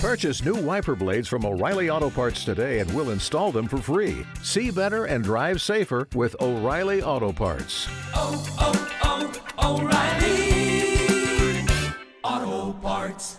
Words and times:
Purchase 0.00 0.42
new 0.42 0.54
wiper 0.54 0.96
blades 0.96 1.28
from 1.28 1.44
O'Reilly 1.44 1.90
Auto 1.90 2.08
Parts 2.08 2.42
today 2.42 2.78
and 2.78 2.90
we'll 2.94 3.10
install 3.10 3.52
them 3.52 3.68
for 3.68 3.76
free. 3.76 4.24
See 4.42 4.70
better 4.70 5.04
and 5.04 5.22
drive 5.22 5.60
safer 5.60 6.08
with 6.14 6.34
O'Reilly 6.40 7.02
Auto 7.02 7.34
Parts. 7.34 7.86
Oh, 8.14 8.42
oh, 8.58 9.30
oh, 9.58 9.82
O'Reilly 9.82 11.66
Auto 12.24 12.72
Parts. 12.80 13.36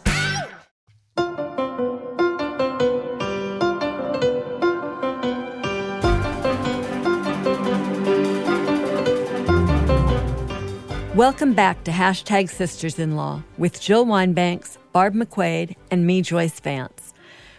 Welcome 11.16 11.54
back 11.54 11.84
to 11.86 11.92
Hashtag 11.92 12.50
Sisters 12.50 13.00
in 13.00 13.16
Law 13.16 13.42
with 13.58 13.82
Jill 13.82 14.06
Wine-Banks, 14.06 14.78
Barb 14.92 15.16
McQuade, 15.16 15.76
and 15.90 16.06
me, 16.06 16.22
Joyce 16.22 16.60
Vance. 16.60 17.14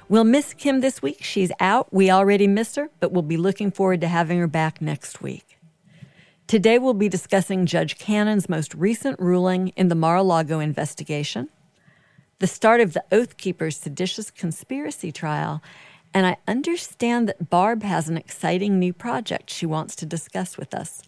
We'll 0.09 0.25
miss 0.25 0.53
Kim 0.53 0.81
this 0.81 1.01
week. 1.01 1.23
She's 1.23 1.51
out. 1.59 1.93
We 1.93 2.11
already 2.11 2.47
miss 2.47 2.75
her, 2.77 2.91
but 3.01 3.13
we'll 3.13 3.23
be 3.23 3.39
looking 3.39 3.71
forward 3.71 4.03
to 4.03 4.09
having 4.09 4.39
her 4.39 4.47
back 4.47 4.83
next 4.83 5.23
week. 5.23 5.59
Today, 6.47 6.79
we'll 6.79 6.93
be 6.93 7.09
discussing 7.09 7.65
Judge 7.65 7.97
Cannon's 7.97 8.49
most 8.49 8.75
recent 8.75 9.19
ruling 9.19 9.69
in 9.69 9.89
the 9.89 9.95
Mar 9.95 10.17
a 10.17 10.23
Lago 10.23 10.61
investigation, 10.61 11.49
the 12.41 12.47
start 12.47 12.83
of 12.83 12.93
the 12.93 13.05
Oath 13.11 13.39
Keepers' 13.39 13.79
seditious 13.79 14.31
conspiracy 14.31 15.11
trial, 15.11 15.63
and 16.13 16.27
I 16.27 16.37
understand 16.47 17.27
that 17.29 17.49
Barb 17.49 17.83
has 17.83 18.11
an 18.11 18.19
exciting 18.19 18.79
new 18.79 18.93
project 18.93 19.49
she 19.49 19.65
wants 19.65 19.97
to 19.97 20.05
discuss 20.05 20.59
with 20.59 20.75
us. 20.75 21.03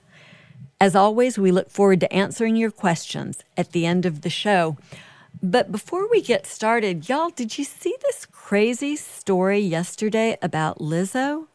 As 0.81 0.97
always, 0.97 1.39
we 1.39 1.53
look 1.53 1.69
forward 1.69 2.01
to 2.01 2.13
answering 2.13 2.57
your 2.57 2.71
questions 2.71 3.41
at 3.57 3.73
the 3.73 3.85
end 3.85 4.07
of 4.07 4.23
the 4.23 4.31
show. 4.31 4.79
But 5.45 5.71
before 5.71 6.09
we 6.11 6.23
get 6.23 6.47
started, 6.47 7.07
y'all, 7.07 7.29
did 7.29 7.59
you 7.59 7.65
see 7.65 7.95
this 8.01 8.25
crazy 8.25 8.97
story 8.97 9.59
yesterday 9.59 10.39
about 10.41 10.79
Lizzo? 10.79 11.49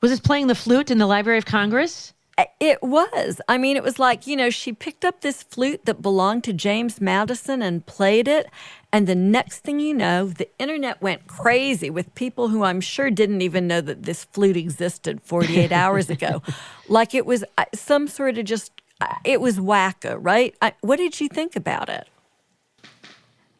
Was 0.00 0.12
it 0.12 0.22
playing 0.22 0.46
the 0.46 0.54
flute 0.54 0.90
in 0.90 0.96
the 0.96 1.06
Library 1.06 1.36
of 1.36 1.44
Congress? 1.44 2.14
It 2.58 2.82
was. 2.82 3.42
I 3.46 3.58
mean, 3.58 3.76
it 3.76 3.82
was 3.82 3.98
like, 3.98 4.26
you 4.26 4.34
know, 4.34 4.48
she 4.48 4.72
picked 4.72 5.04
up 5.04 5.20
this 5.20 5.42
flute 5.42 5.84
that 5.84 6.00
belonged 6.00 6.42
to 6.44 6.54
James 6.54 7.02
Madison 7.02 7.60
and 7.60 7.84
played 7.84 8.28
it. 8.28 8.48
And 8.94 9.06
the 9.06 9.14
next 9.14 9.58
thing 9.58 9.78
you 9.78 9.92
know, 9.92 10.28
the 10.28 10.48
internet 10.58 11.02
went 11.02 11.26
crazy 11.26 11.90
with 11.90 12.14
people 12.14 12.48
who 12.48 12.62
I'm 12.62 12.80
sure 12.80 13.10
didn't 13.10 13.42
even 13.42 13.68
know 13.68 13.82
that 13.82 14.04
this 14.04 14.24
flute 14.24 14.56
existed 14.56 15.20
48 15.22 15.70
hours 15.82 16.08
ago. 16.08 16.42
Like 16.88 17.14
it 17.14 17.26
was 17.26 17.44
some 17.74 18.08
sort 18.08 18.38
of 18.38 18.46
just, 18.46 18.72
it 19.22 19.42
was 19.42 19.58
wacko, 19.58 20.16
right? 20.18 20.54
I, 20.62 20.72
what 20.80 20.96
did 20.96 21.20
you 21.20 21.28
think 21.28 21.56
about 21.56 21.90
it? 21.90 22.08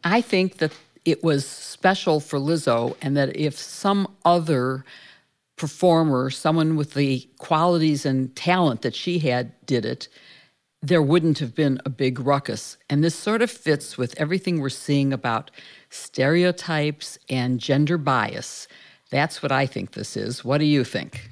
I 0.05 0.21
think 0.21 0.59
that 0.59 0.73
it 1.05 1.25
was 1.25 1.47
special 1.47 2.21
for 2.21 2.39
Lizzo, 2.39 2.97
and 3.03 3.17
that 3.17 3.37
if 3.37 3.59
some 3.59 4.09
other 4.25 4.85
performer, 5.57 6.31
someone 6.31 6.77
with 6.77 6.95
the 6.95 7.29
qualities 7.39 8.07
and 8.07 8.35
talent 8.37 8.83
that 8.83 8.95
she 8.95 9.19
had, 9.19 9.53
did 9.67 9.85
it, 9.85 10.09
there 10.83 11.03
wouldn't 11.03 11.39
have 11.39 11.55
been 11.55 11.81
a 11.85 11.91
big 11.91 12.21
ruckus. 12.21 12.77
And 12.91 13.03
this 13.03 13.15
sort 13.15 13.41
of 13.41 13.51
fits 13.51 13.97
with 13.97 14.15
everything 14.19 14.61
we're 14.61 14.69
seeing 14.69 15.13
about 15.13 15.51
stereotypes 15.89 17.19
and 17.31 17.59
gender 17.59 17.97
bias. 17.97 18.69
That's 19.11 19.43
what 19.43 19.53
I 19.53 19.67
think 19.67 19.93
this 19.93 20.17
is. 20.17 20.45
What 20.45 20.59
do 20.59 20.65
you 20.65 20.85
think? 20.85 21.31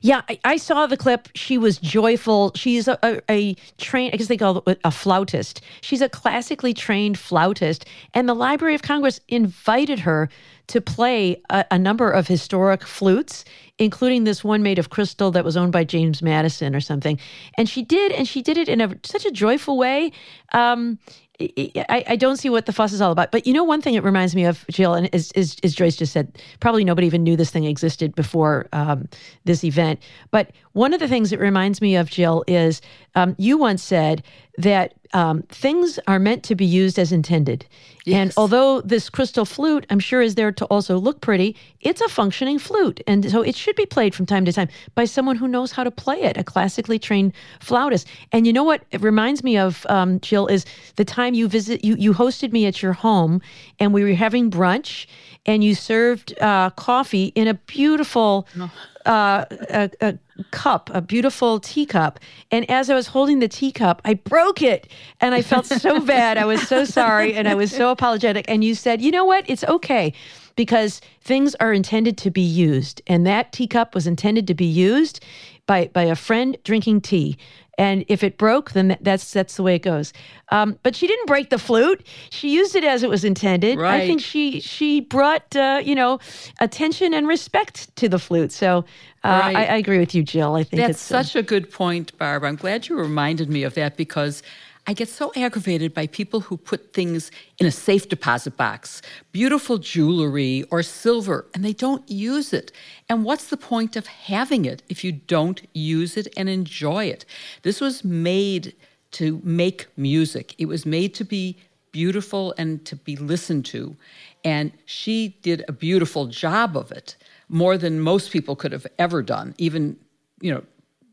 Yeah, 0.00 0.22
I, 0.28 0.38
I, 0.44 0.56
saw 0.56 0.86
the 0.86 0.96
clip. 0.96 1.28
She 1.34 1.58
was 1.58 1.78
joyful. 1.78 2.52
She's 2.54 2.88
a, 2.88 2.98
a, 3.02 3.20
a 3.30 3.54
trained, 3.76 4.14
I 4.14 4.16
guess 4.16 4.28
they 4.28 4.36
call 4.36 4.62
it 4.66 4.80
a 4.84 4.90
flautist. 4.90 5.60
She's 5.80 6.00
a 6.00 6.08
classically 6.08 6.74
trained 6.74 7.18
flautist. 7.18 7.84
And 8.14 8.28
the 8.28 8.34
Library 8.34 8.74
of 8.74 8.82
Congress 8.82 9.20
invited 9.28 10.00
her 10.00 10.28
to 10.68 10.80
play 10.80 11.40
a, 11.50 11.64
a 11.70 11.78
number 11.78 12.10
of 12.10 12.28
historic 12.28 12.86
flutes, 12.86 13.44
including 13.78 14.24
this 14.24 14.44
one 14.44 14.62
made 14.62 14.78
of 14.78 14.90
crystal 14.90 15.30
that 15.30 15.44
was 15.44 15.56
owned 15.56 15.72
by 15.72 15.84
James 15.84 16.22
Madison 16.22 16.74
or 16.74 16.80
something. 16.80 17.18
And 17.56 17.68
she 17.68 17.82
did, 17.82 18.12
and 18.12 18.28
she 18.28 18.42
did 18.42 18.58
it 18.58 18.68
in 18.68 18.80
a, 18.80 18.94
such 19.02 19.24
a 19.24 19.30
joyful 19.30 19.76
way. 19.76 20.12
Um, 20.52 20.98
I, 21.40 22.04
I, 22.08 22.16
don't 22.16 22.36
see 22.36 22.50
what 22.50 22.66
the 22.66 22.72
fuss 22.72 22.92
is 22.92 23.00
all 23.00 23.12
about. 23.12 23.30
But 23.30 23.46
you 23.46 23.52
know, 23.52 23.62
one 23.62 23.80
thing 23.80 23.94
it 23.94 24.02
reminds 24.02 24.34
me 24.34 24.44
of, 24.44 24.64
Jill, 24.70 24.94
and 24.94 25.12
as, 25.14 25.30
as, 25.36 25.54
Joyce 25.54 25.94
just 25.94 26.12
said, 26.12 26.36
probably 26.58 26.82
nobody 26.82 27.06
even 27.06 27.22
knew 27.22 27.36
this 27.36 27.50
thing 27.50 27.62
existed 27.64 28.14
before 28.16 28.66
um, 28.72 29.08
this 29.44 29.62
event. 29.62 30.00
But 30.32 30.50
one 30.78 30.94
of 30.94 31.00
the 31.00 31.08
things 31.08 31.32
it 31.32 31.40
reminds 31.40 31.80
me 31.80 31.96
of, 31.96 32.08
Jill, 32.08 32.44
is 32.46 32.80
um, 33.16 33.34
you 33.36 33.58
once 33.58 33.82
said 33.82 34.22
that 34.58 34.94
um, 35.12 35.42
things 35.48 35.98
are 36.06 36.18
meant 36.18 36.44
to 36.44 36.54
be 36.54 36.64
used 36.64 36.98
as 36.98 37.10
intended. 37.10 37.66
Yes. 38.04 38.16
And 38.16 38.32
although 38.36 38.80
this 38.82 39.10
crystal 39.10 39.44
flute, 39.44 39.86
I'm 39.90 39.98
sure, 39.98 40.22
is 40.22 40.36
there 40.36 40.52
to 40.52 40.64
also 40.66 40.96
look 40.96 41.20
pretty, 41.20 41.56
it's 41.80 42.00
a 42.00 42.08
functioning 42.08 42.58
flute. 42.58 43.00
And 43.06 43.28
so 43.30 43.42
it 43.42 43.56
should 43.56 43.74
be 43.76 43.86
played 43.86 44.14
from 44.14 44.24
time 44.26 44.44
to 44.44 44.52
time 44.52 44.68
by 44.94 45.04
someone 45.04 45.36
who 45.36 45.48
knows 45.48 45.72
how 45.72 45.82
to 45.82 45.90
play 45.90 46.22
it, 46.22 46.36
a 46.36 46.44
classically 46.44 46.98
trained 46.98 47.32
flautist. 47.60 48.06
And 48.32 48.46
you 48.46 48.52
know 48.52 48.64
what 48.64 48.84
it 48.92 49.00
reminds 49.00 49.42
me 49.42 49.58
of, 49.58 49.84
um, 49.88 50.20
Jill, 50.20 50.46
is 50.46 50.64
the 50.96 51.04
time 51.04 51.34
you 51.34 51.48
visit, 51.48 51.84
you, 51.84 51.96
you 51.96 52.12
hosted 52.14 52.52
me 52.52 52.66
at 52.66 52.82
your 52.82 52.92
home 52.92 53.40
and 53.80 53.92
we 53.92 54.04
were 54.04 54.14
having 54.14 54.50
brunch 54.50 55.06
and 55.48 55.64
you 55.64 55.74
served 55.74 56.38
uh, 56.40 56.70
coffee 56.70 57.32
in 57.34 57.48
a 57.48 57.54
beautiful. 57.54 58.46
Oh 58.56 58.70
uh, 59.06 59.46
a, 59.70 59.90
a 60.02 60.18
cup, 60.50 60.90
a 60.92 61.00
beautiful 61.00 61.58
teacup. 61.60 62.20
And 62.50 62.70
as 62.70 62.90
I 62.90 62.94
was 62.94 63.06
holding 63.06 63.38
the 63.38 63.48
teacup, 63.48 64.02
I 64.04 64.14
broke 64.14 64.60
it. 64.60 64.86
And 65.20 65.34
I 65.34 65.40
felt 65.40 65.64
so 65.64 66.00
bad. 66.04 66.36
I 66.36 66.44
was 66.44 66.68
so 66.68 66.84
sorry. 66.84 67.32
And 67.32 67.48
I 67.48 67.54
was 67.54 67.72
so 67.72 67.90
apologetic. 67.90 68.44
And 68.48 68.62
you 68.62 68.74
said, 68.74 69.00
you 69.00 69.10
know 69.10 69.24
what? 69.24 69.48
It's 69.48 69.64
okay 69.64 70.12
because 70.56 71.00
things 71.22 71.54
are 71.54 71.72
intended 71.72 72.18
to 72.18 72.30
be 72.30 72.42
used. 72.42 73.00
And 73.06 73.26
that 73.26 73.50
teacup 73.50 73.94
was 73.94 74.06
intended 74.06 74.46
to 74.48 74.54
be 74.54 74.66
used 74.66 75.24
by, 75.66 75.88
by 75.94 76.02
a 76.02 76.14
friend 76.14 76.58
drinking 76.62 77.00
tea. 77.00 77.38
And 77.78 78.04
if 78.08 78.24
it 78.24 78.36
broke, 78.38 78.72
then 78.72 78.98
that's 79.00 79.32
that's 79.32 79.56
the 79.56 79.62
way 79.62 79.76
it 79.76 79.82
goes. 79.82 80.12
Um, 80.50 80.78
but 80.82 80.96
she 80.96 81.06
didn't 81.06 81.26
break 81.26 81.50
the 81.50 81.58
flute. 81.58 82.04
She 82.30 82.52
used 82.52 82.74
it 82.74 82.82
as 82.82 83.04
it 83.04 83.08
was 83.08 83.24
intended. 83.24 83.78
Right. 83.78 84.02
I 84.02 84.06
think 84.06 84.20
she 84.20 84.60
she 84.60 85.00
brought 85.00 85.54
uh, 85.54 85.80
you 85.82 85.94
know 85.94 86.18
attention 86.60 87.14
and 87.14 87.28
respect 87.28 87.94
to 87.96 88.08
the 88.08 88.18
flute. 88.18 88.50
So 88.50 88.84
uh, 89.24 89.40
right. 89.42 89.56
I, 89.56 89.64
I, 89.64 89.76
agree 89.76 89.98
with 89.98 90.14
you, 90.14 90.22
Jill. 90.22 90.54
I 90.54 90.64
think 90.64 90.82
that's 90.82 91.10
uh, 91.10 91.22
such 91.22 91.36
a 91.36 91.42
good 91.42 91.70
point, 91.70 92.16
Barb. 92.18 92.44
I'm 92.44 92.56
glad 92.56 92.88
you 92.88 92.96
reminded 92.96 93.48
me 93.48 93.62
of 93.62 93.74
that 93.74 93.96
because 93.96 94.42
I 94.88 94.94
get 94.94 95.10
so 95.10 95.30
aggravated 95.36 95.92
by 95.92 96.06
people 96.06 96.40
who 96.40 96.56
put 96.56 96.94
things 96.94 97.30
in 97.58 97.66
a 97.66 97.70
safe 97.70 98.08
deposit 98.08 98.56
box, 98.56 99.02
beautiful 99.32 99.76
jewelry 99.76 100.64
or 100.70 100.82
silver, 100.82 101.44
and 101.52 101.62
they 101.62 101.74
don't 101.74 102.10
use 102.10 102.54
it. 102.54 102.72
And 103.06 103.22
what's 103.22 103.48
the 103.48 103.58
point 103.58 103.96
of 103.96 104.06
having 104.06 104.64
it 104.64 104.82
if 104.88 105.04
you 105.04 105.12
don't 105.12 105.60
use 105.74 106.16
it 106.16 106.26
and 106.38 106.48
enjoy 106.48 107.04
it? 107.04 107.26
This 107.64 107.82
was 107.82 108.02
made 108.02 108.74
to 109.10 109.42
make 109.44 109.88
music, 109.98 110.54
it 110.56 110.66
was 110.66 110.86
made 110.86 111.14
to 111.16 111.24
be 111.24 111.58
beautiful 111.92 112.54
and 112.56 112.82
to 112.86 112.96
be 112.96 113.16
listened 113.16 113.66
to. 113.66 113.94
And 114.42 114.72
she 114.86 115.36
did 115.42 115.66
a 115.68 115.72
beautiful 115.72 116.28
job 116.28 116.78
of 116.78 116.92
it, 116.92 117.14
more 117.50 117.76
than 117.76 118.00
most 118.00 118.30
people 118.30 118.56
could 118.56 118.72
have 118.72 118.86
ever 118.98 119.22
done, 119.22 119.54
even, 119.58 119.98
you 120.40 120.50
know, 120.50 120.62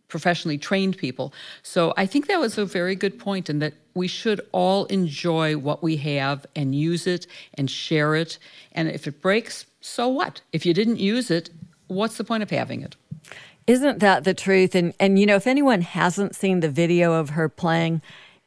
professionally 0.08 0.58
trained 0.58 0.98
people. 0.98 1.34
So 1.64 1.94
I 1.98 2.06
think 2.06 2.28
that 2.28 2.40
was 2.40 2.58
a 2.58 2.66
very 2.66 2.96
good 2.96 3.20
point, 3.20 3.50
and 3.50 3.62
that 3.62 3.74
we 3.94 4.08
should 4.08 4.42
all 4.52 4.86
enjoy 4.86 5.58
what 5.58 5.82
we 5.82 5.98
have 5.98 6.46
and 6.56 6.76
use 6.76 7.08
it 7.08 7.28
and 7.54 7.70
share 7.70 8.16
it. 8.16 8.38
And 8.72 8.90
if 8.90 9.08
it 9.08 9.22
breaks, 9.22 9.66
so 9.82 10.08
what? 10.08 10.42
If 10.52 10.66
you 10.66 10.74
didn't 10.74 11.00
use 11.00 11.32
it, 11.32 11.50
what's 11.88 12.18
the 12.18 12.24
point 12.24 12.44
of 12.44 12.50
having 12.50 12.82
it? 12.82 12.96
Isn't 13.68 14.00
that 14.00 14.24
the 14.24 14.34
truth? 14.34 14.76
And 14.76 14.94
and 15.00 15.18
you 15.18 15.26
know, 15.26 15.36
if 15.36 15.48
anyone 15.48 15.82
hasn't 15.82 16.36
seen 16.36 16.60
the 16.60 16.70
video 16.70 17.14
of 17.14 17.32
her 17.32 17.50
playing, 17.50 18.02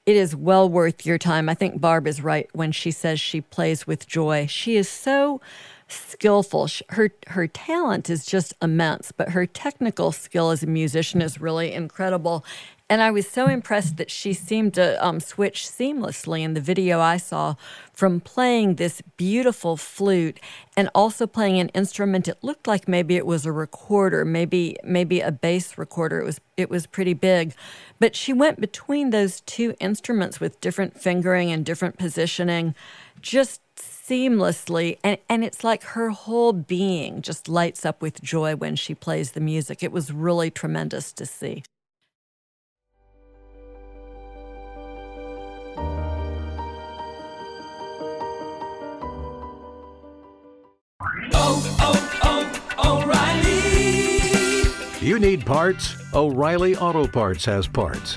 it 0.06 0.16
is 0.16 0.34
well 0.34 0.69
worth 0.69 1.05
your 1.05 1.19
time. 1.19 1.49
I 1.49 1.55
think 1.55 1.81
Barb 1.81 2.06
is 2.06 2.22
right 2.22 2.49
when 2.52 2.72
she 2.72 2.90
says 2.90 3.20
she 3.20 3.40
plays 3.40 3.87
with 3.87 4.06
joy. 4.06 4.46
She 4.46 4.76
is 4.76 4.88
so 4.88 5.40
skillful. 5.88 6.69
Her 6.90 7.11
her 7.29 7.46
talent 7.46 8.08
is 8.11 8.25
just 8.25 8.55
immense, 8.62 9.12
but 9.12 9.31
her 9.31 9.46
technical 9.46 10.12
skill 10.12 10.50
as 10.50 10.62
a 10.62 10.67
musician 10.67 11.23
is 11.23 11.40
really 11.40 11.73
incredible. 11.73 12.44
And 12.90 13.02
I 13.02 13.11
was 13.11 13.29
so 13.29 13.46
impressed 13.49 13.99
that 13.99 14.11
she 14.11 14.32
seemed 14.32 14.73
to 14.75 15.05
um, 15.05 15.20
switch 15.20 15.67
seamlessly 15.67 16.40
in 16.40 16.55
the 16.55 16.61
video 16.61 17.00
I 17.00 17.19
saw 17.19 17.55
from 17.93 18.19
playing 18.19 18.76
this 18.76 19.02
beautiful 19.19 19.76
flute 19.76 20.40
and 20.75 20.88
also 20.94 21.26
playing 21.26 21.61
an 21.61 21.69
instrument. 21.70 22.29
It 22.29 22.38
looked 22.41 22.67
like 22.67 22.88
maybe 22.88 23.17
it 23.17 23.26
was 23.26 23.44
a 23.44 23.52
recorder, 23.52 24.25
maybe 24.25 24.76
maybe 24.84 25.20
a 25.20 25.31
bass 25.31 25.76
recorder. 25.76 26.20
It 26.20 26.25
was 26.25 26.41
it 26.56 26.70
was 26.70 26.87
pretty 26.87 27.12
big, 27.12 27.55
but 27.99 28.17
she 28.17 28.32
went 28.32 28.58
between 28.58 29.11
those 29.11 29.43
two 29.43 29.75
instruments 29.81 30.41
with 30.41 30.61
different 30.62 30.99
fingering 30.99 31.52
and 31.52 31.67
different 31.67 31.99
positioning, 31.99 32.75
just 33.20 33.61
seamlessly 33.76 34.99
and, 35.05 35.19
and 35.29 35.44
it's 35.44 35.62
like 35.62 35.82
her 35.85 36.11
whole 36.11 36.53
being 36.53 37.20
just 37.23 37.49
lights 37.49 37.85
up 37.85 38.00
with 38.03 38.20
joy 38.23 38.56
when 38.56 38.75
she 38.75 38.94
plays 38.94 39.32
the 39.32 39.41
music 39.41 39.82
it 39.82 39.93
was 39.93 40.12
really 40.12 40.50
tremendous 40.50 41.12
to 41.12 41.26
see 41.26 41.62
Oh, 51.35 51.76
oh, 51.81 52.73
oh, 52.79 53.03
O'Reilly. 53.03 55.06
You 55.06 55.19
need 55.19 55.44
parts? 55.47 55.94
O'Reilly 56.15 56.76
Auto 56.76 57.06
Parts 57.06 57.44
has 57.44 57.67
parts. 57.67 58.17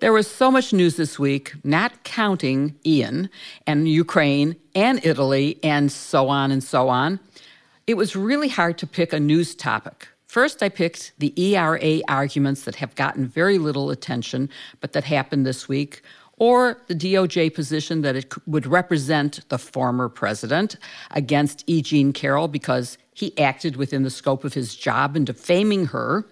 There 0.00 0.14
was 0.14 0.30
so 0.30 0.50
much 0.50 0.72
news 0.72 0.96
this 0.96 1.18
week, 1.18 1.52
not 1.62 2.04
counting 2.04 2.74
Ian 2.86 3.28
and 3.66 3.86
Ukraine 3.86 4.56
and 4.74 4.98
Italy 5.04 5.58
and 5.62 5.92
so 5.92 6.30
on 6.30 6.50
and 6.50 6.64
so 6.64 6.88
on. 6.88 7.20
It 7.86 7.98
was 7.98 8.16
really 8.16 8.48
hard 8.48 8.78
to 8.78 8.86
pick 8.86 9.12
a 9.12 9.20
news 9.20 9.54
topic. 9.54 10.08
First, 10.26 10.62
I 10.62 10.70
picked 10.70 11.12
the 11.18 11.38
ERA 11.38 12.00
arguments 12.08 12.62
that 12.64 12.76
have 12.76 12.94
gotten 12.94 13.26
very 13.26 13.58
little 13.58 13.90
attention, 13.90 14.48
but 14.80 14.94
that 14.94 15.04
happened 15.04 15.44
this 15.44 15.68
week, 15.68 16.00
or 16.38 16.78
the 16.86 16.94
DOJ 16.94 17.54
position 17.54 18.00
that 18.00 18.16
it 18.16 18.32
would 18.46 18.66
represent 18.66 19.46
the 19.50 19.58
former 19.58 20.08
president 20.08 20.76
against 21.10 21.62
E. 21.66 21.82
Jean 21.82 22.14
Carroll 22.14 22.48
because 22.48 22.96
he 23.12 23.36
acted 23.36 23.76
within 23.76 24.02
the 24.02 24.08
scope 24.08 24.44
of 24.44 24.54
his 24.54 24.74
job 24.74 25.14
in 25.14 25.26
defaming 25.26 25.84
her. 25.86 26.24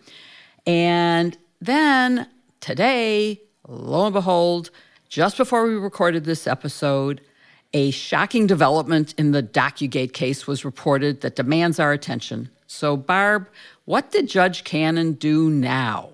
And 0.67 1.37
then 1.61 2.29
today, 2.61 3.43
lo 3.69 4.07
and 4.07 4.15
behold, 4.15 4.71
just 5.09 5.37
before 5.37 5.67
we 5.67 5.75
recorded 5.75 6.25
this 6.25 6.47
episode, 6.47 7.21
a 7.75 7.91
shocking 7.91 8.47
development 8.47 9.15
in 9.19 9.33
the 9.33 9.43
DocuGate 9.43 10.13
case 10.13 10.47
was 10.47 10.65
reported 10.65 11.21
that 11.21 11.37
demands 11.37 11.79
our 11.79 11.93
attention. 11.93 12.49
So, 12.67 12.97
Barb, 12.97 13.49
what 13.85 14.11
did 14.11 14.29
Judge 14.29 14.65
Cannon 14.65 15.13
do 15.13 15.51
now? 15.51 16.11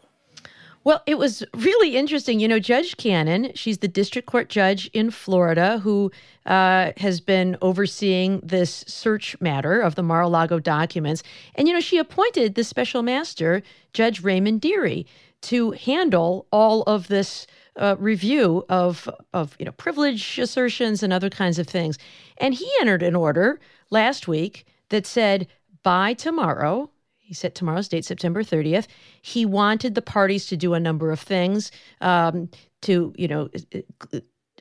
Well, 0.84 1.02
it 1.06 1.16
was 1.16 1.42
really 1.54 1.96
interesting. 1.96 2.40
You 2.40 2.48
know, 2.48 2.58
Judge 2.58 2.98
Cannon, 2.98 3.52
she's 3.54 3.78
the 3.78 3.88
district 3.88 4.28
court 4.28 4.50
judge 4.50 4.90
in 4.92 5.10
Florida 5.10 5.78
who 5.78 6.12
uh, 6.44 6.92
has 6.98 7.22
been 7.22 7.56
overseeing 7.62 8.40
this 8.40 8.84
search 8.86 9.34
matter 9.40 9.80
of 9.80 9.94
the 9.94 10.02
Mar 10.02 10.20
a 10.22 10.28
Lago 10.28 10.58
documents. 10.58 11.22
And, 11.54 11.66
you 11.66 11.72
know, 11.72 11.80
she 11.80 11.96
appointed 11.96 12.54
the 12.54 12.64
special 12.64 13.02
master, 13.02 13.62
Judge 13.94 14.22
Raymond 14.22 14.60
Dearie, 14.60 15.06
to 15.44 15.72
handle 15.72 16.46
all 16.50 16.82
of 16.82 17.08
this 17.08 17.46
uh, 17.76 17.96
review 17.98 18.64
of 18.68 19.08
of 19.32 19.56
you 19.58 19.64
know 19.64 19.72
privilege 19.72 20.38
assertions 20.38 21.02
and 21.02 21.12
other 21.12 21.30
kinds 21.30 21.58
of 21.58 21.66
things. 21.66 21.98
And 22.38 22.54
he 22.54 22.70
entered 22.80 23.02
an 23.02 23.14
order 23.14 23.60
last 23.90 24.28
week 24.28 24.66
that 24.90 25.06
said 25.06 25.46
by 25.82 26.14
tomorrow. 26.14 26.90
He 27.18 27.34
said 27.34 27.54
tomorrow's 27.54 27.88
date, 27.88 28.04
September 28.04 28.42
30th. 28.42 28.86
He 29.22 29.46
wanted 29.46 29.94
the 29.94 30.02
parties 30.02 30.46
to 30.46 30.56
do 30.56 30.74
a 30.74 30.80
number 30.80 31.10
of 31.10 31.18
things 31.18 31.70
um, 32.02 32.50
to, 32.82 33.14
you 33.16 33.26
know, 33.26 33.48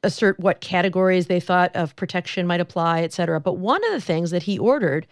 assert 0.02 0.40
what 0.40 0.62
categories 0.62 1.28
they 1.28 1.42
thought 1.42 1.76
of 1.76 1.96
protection 1.98 2.48
might 2.48 2.62
apply, 2.62 3.02
et 3.02 3.12
cetera. 3.12 3.42
But 3.42 3.58
one 3.58 3.84
of 3.86 3.92
the 3.92 4.02
things 4.02 4.32
that 4.32 4.44
he 4.44 4.58
ordered 4.58 5.08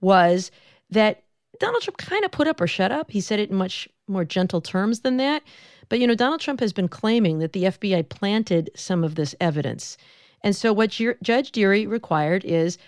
was 0.00 0.50
that 0.90 1.22
Donald 1.58 1.82
Trump 1.82 1.96
kind 1.98 2.24
of 2.24 2.30
put 2.30 2.48
up 2.48 2.60
or 2.60 2.66
shut 2.66 2.92
up. 2.92 3.10
He 3.10 3.20
said 3.20 3.40
it 3.40 3.50
in 3.50 3.56
much 3.56 3.88
more 4.08 4.24
gentle 4.24 4.60
terms 4.60 5.00
than 5.00 5.16
that. 5.16 5.42
But, 5.88 6.00
you 6.00 6.06
know, 6.06 6.14
Donald 6.14 6.40
Trump 6.40 6.60
has 6.60 6.72
been 6.72 6.88
claiming 6.88 7.38
that 7.38 7.52
the 7.52 7.64
FBI 7.64 8.08
planted 8.08 8.70
some 8.74 9.04
of 9.04 9.14
this 9.14 9.34
evidence. 9.40 9.96
And 10.42 10.54
so, 10.54 10.72
what 10.72 10.90
Judge 10.90 11.52
Dearie 11.52 11.86
required 11.86 12.44
is 12.44 12.78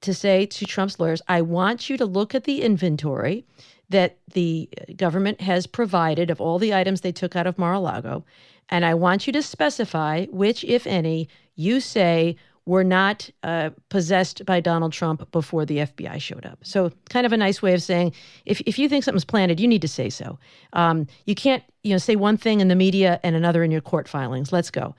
to 0.00 0.14
say 0.14 0.46
to 0.46 0.64
Trump's 0.64 1.00
lawyers, 1.00 1.22
I 1.28 1.42
want 1.42 1.90
you 1.90 1.96
to 1.96 2.06
look 2.06 2.34
at 2.34 2.44
the 2.44 2.62
inventory 2.62 3.44
that 3.88 4.18
the 4.32 4.68
government 4.96 5.40
has 5.40 5.66
provided 5.66 6.30
of 6.30 6.40
all 6.40 6.58
the 6.58 6.74
items 6.74 7.00
they 7.00 7.12
took 7.12 7.36
out 7.36 7.46
of 7.46 7.58
Mar 7.58 7.74
a 7.74 7.80
Lago. 7.80 8.24
And 8.68 8.84
I 8.84 8.94
want 8.94 9.26
you 9.26 9.32
to 9.34 9.42
specify 9.42 10.26
which, 10.26 10.64
if 10.64 10.86
any, 10.86 11.28
you 11.54 11.80
say 11.80 12.36
were 12.64 12.84
not 12.84 13.28
uh, 13.42 13.70
possessed 13.88 14.44
by 14.46 14.60
Donald 14.60 14.92
Trump 14.92 15.28
before 15.32 15.66
the 15.66 15.78
FBI 15.78 16.20
showed 16.20 16.46
up. 16.46 16.58
So, 16.62 16.92
kind 17.10 17.26
of 17.26 17.32
a 17.32 17.36
nice 17.36 17.60
way 17.60 17.74
of 17.74 17.82
saying 17.82 18.12
if, 18.46 18.60
if 18.66 18.78
you 18.78 18.88
think 18.88 19.04
something's 19.04 19.24
planted, 19.24 19.58
you 19.58 19.66
need 19.66 19.82
to 19.82 19.88
say 19.88 20.08
so. 20.10 20.38
Um, 20.72 21.06
you 21.26 21.34
can't 21.34 21.64
you 21.82 21.90
know 21.90 21.98
say 21.98 22.16
one 22.16 22.36
thing 22.36 22.60
in 22.60 22.68
the 22.68 22.76
media 22.76 23.18
and 23.22 23.34
another 23.34 23.64
in 23.64 23.70
your 23.70 23.80
court 23.80 24.08
filings. 24.08 24.52
Let's 24.52 24.70
go. 24.70 24.94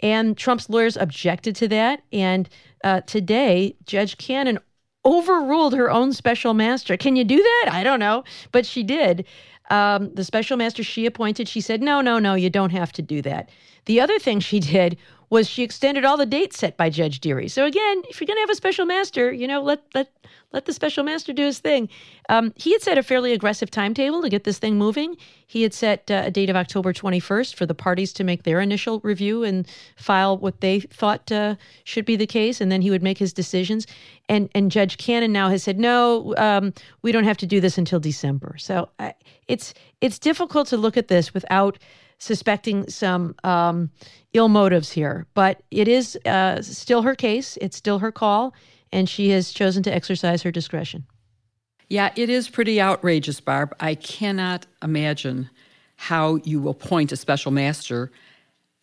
And 0.00 0.36
Trump's 0.36 0.68
lawyers 0.68 0.96
objected 0.96 1.56
to 1.56 1.68
that. 1.68 2.02
And 2.12 2.48
uh, 2.84 3.00
today, 3.02 3.74
Judge 3.84 4.16
Cannon 4.18 4.58
overruled 5.04 5.74
her 5.74 5.90
own 5.90 6.12
special 6.12 6.54
master. 6.54 6.96
Can 6.96 7.16
you 7.16 7.24
do 7.24 7.36
that? 7.36 7.70
I 7.72 7.82
don't 7.82 8.00
know, 8.00 8.24
but 8.52 8.66
she 8.66 8.82
did. 8.82 9.24
Um, 9.70 10.14
the 10.14 10.24
special 10.24 10.56
master 10.56 10.82
she 10.82 11.06
appointed, 11.06 11.48
she 11.48 11.60
said, 11.60 11.82
no, 11.82 12.00
no, 12.00 12.18
no, 12.18 12.34
you 12.34 12.50
don't 12.50 12.70
have 12.70 12.92
to 12.92 13.02
do 13.02 13.22
that. 13.22 13.50
The 13.86 14.00
other 14.00 14.18
thing 14.18 14.40
she 14.40 14.60
did 14.60 14.96
was 15.30 15.48
she 15.48 15.62
extended 15.62 16.04
all 16.04 16.16
the 16.16 16.26
dates 16.26 16.58
set 16.58 16.76
by 16.76 16.90
Judge 16.90 17.20
Dearie. 17.20 17.48
So 17.48 17.64
again, 17.64 18.02
if 18.08 18.20
you're 18.20 18.26
going 18.26 18.36
to 18.36 18.40
have 18.40 18.50
a 18.50 18.54
special 18.54 18.86
master, 18.86 19.32
you 19.32 19.46
know, 19.46 19.62
let 19.62 19.82
let 19.94 20.10
let 20.52 20.64
the 20.64 20.72
special 20.72 21.04
master 21.04 21.32
do 21.32 21.44
his 21.44 21.58
thing. 21.58 21.88
Um, 22.30 22.54
he 22.56 22.72
had 22.72 22.80
set 22.80 22.96
a 22.96 23.02
fairly 23.02 23.32
aggressive 23.32 23.70
timetable 23.70 24.22
to 24.22 24.30
get 24.30 24.44
this 24.44 24.58
thing 24.58 24.76
moving. 24.76 25.16
He 25.46 25.62
had 25.62 25.74
set 25.74 26.10
uh, 26.10 26.22
a 26.24 26.30
date 26.30 26.48
of 26.48 26.56
October 26.56 26.92
21st 26.92 27.54
for 27.54 27.66
the 27.66 27.74
parties 27.74 28.14
to 28.14 28.24
make 28.24 28.44
their 28.44 28.60
initial 28.60 29.00
review 29.00 29.44
and 29.44 29.68
file 29.96 30.38
what 30.38 30.60
they 30.62 30.80
thought 30.80 31.30
uh, 31.30 31.56
should 31.84 32.06
be 32.06 32.16
the 32.16 32.26
case, 32.26 32.60
and 32.60 32.72
then 32.72 32.80
he 32.80 32.90
would 32.90 33.02
make 33.02 33.18
his 33.18 33.32
decisions. 33.32 33.86
And 34.28 34.48
and 34.54 34.70
Judge 34.70 34.96
Cannon 34.96 35.32
now 35.32 35.50
has 35.50 35.62
said, 35.62 35.78
no, 35.78 36.34
um, 36.36 36.72
we 37.02 37.12
don't 37.12 37.24
have 37.24 37.38
to 37.38 37.46
do 37.46 37.60
this 37.60 37.76
until 37.76 38.00
December. 38.00 38.56
So 38.58 38.88
I, 38.98 39.14
it's 39.46 39.74
it's 40.00 40.18
difficult 40.18 40.68
to 40.68 40.76
look 40.76 40.96
at 40.96 41.08
this 41.08 41.34
without 41.34 41.78
suspecting 42.18 42.88
some 42.88 43.34
um, 43.44 43.90
ill 44.32 44.48
motives 44.48 44.90
here. 44.92 45.26
But 45.34 45.62
it 45.70 45.88
is 45.88 46.16
uh, 46.26 46.62
still 46.62 47.02
her 47.02 47.14
case, 47.14 47.56
it's 47.60 47.76
still 47.76 48.00
her 48.00 48.12
call, 48.12 48.54
and 48.92 49.08
she 49.08 49.30
has 49.30 49.52
chosen 49.52 49.82
to 49.84 49.94
exercise 49.94 50.42
her 50.42 50.50
discretion. 50.50 51.06
Yeah, 51.88 52.12
it 52.16 52.28
is 52.28 52.48
pretty 52.48 52.80
outrageous, 52.80 53.40
Barb. 53.40 53.74
I 53.80 53.94
cannot 53.94 54.66
imagine 54.82 55.48
how 55.96 56.36
you 56.44 56.60
will 56.60 56.72
appoint 56.72 57.12
a 57.12 57.16
special 57.16 57.50
master 57.50 58.12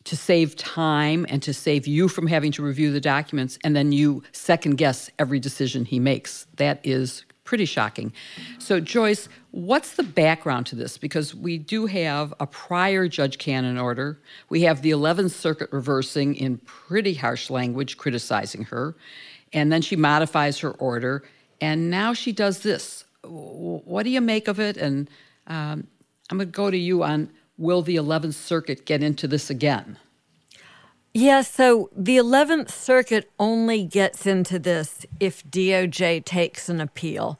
to 0.05 0.15
save 0.15 0.55
time 0.55 1.25
and 1.29 1.41
to 1.43 1.53
save 1.53 1.87
you 1.87 2.07
from 2.07 2.27
having 2.27 2.51
to 2.53 2.63
review 2.63 2.91
the 2.91 3.01
documents, 3.01 3.57
and 3.63 3.75
then 3.75 3.91
you 3.91 4.23
second 4.31 4.75
guess 4.75 5.09
every 5.19 5.39
decision 5.39 5.85
he 5.85 5.99
makes. 5.99 6.47
That 6.57 6.79
is 6.83 7.25
pretty 7.45 7.65
shocking. 7.65 8.11
So, 8.57 8.81
Joyce, 8.81 9.29
what's 9.51 9.93
the 9.93 10.03
background 10.03 10.65
to 10.67 10.75
this? 10.75 10.97
Because 10.97 11.33
we 11.33 11.57
do 11.57 11.85
have 11.85 12.33
a 12.39 12.47
prior 12.47 13.07
Judge 13.07 13.37
Cannon 13.37 13.77
order. 13.77 14.19
We 14.49 14.63
have 14.63 14.81
the 14.81 14.91
11th 14.91 15.31
Circuit 15.31 15.71
reversing 15.71 16.35
in 16.35 16.57
pretty 16.65 17.13
harsh 17.13 17.49
language, 17.49 17.97
criticizing 17.97 18.63
her. 18.65 18.95
And 19.53 19.71
then 19.71 19.81
she 19.81 19.95
modifies 19.95 20.59
her 20.59 20.71
order. 20.71 21.23
And 21.61 21.89
now 21.89 22.13
she 22.13 22.33
does 22.33 22.59
this. 22.59 23.05
What 23.23 24.03
do 24.03 24.09
you 24.09 24.21
make 24.21 24.47
of 24.47 24.59
it? 24.59 24.75
And 24.75 25.09
um, 25.47 25.87
I'm 26.29 26.37
going 26.37 26.47
to 26.47 26.51
go 26.51 26.69
to 26.69 26.77
you 26.77 27.03
on 27.03 27.29
will 27.57 27.81
the 27.81 27.95
11th 27.95 28.33
Circuit 28.33 28.85
get 28.85 29.01
into 29.01 29.27
this 29.27 29.49
again? 29.49 29.97
Yeah, 31.17 31.43
so 31.43 31.89
the 31.95 32.17
11th 32.17 32.69
Circuit 32.69 33.31
only 33.39 33.85
gets 33.85 34.27
into 34.27 34.59
this 34.59 35.05
if 35.17 35.45
DOJ 35.45 36.25
takes 36.25 36.67
an 36.67 36.81
appeal. 36.81 37.39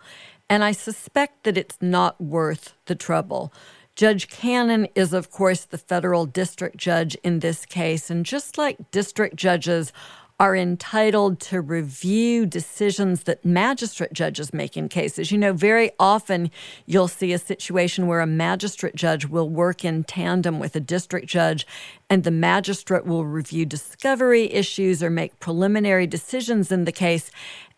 And 0.49 0.63
I 0.63 0.71
suspect 0.71 1.43
that 1.43 1.57
it's 1.57 1.75
not 1.81 2.21
worth 2.21 2.73
the 2.85 2.95
trouble. 2.95 3.51
Judge 3.93 4.29
Cannon 4.29 4.87
is, 4.95 5.11
of 5.11 5.29
course, 5.29 5.65
the 5.65 5.77
federal 5.77 6.25
district 6.25 6.77
judge 6.77 7.15
in 7.15 7.39
this 7.39 7.65
case. 7.65 8.09
And 8.09 8.25
just 8.25 8.57
like 8.57 8.91
district 8.91 9.35
judges 9.35 9.91
are 10.37 10.55
entitled 10.55 11.39
to 11.39 11.61
review 11.61 12.45
decisions 12.45 13.23
that 13.23 13.45
magistrate 13.45 14.11
judges 14.11 14.53
make 14.53 14.75
in 14.75 14.89
cases. 14.89 15.31
You 15.31 15.37
know, 15.37 15.53
very 15.53 15.91
often 15.97 16.51
you'll 16.85 17.07
see 17.07 17.31
a 17.31 17.39
situation 17.39 18.07
where 18.07 18.19
a 18.19 18.27
magistrate 18.27 18.95
judge 18.95 19.25
will 19.25 19.49
work 19.49 19.85
in 19.85 20.03
tandem 20.03 20.59
with 20.59 20.75
a 20.75 20.81
district 20.81 21.27
judge, 21.27 21.65
and 22.09 22.25
the 22.25 22.31
magistrate 22.31 23.05
will 23.05 23.25
review 23.25 23.65
discovery 23.65 24.51
issues 24.51 25.01
or 25.01 25.09
make 25.09 25.39
preliminary 25.39 26.05
decisions 26.05 26.69
in 26.69 26.83
the 26.83 26.91
case. 26.91 27.31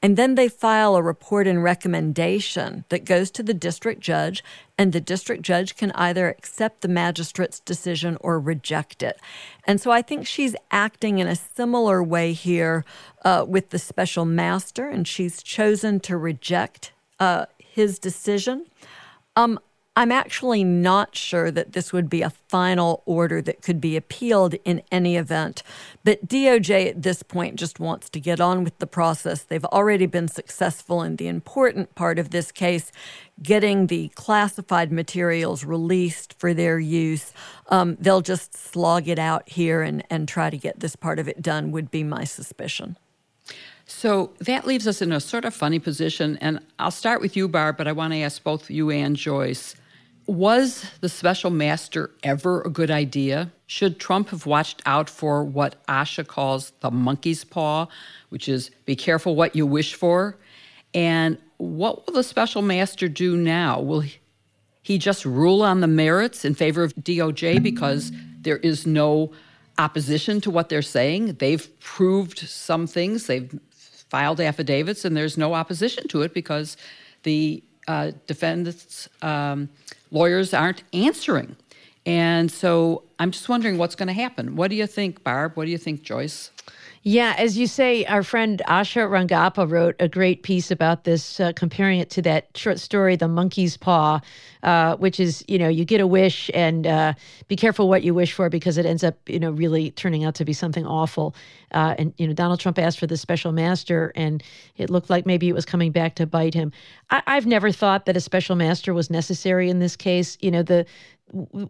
And 0.08 0.16
then 0.16 0.36
they 0.36 0.48
file 0.48 0.96
a 0.96 1.04
report 1.04 1.48
and 1.48 1.62
recommendation 1.62 2.86
that 2.88 3.04
goes 3.04 3.30
to 3.32 3.44
the 3.44 3.54
district 3.54 4.00
judge, 4.00 4.42
and 4.78 4.94
the 4.94 5.02
district 5.02 5.42
judge 5.42 5.76
can 5.76 5.92
either 5.96 6.30
accept 6.30 6.80
the 6.80 6.88
magistrate's 6.88 7.60
decision 7.60 8.18
or 8.22 8.40
reject 8.40 9.04
it. 9.04 9.20
And 9.66 9.82
so 9.82 9.92
I 9.92 10.02
think 10.02 10.26
she's 10.26 10.56
acting 10.72 11.20
in 11.20 11.28
a 11.28 11.36
similar 11.36 12.02
way 12.02 12.32
here 12.32 12.86
uh, 13.26 13.44
with 13.46 13.72
the 13.72 13.80
special 13.80 14.24
master, 14.24 14.88
and 14.88 15.06
she's 15.06 15.44
chosen 15.44 16.00
to 16.00 16.16
reject 16.16 16.94
uh, 17.20 17.48
his 17.60 18.00
decision. 18.00 18.66
Um, 19.36 19.60
I'm 19.98 20.12
actually 20.12 20.64
not 20.64 21.16
sure 21.16 21.50
that 21.50 21.72
this 21.72 21.92
would 21.92 22.08
be 22.08 22.22
a 22.22 22.30
final 22.30 23.02
order 23.08 23.42
that 23.42 23.64
could 23.64 23.82
be 23.82 23.98
appealed 23.98 24.54
in 24.64 24.84
any 24.92 25.16
event. 25.16 25.64
But 26.04 26.28
DOJ 26.28 26.90
at 26.90 27.02
this 27.02 27.24
point 27.24 27.56
just 27.56 27.80
wants 27.80 28.08
to 28.12 28.20
get 28.20 28.40
on 28.40 28.64
with 28.64 28.78
the 28.78 28.86
process. 28.86 29.42
They've 29.42 29.66
already 29.66 30.06
been 30.06 30.28
successful 30.28 31.02
in 31.02 31.16
the 31.16 31.28
important 31.28 31.96
part 31.96 32.20
of 32.20 32.30
this 32.30 32.52
case, 32.52 32.92
getting 33.42 33.88
the 33.88 34.10
classified 34.10 34.92
materials 34.92 35.66
released 35.66 36.36
for 36.38 36.54
their 36.54 36.78
use. 36.78 37.34
Um, 37.70 37.98
they'll 38.00 38.22
just 38.22 38.56
slog 38.56 39.08
it 39.08 39.18
out 39.18 39.50
here 39.50 39.82
and, 39.82 40.04
and 40.12 40.28
try 40.28 40.52
to 40.52 40.58
get 40.60 40.80
this 40.80 40.96
part 40.96 41.18
of 41.18 41.28
it 41.28 41.42
done, 41.42 41.72
would 41.72 41.90
be 41.90 42.04
my 42.04 42.24
suspicion. 42.24 42.98
So 43.88 44.34
that 44.42 44.68
leaves 44.68 44.86
us 44.86 45.02
in 45.02 45.12
a 45.12 45.20
sort 45.20 45.44
of 45.44 45.56
funny 45.56 45.80
position. 45.80 46.38
And 46.40 46.60
I'll 46.78 46.92
start 46.92 47.20
with 47.20 47.36
you, 47.36 47.48
Barb, 47.48 47.78
but 47.78 47.88
I 47.88 47.94
want 47.94 48.14
to 48.14 48.22
ask 48.22 48.44
both 48.44 48.70
you 48.70 48.92
and 48.92 49.16
Joyce 49.16 49.76
was 50.28 50.86
the 51.02 51.10
special 51.10 51.50
master 51.50 52.12
ever 52.22 52.62
a 52.62 52.70
good 52.70 52.92
idea? 52.92 53.52
Should 53.66 54.00
Trump 54.00 54.30
have 54.30 54.46
watched 54.46 54.82
out 54.86 55.10
for 55.10 55.44
what 55.44 55.84
Asha 55.88 56.28
calls 56.28 56.72
the 56.82 56.92
monkey's 56.92 57.44
paw, 57.44 57.88
which 58.30 58.50
is 58.50 58.70
be 58.86 58.96
careful 58.96 59.36
what 59.36 59.56
you 59.56 59.66
wish 59.66 59.94
for? 59.94 60.38
And 60.94 61.38
what 61.58 62.06
will 62.06 62.14
the 62.14 62.24
special 62.24 62.62
master 62.62 63.08
do 63.08 63.36
now? 63.38 63.80
Will 63.80 64.04
he 64.84 64.98
just 64.98 65.26
rule 65.26 65.64
on 65.64 65.82
the 65.82 65.88
merits 65.88 66.46
in 66.46 66.56
favor 66.56 66.84
of 66.84 66.94
DOJ 66.96 67.62
because 67.62 68.12
there 68.42 68.58
is 68.58 68.86
no 68.86 69.32
opposition 69.78 70.42
to 70.42 70.52
what 70.52 70.70
they're 70.70 70.82
saying? 70.82 71.36
They've 71.40 71.68
proved 71.80 72.40
some 72.40 72.88
things, 72.88 73.28
they've 73.28 73.60
filed 74.10 74.40
affidavits, 74.40 75.04
and 75.04 75.16
there's 75.16 75.38
no 75.38 75.54
opposition 75.54 76.08
to 76.10 76.22
it 76.22 76.34
because 76.34 76.78
the 77.24 77.64
uh, 77.88 78.12
defendants. 78.26 79.10
Um, 79.22 79.70
lawyers 80.12 80.54
aren't 80.54 80.84
answering. 80.94 81.56
And 82.06 82.50
so 82.50 83.04
I'm 83.20 83.32
just 83.32 83.50
wondering 83.50 83.78
what's 83.78 83.96
going 83.96 84.08
to 84.08 84.14
happen. 84.14 84.56
What 84.56 84.70
do 84.70 84.76
you 84.76 84.88
think, 84.88 85.24
Barb? 85.24 85.54
What 85.56 85.66
do 85.66 85.72
you 85.72 85.78
think, 85.78 86.04
Joyce? 86.04 86.52
Yeah, 87.10 87.36
as 87.38 87.58
you 87.58 87.68
say, 87.68 88.04
our 88.04 88.22
friend 88.22 88.62
Asha 88.68 89.08
Rangappa 89.10 89.72
wrote 89.72 89.96
a 89.98 90.10
great 90.10 90.44
piece 90.44 90.72
about 90.72 91.06
this, 91.06 91.40
uh, 91.40 91.54
comparing 91.54 92.02
it 92.02 92.10
to 92.10 92.22
that 92.24 92.50
short 92.54 92.80
story, 92.82 93.16
The 93.16 93.30
Monkey's 93.30 93.78
Paw, 93.78 94.20
uh, 94.62 94.98
which 94.98 95.18
is, 95.18 95.42
you 95.48 95.58
know, 95.58 95.70
you 95.70 95.86
get 95.86 96.02
a 96.02 96.06
wish 96.06 96.52
and 96.54 96.86
uh, 96.86 97.14
be 97.48 97.56
careful 97.56 97.88
what 97.88 98.04
you 98.04 98.14
wish 98.14 98.34
for 98.34 98.50
because 98.50 98.78
it 98.78 98.86
ends 98.86 99.06
up, 99.06 99.16
you 99.30 99.40
know, 99.40 99.52
really 99.52 99.92
turning 99.92 100.26
out 100.26 100.36
to 100.36 100.44
be 100.44 100.52
something 100.52 100.86
awful. 100.86 101.34
Uh, 101.72 101.96
and, 101.98 102.14
you 102.18 102.28
know, 102.28 102.34
Donald 102.34 102.60
Trump 102.60 102.78
asked 102.78 103.00
for 103.00 103.08
the 103.08 103.16
special 103.16 103.54
master 103.54 104.12
and 104.14 104.44
it 104.76 104.90
looked 104.90 105.10
like 105.10 105.26
maybe 105.26 105.48
it 105.48 105.54
was 105.54 105.64
coming 105.64 105.94
back 105.94 106.16
to 106.16 106.26
bite 106.26 106.54
him. 106.56 106.74
I- 107.10 107.24
I've 107.26 107.46
never 107.46 107.72
thought 107.72 108.06
that 108.08 108.18
a 108.18 108.22
special 108.22 108.58
master 108.58 108.94
was 108.94 109.10
necessary 109.10 109.70
in 109.70 109.80
this 109.80 109.96
case. 109.96 110.38
You 110.42 110.52
know, 110.52 110.62
the 110.62 110.86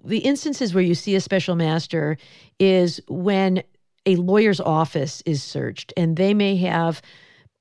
the 0.05 0.19
instances 0.19 0.75
where 0.75 0.83
you 0.83 0.93
see 0.93 1.15
a 1.15 1.19
special 1.21 1.55
master 1.55 2.17
is 2.59 3.01
when 3.07 3.63
a 4.07 4.15
lawyer's 4.15 4.59
office 4.59 5.21
is 5.25 5.43
searched 5.43 5.93
and 5.95 6.15
they 6.17 6.33
may 6.33 6.55
have 6.55 7.01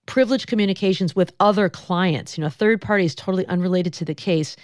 privileged 0.06 0.46
communications 0.46 1.14
with 1.16 1.32
other 1.40 1.68
clients, 1.68 2.38
you 2.38 2.42
know, 2.42 2.48
third 2.48 2.80
parties 2.80 3.14
totally 3.14 3.44
unrelated 3.48 3.92
to 3.92 4.04
the 4.04 4.14
case. 4.14 4.56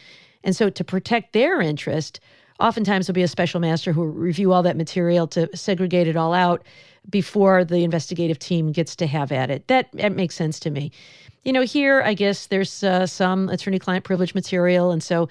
And 0.45 0.55
so 0.57 0.71
to 0.71 0.85
protect 0.85 1.33
their 1.33 1.61
interest, 1.61 2.21
oftentimes 2.61 3.07
there'll 3.07 3.15
be 3.15 3.23
a 3.23 3.29
special 3.29 3.61
master 3.61 3.93
who 3.93 4.03
will 4.03 4.09
review 4.09 4.53
all 4.53 4.63
that 4.63 4.77
material 4.77 5.27
to 5.29 5.55
segregate 5.57 6.07
it 6.07 6.17
all 6.17 6.33
out 6.33 6.65
before 7.11 7.65
the 7.65 7.83
investigative 7.83 8.39
team 8.39 8.71
gets 8.71 8.95
to 8.95 9.07
have 9.09 9.33
at 9.33 9.51
it. 9.51 9.67
That, 9.67 9.89
that 9.95 10.15
makes 10.15 10.37
sense 10.37 10.61
to 10.61 10.71
me. 10.71 10.93
You 11.45 11.53
know, 11.53 11.63
here, 11.63 12.03
I 12.03 12.15
guess 12.15 12.47
there's 12.47 12.85
uh, 12.85 13.09
some 13.09 13.49
attorney 13.49 13.81
client 13.81 14.05
privilege 14.05 14.35
material. 14.35 14.93
And 14.93 15.03
so 15.03 15.29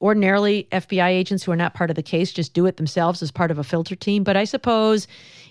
ordinarily 0.00 0.66
FBI 0.72 1.08
agents 1.08 1.44
who 1.44 1.52
are 1.52 1.56
not 1.56 1.74
part 1.74 1.90
of 1.90 1.96
the 1.96 2.02
case 2.02 2.32
just 2.32 2.54
do 2.54 2.64
it 2.64 2.78
themselves 2.78 3.22
as 3.22 3.30
part 3.30 3.50
of 3.50 3.58
a 3.58 3.64
filter 3.64 3.94
team. 3.94 4.24
But 4.24 4.36
I 4.36 4.44
suppose 4.44 5.06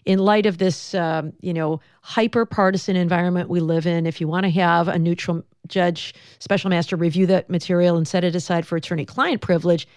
in 0.10 0.18
light 0.18 0.48
of 0.48 0.58
this, 0.58 0.96
um, 0.96 1.32
you 1.40 1.54
know, 1.54 1.80
hyper 2.02 2.44
partisan 2.44 2.96
environment 2.96 3.48
we 3.48 3.60
live 3.60 3.86
in, 3.86 4.08
if 4.08 4.20
you 4.20 4.28
want 4.28 4.44
to 4.44 4.50
have 4.50 4.88
a 4.88 4.98
neutral 4.98 5.44
judge, 5.68 6.16
special 6.40 6.72
master 6.72 6.96
review 6.96 7.28
that 7.28 7.48
material 7.48 7.96
and 7.96 8.08
set 8.08 8.24
it 8.24 8.36
aside 8.36 8.66
for 8.66 8.76
attorney 8.76 9.06
client 9.06 9.40
privilege, 9.40 9.88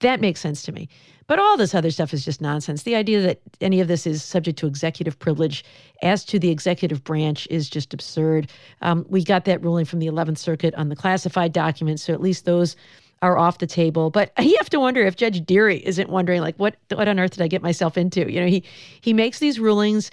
that 0.00 0.20
makes 0.20 0.40
sense 0.40 0.62
to 0.62 0.72
me. 0.72 0.88
But 1.28 1.38
all 1.38 1.56
this 1.56 1.76
other 1.76 1.92
stuff 1.92 2.12
is 2.12 2.24
just 2.24 2.40
nonsense. 2.40 2.82
The 2.82 2.96
idea 2.96 3.22
that 3.22 3.40
any 3.60 3.80
of 3.80 3.86
this 3.86 4.04
is 4.04 4.24
subject 4.24 4.58
to 4.58 4.66
executive 4.66 5.16
privilege 5.16 5.64
as 6.02 6.24
to 6.24 6.40
the 6.40 6.50
executive 6.50 7.04
branch 7.04 7.46
is 7.48 7.70
just 7.70 7.94
absurd. 7.94 8.50
Um, 8.80 9.06
we 9.08 9.22
got 9.22 9.44
that 9.44 9.62
ruling 9.62 9.84
from 9.84 10.00
the 10.00 10.08
11th 10.08 10.38
Circuit 10.38 10.74
on 10.74 10.88
the 10.88 10.96
classified 10.96 11.52
documents, 11.52 12.02
so 12.02 12.12
at 12.12 12.20
least 12.20 12.46
those 12.46 12.74
are 13.22 13.38
off 13.38 13.58
the 13.58 13.66
table. 13.66 14.10
But 14.10 14.32
you 14.38 14.56
have 14.58 14.70
to 14.70 14.80
wonder 14.80 15.00
if 15.02 15.16
Judge 15.16 15.44
Dearie 15.44 15.78
isn't 15.86 16.10
wondering, 16.10 16.42
like, 16.42 16.56
what 16.56 16.76
what 16.92 17.08
on 17.08 17.18
earth 17.18 17.32
did 17.32 17.42
I 17.42 17.48
get 17.48 17.62
myself 17.62 17.96
into? 17.96 18.30
You 18.30 18.40
know, 18.40 18.46
he 18.48 18.64
he 19.00 19.12
makes 19.12 19.38
these 19.38 19.58
rulings, 19.58 20.10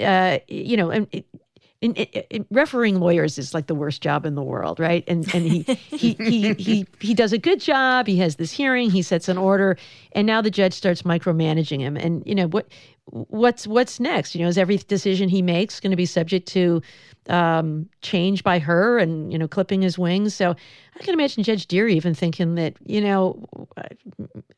uh, 0.00 0.38
you 0.48 0.76
know, 0.76 0.90
and. 0.90 1.06
In, 1.82 1.94
in, 1.94 2.22
in, 2.30 2.46
refereeing 2.50 3.00
lawyers 3.00 3.36
is 3.36 3.52
like 3.52 3.66
the 3.66 3.74
worst 3.74 4.02
job 4.02 4.24
in 4.24 4.34
the 4.34 4.42
world, 4.42 4.80
right? 4.80 5.04
And 5.06 5.32
and 5.34 5.44
he, 5.44 5.62
he 5.90 6.14
he 6.14 6.54
he 6.54 6.86
he 7.00 7.12
does 7.12 7.34
a 7.34 7.38
good 7.38 7.60
job. 7.60 8.06
He 8.06 8.16
has 8.16 8.36
this 8.36 8.50
hearing. 8.50 8.90
He 8.90 9.02
sets 9.02 9.28
an 9.28 9.36
order, 9.36 9.76
and 10.12 10.26
now 10.26 10.40
the 10.40 10.50
judge 10.50 10.72
starts 10.72 11.02
micromanaging 11.02 11.80
him. 11.80 11.94
And 11.94 12.26
you 12.26 12.34
know 12.34 12.48
what 12.48 12.68
what's 13.06 13.66
what's 13.66 14.00
next? 14.00 14.34
You 14.34 14.42
know, 14.42 14.48
is 14.48 14.58
every 14.58 14.76
decision 14.76 15.28
he 15.28 15.42
makes 15.42 15.80
going 15.80 15.90
to 15.90 15.96
be 15.96 16.06
subject 16.06 16.48
to 16.48 16.82
um, 17.28 17.88
change 18.02 18.44
by 18.44 18.58
her 18.58 18.98
and 18.98 19.32
you 19.32 19.38
know 19.38 19.48
clipping 19.48 19.82
his 19.82 19.98
wings? 19.98 20.34
So 20.34 20.54
I 20.98 21.04
can 21.04 21.14
imagine 21.14 21.42
Judge 21.42 21.66
Dearie 21.66 21.94
even 21.94 22.14
thinking 22.14 22.54
that, 22.54 22.74
you 22.84 23.00
know, 23.00 23.46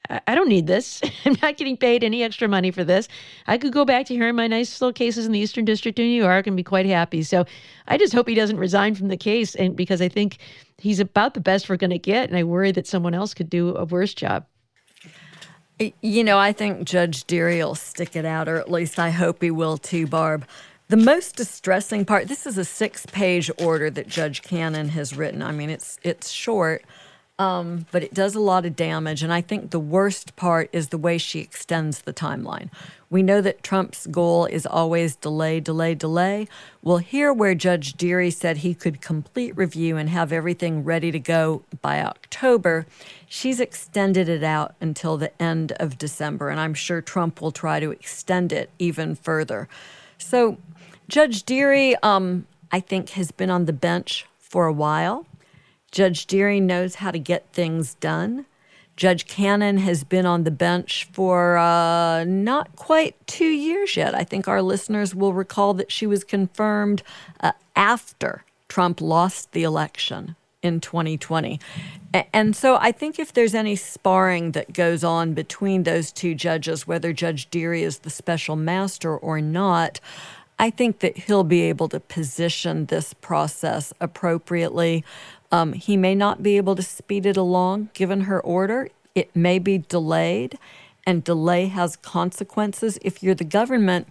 I, 0.09 0.21
I 0.29 0.35
don't 0.35 0.49
need 0.49 0.67
this. 0.67 1.01
I'm 1.25 1.37
not 1.43 1.57
getting 1.57 1.77
paid 1.77 2.05
any 2.05 2.23
extra 2.23 2.49
money 2.49 2.71
for 2.71 2.85
this. 2.85 3.09
I 3.47 3.59
could 3.59 3.73
go 3.73 3.85
back 3.85 4.07
to 4.07 4.15
hearing 4.15 4.37
my 4.37 4.47
nice 4.47 4.81
little 4.81 4.93
cases 4.93 5.27
in 5.27 5.33
the 5.33 5.41
Eastern 5.41 5.65
District 5.65 5.99
of 5.99 6.05
New 6.05 6.23
York 6.23 6.47
and 6.47 6.57
be 6.57 6.63
quite 6.63 6.87
happy. 6.87 7.23
So 7.23 7.45
I 7.89 7.99
just 7.99 8.13
hope 8.13 8.29
he 8.29 8.35
doesn't 8.35 8.59
resign 8.59 8.95
from 8.95 9.09
the 9.09 9.17
case, 9.17 9.55
and 9.55 9.75
because 9.75 10.01
I 10.01 10.09
think 10.09 10.39
he's 10.79 11.01
about 11.01 11.35
the 11.35 11.41
best 11.41 11.69
we're 11.69 11.77
going 11.77 11.91
to 11.91 11.99
get, 11.99 12.29
and 12.29 12.39
I 12.39 12.45
worry 12.45 12.73
that 12.73 12.87
someone 12.87 13.15
else 13.15 13.35
could 13.35 13.51
do 13.51 13.75
a 13.75 13.85
worse 13.85 14.15
job. 14.15 14.47
You 15.79 16.25
know, 16.25 16.39
I 16.39 16.53
think 16.53 16.85
Judge 16.85 17.25
Dearie 17.25 17.59
will 17.59 17.75
stick 17.75 18.17
it 18.17 18.25
out, 18.25 18.49
or 18.49 18.57
at 18.57 18.71
least 18.71 18.99
I 18.99 19.11
hope 19.11 19.43
he 19.43 19.51
will 19.51 19.79
too, 19.79 20.07
Barb. 20.07 20.45
The 20.89 20.97
most 20.97 21.37
distressing 21.37 22.05
part, 22.05 22.29
this 22.29 22.47
is 22.47 22.59
a 22.59 22.65
six 22.65 23.07
page 23.07 23.51
order 23.59 23.91
that 23.91 24.09
Judge 24.09 24.43
Cannon 24.43 24.89
has 24.89 25.17
written. 25.17 25.43
I 25.43 25.53
mean, 25.53 25.71
it's, 25.71 25.99
it's 26.03 26.31
short, 26.31 26.83
um, 27.39 27.87
but 27.93 28.03
it 28.03 28.13
does 28.13 28.35
a 28.35 28.41
lot 28.41 28.67
of 28.67 28.75
damage. 28.75 29.23
And 29.23 29.33
I 29.33 29.41
think 29.41 29.71
the 29.71 29.79
worst 29.79 30.35
part 30.35 30.69
is 30.73 30.89
the 30.89 30.99
way 30.99 31.19
she 31.19 31.41
extends 31.41 32.03
the 32.03 32.13
timeline. 32.13 32.69
We 33.11 33.23
know 33.23 33.41
that 33.41 33.63
Trump's 33.63 34.07
goal 34.07 34.45
is 34.45 34.67
always 34.67 35.17
delay, 35.17 35.61
delay, 35.61 35.95
delay. 35.95 36.47
Well, 36.83 36.99
here 36.99 37.33
where 37.33 37.55
Judge 37.55 37.95
Dearie 37.95 38.31
said 38.31 38.59
he 38.59 38.75
could 38.75 39.01
complete 39.01 39.57
review 39.57 39.97
and 39.97 40.11
have 40.11 40.33
everything 40.33 40.85
ready 40.85 41.11
to 41.13 41.19
go 41.19 41.63
by 41.81 42.03
October, 42.03 42.87
she's 43.27 43.61
extended 43.61 44.29
it 44.29 44.43
out 44.43 44.75
until 44.81 45.17
the 45.17 45.41
end 45.41 45.73
of 45.73 45.97
December. 45.97 46.51
And 46.51 46.61
I'm 46.61 46.75
sure 46.75 47.01
Trump 47.01 47.41
will 47.41 47.53
try 47.53 47.81
to 47.81 47.91
extend 47.91 48.53
it 48.53 48.69
even 48.79 49.15
further. 49.15 49.69
So 50.19 50.59
Judge 51.09 51.45
Dearie, 51.45 51.97
um, 52.03 52.47
I 52.71 52.81
think, 52.81 53.11
has 53.11 53.31
been 53.31 53.49
on 53.49 53.65
the 53.65 53.73
bench 53.73 54.27
for 54.39 54.67
a 54.67 54.73
while. 54.73 55.25
Judge 55.91 56.27
Dearie 56.27 56.61
knows 56.61 56.97
how 56.97 57.11
to 57.11 57.19
get 57.19 57.53
things 57.53 57.95
done. 57.95 58.47
Judge 58.97 59.27
Cannon 59.27 59.79
has 59.79 60.03
been 60.03 60.27
on 60.27 60.43
the 60.43 60.51
bench 60.51 61.09
for 61.13 61.57
uh, 61.57 62.25
not 62.25 62.75
quite 62.75 63.15
two 63.29 63.47
years 63.47 63.97
yet. 63.97 64.13
I 64.15 64.25
think 64.25 64.49
our 64.49 64.61
listeners 64.61 65.15
will 65.15 65.33
recall 65.33 65.73
that 65.75 65.93
she 65.93 66.07
was 66.07 66.25
confirmed 66.25 67.05
uh, 67.41 67.53
after 67.77 68.45
Trump 68.69 69.01
lost 69.01 69.53
the 69.53 69.63
election 69.63 70.35
in 70.63 70.81
2020. 70.81 71.61
And 72.33 72.57
so 72.57 72.77
I 72.81 72.91
think 72.91 73.19
if 73.19 73.33
there's 73.33 73.55
any 73.55 73.77
sparring 73.77 74.53
that 74.53 74.73
goes 74.73 75.05
on 75.05 75.35
between 75.35 75.85
those 75.85 76.11
two 76.11 76.35
judges, 76.35 76.87
whether 76.87 77.13
Judge 77.13 77.49
Dearie 77.51 77.85
is 77.85 77.99
the 77.99 78.11
special 78.11 78.57
master 78.57 79.17
or 79.17 79.41
not, 79.41 80.01
I 80.59 80.71
think 80.71 80.99
that 81.01 81.17
he'll 81.17 81.45
be 81.45 81.63
able 81.63 81.89
to 81.91 82.01
position 82.01 82.87
this 82.87 83.15
process 83.15 83.93
appropriately. 84.01 85.05
Um, 85.51 85.73
he 85.73 85.97
may 85.97 86.15
not 86.15 86.43
be 86.43 86.57
able 86.57 86.77
to 86.77 86.83
speed 86.83 87.27
it 87.27 87.37
along 87.37 87.91
given 87.95 88.23
her 88.23 88.41
order. 88.41 88.89
It 89.15 89.35
may 89.35 89.59
be 89.59 89.79
delayed, 89.79 90.59
and 91.07 91.25
delay 91.25 91.67
has 91.67 91.97
consequences. 91.97 92.99
If 93.03 93.23
you're 93.23 93.35
the 93.35 93.45
government, 93.45 94.09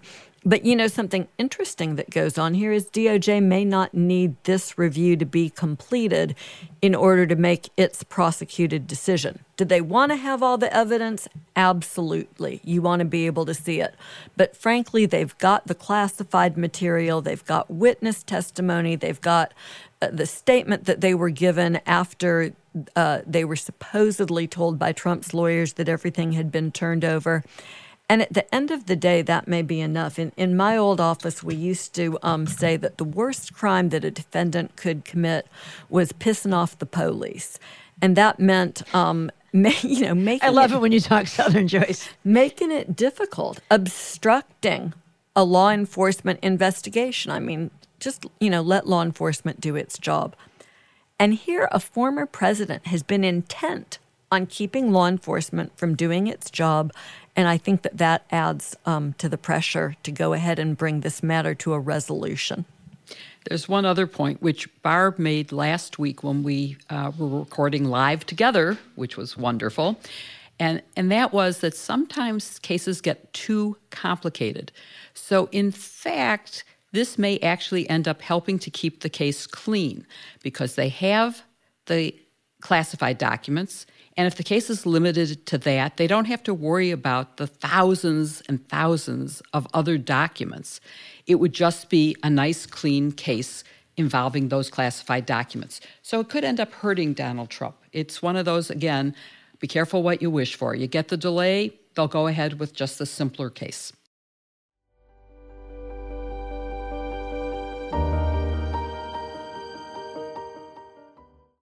but 0.48 0.64
you 0.64 0.78
know, 0.78 0.88
something 0.88 1.28
interesting 1.38 1.98
that 1.98 2.10
goes 2.10 2.38
on 2.38 2.54
here 2.54 2.72
is 2.72 2.90
DOJ 2.90 3.44
may 3.44 3.66
not 3.66 3.94
need 3.94 4.42
this 4.46 4.78
review 4.78 5.18
to 5.18 5.26
be 5.26 5.50
completed 5.50 6.36
in 6.82 6.96
order 6.96 7.28
to 7.28 7.36
make 7.36 7.70
its 7.76 8.02
prosecuted 8.04 8.88
decision. 8.88 9.44
Do 9.58 9.66
they 9.66 9.82
want 9.82 10.14
to 10.14 10.16
have 10.16 10.42
all 10.42 10.58
the 10.58 10.74
evidence? 10.74 11.28
Absolutely. 11.58 12.62
You 12.64 12.82
want 12.82 13.02
to 13.02 13.06
be 13.06 13.26
able 13.26 13.46
to 13.46 13.54
see 13.54 13.82
it. 13.82 13.96
But 14.38 14.56
frankly, 14.56 15.06
they've 15.06 15.38
got 15.38 15.68
the 15.68 15.76
classified 15.76 16.56
material, 16.56 17.22
they've 17.22 17.46
got 17.46 17.70
witness 17.70 18.24
testimony, 18.24 18.96
they've 18.96 19.20
got 19.20 19.54
uh, 20.02 20.12
the 20.14 20.26
statement 20.26 20.86
that 20.86 21.02
they 21.02 21.14
were 21.14 21.30
given 21.30 21.82
after 21.86 22.54
uh, 22.96 23.20
they 23.26 23.44
were 23.44 23.58
supposedly 23.58 24.48
told 24.48 24.80
by 24.80 24.94
Trump's 24.94 25.34
lawyers 25.34 25.74
that 25.74 25.90
everything 25.90 26.34
had 26.34 26.54
been 26.54 26.72
turned 26.72 27.04
over. 27.04 27.44
And 28.10 28.22
at 28.22 28.34
the 28.34 28.54
end 28.56 28.72
of 28.72 28.86
the 28.86 28.96
day, 28.96 29.22
that 29.22 29.48
may 29.48 29.62
be 29.62 29.82
enough. 29.82 30.18
In, 30.18 30.32
in 30.38 30.56
my 30.56 30.78
old 30.78 31.02
office, 31.02 31.44
we 31.44 31.56
used 31.56 31.94
to 31.96 32.18
um, 32.24 32.48
say 32.48 32.78
that 32.78 32.98
the 32.98 33.04
worst 33.04 33.54
crime 33.54 33.90
that 33.90 34.06
a 34.06 34.12
defendant 34.12 34.78
could 34.78 35.04
commit 35.04 35.48
was 35.90 36.14
pissing 36.14 36.54
off 36.54 36.80
the 36.80 36.86
police. 36.86 37.60
And 38.02 38.16
that 38.16 38.40
meant, 38.40 38.84
um, 38.96 39.30
you 39.54 40.02
know, 40.02 40.16
making 40.16 40.48
I 40.48 40.52
love 40.52 40.72
it, 40.72 40.76
it 40.76 40.82
when 40.82 40.94
you 40.94 41.02
talk 41.02 41.28
Southern 41.28 41.68
Joyce. 41.68 42.08
Making 42.24 42.72
it 42.72 42.96
difficult, 42.96 43.60
obstructing 43.70 44.94
a 45.36 45.44
law 45.44 45.70
enforcement 45.70 46.40
investigation. 46.42 47.32
I 47.32 47.40
mean, 47.40 47.72
just, 48.00 48.26
you 48.40 48.50
know, 48.50 48.62
let 48.62 48.88
law 48.88 49.02
enforcement 49.02 49.60
do 49.60 49.76
its 49.76 49.98
job. 49.98 50.36
And 51.20 51.34
here, 51.34 51.68
a 51.72 51.80
former 51.80 52.26
president 52.26 52.88
has 52.88 53.04
been 53.04 53.24
intent 53.24 54.00
on 54.32 54.46
keeping 54.46 54.92
law 54.92 55.08
enforcement 55.08 55.78
from 55.78 55.96
doing 55.96 56.28
its 56.28 56.50
job 56.50 56.94
and 57.38 57.48
I 57.48 57.58
think 57.58 57.84
that 57.84 58.00
that 58.00 58.26
adds 58.32 58.76
um, 58.88 59.14
to 59.20 59.30
the 59.30 59.38
pressure 59.38 59.96
to 60.02 60.12
go 60.12 60.34
ahead 60.34 60.58
and 60.58 60.76
bring 60.76 61.02
this 61.02 61.22
matter 61.22 61.54
to 61.56 61.74
a 61.74 61.80
resolution. 61.80 62.66
There's 63.48 63.70
one 63.70 63.86
other 63.86 64.08
point 64.08 64.42
which 64.42 64.68
Barb 64.82 65.20
made 65.20 65.52
last 65.52 66.00
week 66.00 66.24
when 66.24 66.44
we 66.44 66.78
uh, 66.90 67.12
were 67.18 67.40
recording 67.40 67.86
live 67.86 68.26
together, 68.26 68.78
which 68.96 69.16
was 69.16 69.38
wonderful. 69.38 70.00
And, 70.60 70.82
and 70.98 71.12
that 71.12 71.32
was 71.32 71.60
that 71.60 71.76
sometimes 71.76 72.58
cases 72.60 73.00
get 73.00 73.32
too 73.32 73.78
complicated. 73.92 74.72
So, 75.14 75.48
in 75.52 75.72
fact, 75.72 76.64
this 76.92 77.20
may 77.20 77.38
actually 77.40 77.88
end 77.88 78.08
up 78.08 78.22
helping 78.24 78.58
to 78.60 78.72
keep 78.72 79.02
the 79.02 79.10
case 79.10 79.46
clean 79.46 80.08
because 80.42 80.74
they 80.74 80.90
have 80.90 81.44
the 81.86 82.16
classified 82.62 83.20
documents 83.20 83.86
and 84.18 84.26
if 84.26 84.36
the 84.36 84.44
case 84.44 84.70
is 84.72 84.86
limited 84.88 85.46
to 85.46 85.60
that, 85.60 85.98
they 85.98 86.08
don't 86.08 86.26
have 86.26 86.42
to 86.44 86.54
worry 86.54 86.90
about 86.90 87.38
the 87.38 87.46
thousands 87.46 88.42
and 88.50 88.68
thousands 88.68 89.44
of 89.54 89.68
other 89.76 90.00
documents. 90.00 90.82
It 91.28 91.36
would 91.36 91.54
just 91.54 91.90
be 91.90 92.16
a 92.24 92.30
nice, 92.30 92.66
clean 92.66 93.12
case 93.12 93.64
involving 93.96 94.50
those 94.50 94.70
classified 94.72 95.28
documents. 95.28 95.82
So 96.02 96.20
it 96.20 96.30
could 96.30 96.44
end 96.44 96.60
up 96.60 96.74
hurting 96.74 97.14
Donald 97.14 97.52
Trump. 97.52 97.76
It's 97.94 98.22
one 98.22 98.36
of 98.36 98.46
those, 98.46 98.72
again, 98.72 99.16
be 99.60 99.68
careful 99.68 100.02
what 100.02 100.22
you 100.22 100.32
wish 100.32 100.56
for. 100.56 100.74
You 100.76 100.88
get 100.88 101.10
the 101.10 101.18
delay, 101.18 101.74
they'll 101.96 102.08
go 102.08 102.28
ahead 102.28 102.60
with 102.60 102.74
just 102.74 102.98
the 102.98 103.06
simpler 103.06 103.50
case. 103.52 103.94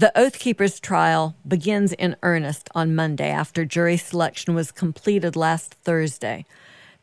The 0.00 0.18
Oath 0.18 0.38
Keepers 0.38 0.80
trial 0.80 1.36
begins 1.46 1.92
in 1.92 2.16
earnest 2.22 2.70
on 2.74 2.94
Monday 2.94 3.28
after 3.28 3.66
jury 3.66 3.98
selection 3.98 4.54
was 4.54 4.72
completed 4.72 5.36
last 5.36 5.74
Thursday. 5.74 6.46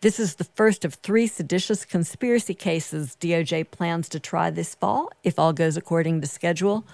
This 0.02 0.20
is 0.20 0.34
the 0.34 0.46
first 0.46 0.84
of 0.84 0.96
three 0.96 1.28
seditious 1.28 1.86
conspiracy 1.86 2.56
cases 2.56 3.16
DOJ 3.20 3.70
plans 3.70 4.10
to 4.10 4.20
try 4.20 4.50
this 4.50 4.74
fall, 4.74 5.12
if 5.24 5.38
all 5.38 5.54
goes 5.54 5.78
according 5.78 6.22
to 6.22 6.28
schedule. 6.28 6.88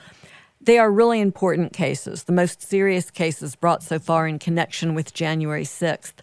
They 0.59 0.77
are 0.77 0.91
really 0.91 1.21
important 1.21 1.71
cases, 1.71 2.25
the 2.25 2.33
most 2.33 2.61
serious 2.61 3.09
cases 3.09 3.55
brought 3.55 3.81
so 3.81 3.97
far 3.97 4.27
in 4.27 4.39
connection 4.39 4.95
with 4.95 5.13
January 5.13 5.63
6th. 5.63 6.15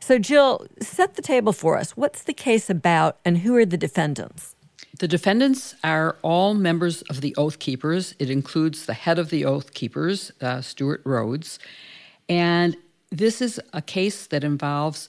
So, 0.00 0.18
Jill, 0.18 0.66
set 0.80 1.16
the 1.16 1.20
table 1.20 1.52
for 1.52 1.76
us. 1.76 1.90
What's 1.94 2.22
the 2.22 2.32
case 2.32 2.70
about, 2.70 3.18
and 3.22 3.36
who 3.36 3.54
are 3.56 3.66
the 3.66 3.76
defendants? 3.76 4.55
The 4.98 5.08
defendants 5.08 5.74
are 5.84 6.16
all 6.22 6.54
members 6.54 7.02
of 7.02 7.20
the 7.20 7.34
Oath 7.36 7.58
Keepers. 7.58 8.14
It 8.18 8.30
includes 8.30 8.86
the 8.86 8.94
head 8.94 9.18
of 9.18 9.28
the 9.28 9.44
Oath 9.44 9.74
Keepers, 9.74 10.32
uh, 10.40 10.62
Stewart 10.62 11.02
Rhodes. 11.04 11.58
And 12.30 12.76
this 13.10 13.42
is 13.42 13.60
a 13.74 13.82
case 13.82 14.26
that 14.28 14.42
involves 14.42 15.08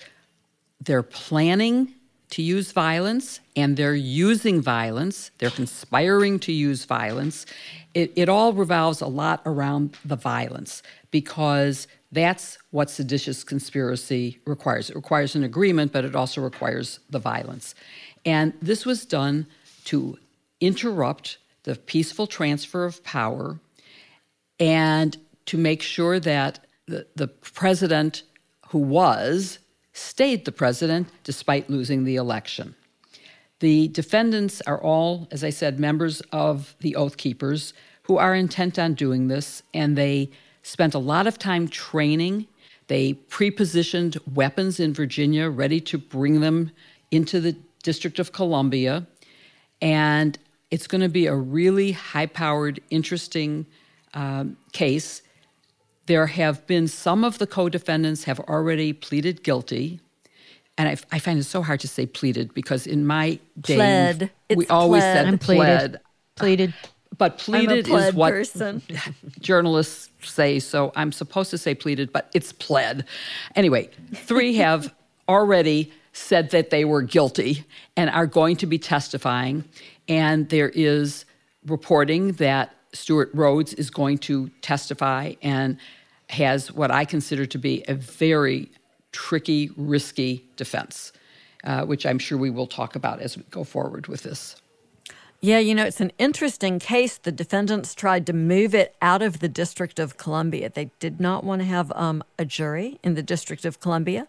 they're 0.82 1.04
planning 1.04 1.94
to 2.32 2.42
use 2.42 2.74
violence 2.74 3.40
and 3.56 3.78
they're 3.78 3.96
using 3.96 4.62
violence, 4.62 5.32
they're 5.38 5.50
conspiring 5.50 6.40
to 6.40 6.52
use 6.52 6.84
violence. 6.84 7.46
It, 7.94 8.12
it 8.18 8.28
all 8.28 8.52
revolves 8.52 9.00
a 9.00 9.08
lot 9.08 9.42
around 9.46 9.96
the 10.04 10.18
violence 10.18 10.84
because 11.12 11.88
that's 12.12 12.58
what 12.72 12.90
seditious 12.90 13.46
conspiracy 13.46 14.40
requires. 14.46 14.90
It 14.90 14.98
requires 14.98 15.36
an 15.36 15.46
agreement, 15.46 15.94
but 15.94 16.04
it 16.04 16.16
also 16.16 16.42
requires 16.42 17.00
the 17.10 17.20
violence. 17.20 17.74
And 18.26 18.54
this 18.62 18.86
was 18.86 19.06
done 19.06 19.48
to 19.88 20.18
interrupt 20.60 21.38
the 21.64 21.76
peaceful 21.76 22.28
transfer 22.28 22.86
of 22.86 23.04
power 23.04 23.60
and 24.60 25.18
to 25.46 25.58
make 25.58 25.82
sure 25.82 26.20
that 26.20 26.66
the, 26.88 27.08
the 27.16 27.28
president 27.28 28.24
who 28.70 28.80
was 28.80 29.60
stayed 29.94 30.46
the 30.46 30.52
president 30.52 31.08
despite 31.24 31.70
losing 31.70 32.04
the 32.04 32.16
election. 32.16 32.76
The 33.60 33.88
defendants 33.88 34.62
are 34.62 34.82
all, 34.82 35.28
as 35.32 35.44
I 35.44 35.50
said, 35.50 35.80
members 35.80 36.22
of 36.32 36.76
the 36.80 36.96
Oath 36.96 37.18
Keepers 37.18 37.74
who 38.04 38.18
are 38.18 38.36
intent 38.36 38.78
on 38.78 38.94
doing 38.94 39.28
this, 39.28 39.64
and 39.74 39.98
they 39.98 40.30
spent 40.64 40.94
a 40.94 41.00
lot 41.00 41.28
of 41.28 41.40
time 41.40 41.68
training. 41.68 42.48
They 42.88 43.14
pre-positioned 43.14 44.18
weapons 44.34 44.80
in 44.80 44.94
Virginia, 44.94 45.50
ready 45.50 45.82
to 45.82 45.98
bring 45.98 46.40
them 46.42 46.72
into 47.12 47.42
the 47.42 47.58
District 47.84 48.20
of 48.20 48.32
Columbia, 48.32 49.08
and 49.82 50.38
it's 50.72 50.88
going 50.88 51.02
to 51.02 51.10
be 51.10 51.28
a 51.28 51.36
really 51.36 51.92
high-powered, 51.92 52.80
interesting 52.90 53.66
um, 54.14 54.58
case. 54.72 55.22
There 56.08 56.28
have 56.28 56.66
been 56.68 56.88
some 56.88 57.24
of 57.24 57.38
the 57.38 57.48
co-defendants 57.48 58.24
have 58.26 58.40
already 58.42 58.94
pleaded 58.94 59.44
guilty 59.44 60.00
and 60.78 60.90
I, 60.90 60.98
I, 61.12 61.20
find 61.20 61.40
it 61.40 61.44
so 61.44 61.64
hard 61.64 61.80
to 61.82 61.88
say 61.88 62.06
pleaded 62.06 62.54
because 62.54 62.86
in 62.86 63.06
my 63.06 63.40
day 63.60 63.76
pled. 63.76 64.32
we 64.50 64.64
it's 64.64 64.72
always 64.72 65.02
pled. 65.02 65.16
said 65.16 65.26
I'm 65.26 65.38
pleaded. 65.40 66.00
Pleaded. 66.36 66.74
But 67.18 67.40
pleaded 67.40 67.86
pled 67.86 68.10
is 68.10 68.14
what 68.14 68.32
person. 68.32 68.84
journalists 69.40 70.10
say, 70.22 70.60
so 70.60 70.92
I'm 70.96 71.12
supposed 71.12 71.50
to 71.50 71.58
say 71.58 71.74
pleaded, 71.74 72.14
but 72.14 72.30
it's 72.34 72.52
pled. 72.52 73.06
Anyway, 73.56 73.90
three 74.14 74.56
have 74.56 74.94
already 75.28 75.92
said 76.18 76.50
that 76.50 76.70
they 76.70 76.84
were 76.84 77.02
guilty 77.02 77.64
and 77.96 78.10
are 78.10 78.28
going 78.28 78.56
to 78.58 78.66
be 78.66 78.78
testifying. 78.80 79.64
And 80.08 80.50
there 80.50 80.70
is 80.70 81.26
reporting 81.66 82.34
that 82.34 82.76
Stewart 82.94 83.30
Rhodes 83.34 83.74
is 83.74 83.90
going 83.90 84.18
to 84.20 84.50
testify 84.62 85.34
and 85.42 85.78
has 86.30 86.72
what 86.72 86.92
I 86.92 87.06
consider 87.06 87.46
to 87.46 87.58
be 87.58 87.84
a 87.88 87.94
very 87.94 88.70
tricky, 89.12 89.70
risky 89.78 90.44
defense, 90.56 91.14
uh, 91.64 91.86
which 91.86 92.06
I'm 92.06 92.20
sure 92.20 92.38
we 92.38 92.50
will 92.50 92.68
talk 92.68 92.96
about 92.96 93.20
as 93.22 93.38
we 93.38 93.44
go 93.52 93.64
forward 93.64 94.08
with 94.08 94.24
this. 94.24 94.56
Yeah, 95.40 95.60
you 95.60 95.76
know, 95.76 95.86
it's 95.86 96.02
an 96.02 96.12
interesting 96.18 96.80
case. 96.80 97.18
The 97.20 97.32
defendants 97.32 97.94
tried 97.94 98.26
to 98.26 98.34
move 98.34 98.74
it 98.74 98.96
out 99.04 99.22
of 99.22 99.40
the 99.40 99.48
District 99.48 100.00
of 100.00 100.18
Columbia. 100.18 100.70
They 100.70 100.90
did 101.00 101.20
not 101.20 101.44
want 101.44 101.62
to 101.62 101.68
have 101.68 101.92
um, 101.96 102.24
a 102.40 102.46
jury 102.46 103.00
in 103.04 103.14
the 103.14 103.22
District 103.22 103.64
of 103.64 103.80
Columbia. 103.80 104.28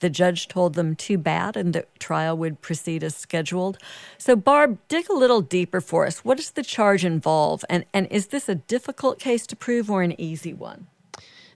The 0.00 0.10
judge 0.10 0.48
told 0.48 0.74
them 0.74 0.96
too 0.96 1.18
bad 1.18 1.56
and 1.56 1.72
the 1.72 1.86
trial 1.98 2.36
would 2.38 2.60
proceed 2.60 3.04
as 3.04 3.14
scheduled. 3.14 3.78
So, 4.18 4.34
Barb, 4.34 4.78
dig 4.88 5.08
a 5.08 5.14
little 5.14 5.40
deeper 5.40 5.80
for 5.80 6.06
us. 6.06 6.24
What 6.24 6.38
does 6.38 6.50
the 6.50 6.62
charge 6.62 7.04
involve? 7.04 7.64
And, 7.70 7.84
and 7.94 8.06
is 8.10 8.28
this 8.28 8.48
a 8.48 8.54
difficult 8.54 9.18
case 9.18 9.46
to 9.46 9.56
prove 9.56 9.90
or 9.90 10.02
an 10.02 10.20
easy 10.20 10.52
one? 10.52 10.86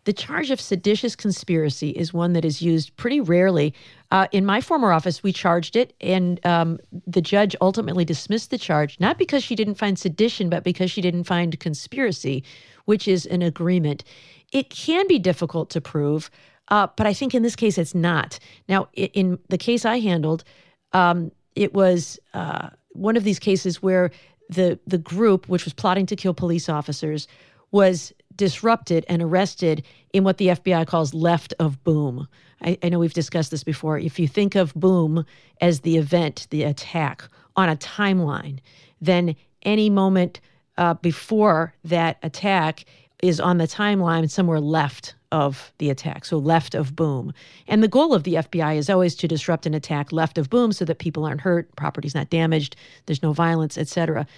The 0.04 0.12
charge 0.12 0.50
of 0.50 0.60
seditious 0.60 1.16
conspiracy 1.16 1.90
is 1.90 2.12
one 2.12 2.34
that 2.34 2.44
is 2.44 2.60
used 2.60 2.94
pretty 2.96 3.20
rarely. 3.20 3.72
Uh, 4.10 4.26
in 4.32 4.44
my 4.44 4.60
former 4.60 4.92
office, 4.92 5.22
we 5.22 5.32
charged 5.32 5.76
it, 5.76 5.94
and 6.00 6.44
um, 6.44 6.78
the 7.06 7.22
judge 7.22 7.56
ultimately 7.62 8.04
dismissed 8.04 8.50
the 8.50 8.58
charge, 8.58 9.00
not 9.00 9.16
because 9.16 9.42
she 9.42 9.54
didn't 9.54 9.76
find 9.76 9.98
sedition, 9.98 10.50
but 10.50 10.62
because 10.62 10.90
she 10.90 11.00
didn't 11.00 11.24
find 11.24 11.58
conspiracy, 11.58 12.44
which 12.84 13.08
is 13.08 13.24
an 13.24 13.40
agreement. 13.40 14.04
It 14.52 14.68
can 14.68 15.08
be 15.08 15.18
difficult 15.18 15.70
to 15.70 15.80
prove, 15.80 16.30
uh, 16.68 16.88
but 16.96 17.06
I 17.06 17.12
think 17.12 17.34
in 17.34 17.42
this 17.42 17.56
case 17.56 17.78
it's 17.78 17.94
not. 17.94 18.38
Now, 18.68 18.88
in 18.94 19.38
the 19.48 19.58
case 19.58 19.84
I 19.84 20.00
handled, 20.00 20.44
um, 20.92 21.30
it 21.54 21.74
was 21.74 22.18
uh, 22.32 22.70
one 22.92 23.16
of 23.16 23.24
these 23.24 23.38
cases 23.38 23.82
where 23.82 24.10
the 24.48 24.78
the 24.86 24.98
group, 24.98 25.48
which 25.48 25.64
was 25.64 25.74
plotting 25.74 26.06
to 26.06 26.16
kill 26.16 26.34
police 26.34 26.68
officers, 26.68 27.26
was 27.70 28.12
disrupted 28.36 29.04
and 29.08 29.22
arrested 29.22 29.84
in 30.12 30.24
what 30.24 30.38
the 30.38 30.48
FBI 30.48 30.86
calls 30.86 31.14
left 31.14 31.54
of 31.58 31.82
boom. 31.84 32.26
I, 32.62 32.78
I, 32.82 32.88
know 32.88 32.98
we've 32.98 33.12
discussed 33.12 33.50
this 33.50 33.64
before. 33.64 33.98
If 33.98 34.18
you 34.18 34.26
think 34.26 34.54
of 34.54 34.74
boom 34.74 35.24
as 35.60 35.80
the 35.80 35.96
event, 35.96 36.48
the 36.50 36.64
attack 36.64 37.22
on 37.56 37.68
a 37.68 37.76
timeline, 37.76 38.58
then 39.00 39.36
any 39.62 39.90
moment 39.90 40.40
uh, 40.76 40.94
before 40.94 41.74
that 41.84 42.18
attack 42.22 42.84
is 43.22 43.40
on 43.40 43.58
the 43.58 43.66
timeline 43.68 44.28
somewhere 44.28 44.60
left 44.60 45.14
of 45.34 45.72
the 45.78 45.90
attack, 45.90 46.24
so 46.24 46.38
left 46.38 46.76
of 46.76 46.94
boom. 46.94 47.32
And 47.66 47.82
the 47.82 47.88
goal 47.88 48.14
of 48.14 48.22
the 48.22 48.34
FBI 48.34 48.76
is 48.76 48.88
always 48.88 49.16
to 49.16 49.26
disrupt 49.26 49.66
an 49.66 49.74
attack 49.74 50.12
left 50.12 50.38
of 50.38 50.48
boom 50.48 50.70
so 50.70 50.84
that 50.84 51.00
people 51.00 51.24
aren't 51.24 51.40
hurt, 51.40 51.74
property's 51.74 52.14
not 52.14 52.30
damaged, 52.30 52.76
there's 53.06 53.20
no 53.20 53.32
violence, 53.32 53.76
etc. 53.76 54.28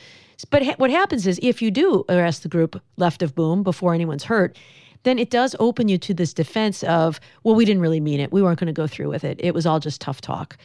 But 0.50 0.64
ha- 0.64 0.74
what 0.78 0.90
happens 0.90 1.26
is 1.26 1.38
if 1.42 1.60
you 1.60 1.70
do 1.70 2.06
arrest 2.08 2.42
the 2.42 2.48
group 2.48 2.80
left 2.96 3.22
of 3.22 3.34
boom 3.34 3.62
before 3.62 3.92
anyone's 3.92 4.24
hurt, 4.24 4.56
then 5.02 5.18
it 5.18 5.28
does 5.28 5.54
open 5.60 5.86
you 5.88 5.98
to 5.98 6.14
this 6.14 6.32
defense 6.32 6.82
of, 6.84 7.20
well, 7.44 7.54
we 7.54 7.66
didn't 7.66 7.82
really 7.82 8.00
mean 8.00 8.18
it. 8.18 8.32
We 8.32 8.40
weren't 8.40 8.58
going 8.58 8.66
to 8.66 8.72
go 8.72 8.86
through 8.86 9.10
with 9.10 9.22
it. 9.22 9.38
It 9.38 9.52
was 9.52 9.66
all 9.66 9.78
just 9.78 10.00
tough 10.00 10.22
talk. 10.22 10.56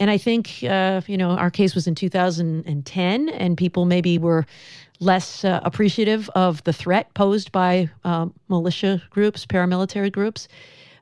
And 0.00 0.10
I 0.10 0.18
think, 0.18 0.64
uh, 0.68 1.02
you 1.06 1.16
know, 1.16 1.30
our 1.30 1.50
case 1.50 1.76
was 1.76 1.86
in 1.86 1.94
2010, 1.94 3.28
and 3.28 3.56
people 3.56 3.84
maybe 3.84 4.18
were 4.18 4.44
less 5.00 5.44
uh, 5.44 5.60
appreciative 5.62 6.28
of 6.30 6.62
the 6.64 6.72
threat 6.72 7.12
posed 7.14 7.52
by 7.52 7.88
uh, 8.04 8.26
militia 8.48 9.02
groups, 9.10 9.46
paramilitary 9.46 10.10
groups. 10.10 10.48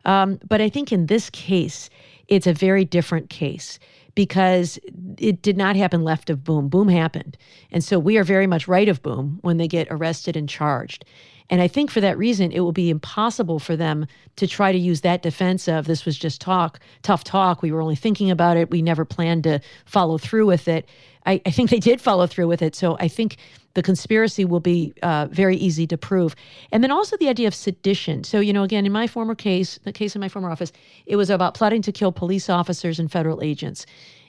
Um, 0.04 0.38
but 0.46 0.61
I 0.61 0.68
think 0.68 0.92
in 0.92 1.06
this 1.06 1.30
case, 1.30 1.90
it's 2.28 2.46
a 2.46 2.52
very 2.52 2.85
different 2.85 3.30
case 3.30 3.78
because 4.14 4.78
it 5.18 5.42
did 5.42 5.56
not 5.56 5.76
happen 5.76 6.02
left 6.02 6.30
of 6.30 6.42
Boom. 6.42 6.68
Boom 6.68 6.88
happened. 6.88 7.37
And 7.70 7.85
so 7.85 7.98
we 7.98 8.16
are 8.16 8.24
very 8.24 8.46
much 8.46 8.66
right 8.66 8.88
of 8.88 9.02
Boom 9.02 9.38
when 9.42 9.59
they 9.59 9.68
get 9.68 9.88
arrested 9.90 10.37
and 10.37 10.48
charged. 10.48 11.04
And 11.48 11.61
I 11.62 11.68
think 11.68 11.90
for 11.90 12.00
that 12.00 12.18
reason, 12.18 12.50
it 12.50 12.61
will 12.61 12.72
be 12.72 12.90
impossible 12.90 13.59
for 13.61 13.76
them 13.76 14.06
to 14.37 14.46
try 14.46 14.72
to 14.72 14.78
use 14.78 15.02
that 15.02 15.22
defense 15.22 15.68
of 15.68 15.87
this 15.87 16.04
was 16.04 16.18
just 16.18 16.40
talk, 16.40 16.80
tough 17.02 17.22
talk. 17.22 17.62
We 17.62 17.70
were 17.70 17.82
only 17.82 17.94
thinking 17.94 18.30
about 18.30 18.56
it. 18.56 18.70
We 18.70 18.82
never 18.82 19.04
planned 19.04 19.44
to 19.44 19.61
follow 19.85 20.18
through 20.18 20.46
with 20.46 20.66
it. 20.66 20.88
I, 21.24 21.40
I 21.46 21.50
think 21.50 21.70
they 21.70 21.78
did 21.78 22.00
follow 22.00 22.26
through 22.26 22.48
with 22.48 22.62
it. 22.62 22.74
So 22.74 22.96
I 22.98 23.06
think 23.06 23.37
the 23.77 23.83
conspiracy 23.83 24.47
will 24.47 24.59
be 24.59 24.95
uh, 25.03 25.29
very 25.31 25.55
easy 25.55 25.87
to 25.87 25.99
prove. 25.99 26.35
And 26.73 26.83
then 26.83 26.91
also 26.91 27.15
the 27.19 27.29
idea 27.29 27.47
of 27.47 27.55
sedition. 27.55 28.25
So, 28.25 28.41
you 28.41 28.53
know, 28.55 28.62
again, 28.62 28.87
in 28.87 28.91
my 28.91 29.07
former 29.07 29.35
case, 29.35 29.79
the 29.85 29.93
case 29.93 30.17
in 30.17 30.21
my 30.21 30.31
former 30.31 30.51
office, 30.51 30.73
it 31.05 31.17
was 31.17 31.29
about 31.29 31.53
plotting 31.53 31.83
to 31.83 31.93
kill 31.93 32.11
police 32.11 32.49
officers 32.49 32.99
and 32.99 33.12
federal 33.12 33.43
agents. 33.43 33.85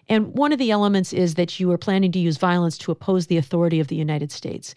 And 0.09 0.33
one 0.33 0.51
of 0.51 0.59
the 0.59 0.69
elements 0.69 1.13
is 1.13 1.35
that 1.35 1.61
you 1.61 1.69
were 1.69 1.77
planning 1.77 2.11
to 2.11 2.19
use 2.19 2.37
violence 2.37 2.77
to 2.79 2.91
oppose 2.91 3.27
the 3.27 3.37
authority 3.37 3.79
of 3.79 3.87
the 3.87 3.95
United 3.95 4.33
States. 4.33 4.75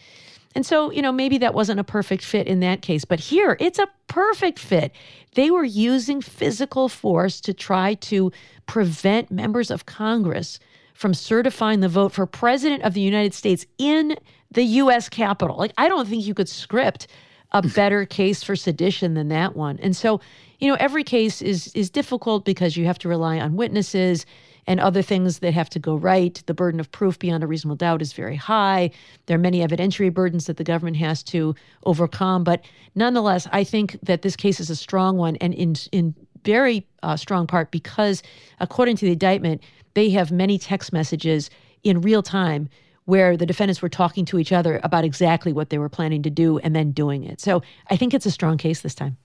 And 0.54 0.64
so, 0.64 0.92
you 0.92 1.02
know, 1.02 1.12
maybe 1.12 1.38
that 1.38 1.52
wasn't 1.54 1.80
a 1.80 1.84
perfect 1.84 2.24
fit 2.24 2.46
in 2.46 2.60
that 2.60 2.80
case, 2.80 3.04
but 3.04 3.18
here 3.18 3.56
it's 3.58 3.80
a 3.80 3.88
perfect 4.06 4.60
fit. 4.60 4.92
They 5.34 5.50
were 5.50 5.64
using 5.64 6.20
physical 6.20 6.88
force 6.88 7.40
to 7.40 7.52
try 7.52 7.94
to 7.94 8.30
prevent 8.66 9.32
members 9.32 9.70
of 9.72 9.86
Congress 9.86 10.60
from 10.94 11.14
certifying 11.14 11.80
the 11.80 11.88
vote 11.88 12.12
for 12.12 12.26
president 12.26 12.82
of 12.82 12.94
the 12.94 13.00
United 13.00 13.32
States 13.32 13.64
in 13.78 14.16
the 14.52 14.64
US 14.64 15.08
Capitol. 15.08 15.56
Like, 15.56 15.72
I 15.78 15.88
don't 15.88 16.08
think 16.08 16.24
you 16.24 16.34
could 16.34 16.48
script 16.48 17.06
a 17.52 17.62
better 17.74 18.04
case 18.04 18.42
for 18.42 18.56
sedition 18.56 19.14
than 19.14 19.28
that 19.28 19.56
one. 19.56 19.78
And 19.80 19.96
so, 19.96 20.20
you 20.58 20.68
know, 20.68 20.76
every 20.80 21.04
case 21.04 21.40
is 21.42 21.68
is 21.74 21.90
difficult 21.90 22.44
because 22.44 22.76
you 22.76 22.86
have 22.86 22.98
to 23.00 23.08
rely 23.08 23.38
on 23.38 23.56
witnesses 23.56 24.26
and 24.66 24.78
other 24.78 25.02
things 25.02 25.38
that 25.40 25.54
have 25.54 25.70
to 25.70 25.78
go 25.78 25.96
right. 25.96 26.42
The 26.46 26.54
burden 26.54 26.80
of 26.80 26.92
proof 26.92 27.18
beyond 27.18 27.42
a 27.42 27.46
reasonable 27.46 27.76
doubt 27.76 28.02
is 28.02 28.12
very 28.12 28.36
high. 28.36 28.90
There 29.26 29.36
are 29.36 29.40
many 29.40 29.66
evidentiary 29.66 30.12
burdens 30.12 30.46
that 30.46 30.58
the 30.58 30.64
government 30.64 30.96
has 30.98 31.22
to 31.24 31.54
overcome. 31.84 32.44
But 32.44 32.64
nonetheless, 32.94 33.48
I 33.52 33.64
think 33.64 33.98
that 34.02 34.22
this 34.22 34.36
case 34.36 34.60
is 34.60 34.70
a 34.70 34.76
strong 34.76 35.16
one 35.16 35.36
and 35.36 35.54
in, 35.54 35.74
in 35.92 36.14
very 36.44 36.86
uh, 37.02 37.16
strong 37.16 37.46
part 37.46 37.70
because, 37.70 38.22
according 38.60 38.96
to 38.96 39.06
the 39.06 39.12
indictment, 39.12 39.62
they 39.94 40.10
have 40.10 40.30
many 40.30 40.58
text 40.58 40.92
messages 40.92 41.50
in 41.82 42.00
real 42.00 42.22
time 42.22 42.68
where 43.04 43.36
the 43.36 43.46
defendants 43.46 43.82
were 43.82 43.88
talking 43.88 44.24
to 44.26 44.38
each 44.38 44.52
other 44.52 44.80
about 44.82 45.04
exactly 45.04 45.52
what 45.52 45.70
they 45.70 45.78
were 45.78 45.88
planning 45.88 46.22
to 46.22 46.30
do 46.30 46.58
and 46.58 46.74
then 46.76 46.92
doing 46.92 47.24
it. 47.24 47.40
So 47.40 47.62
I 47.88 47.96
think 47.96 48.14
it's 48.14 48.26
a 48.26 48.30
strong 48.30 48.56
case 48.58 48.80
this 48.80 48.94
time. 48.94 49.16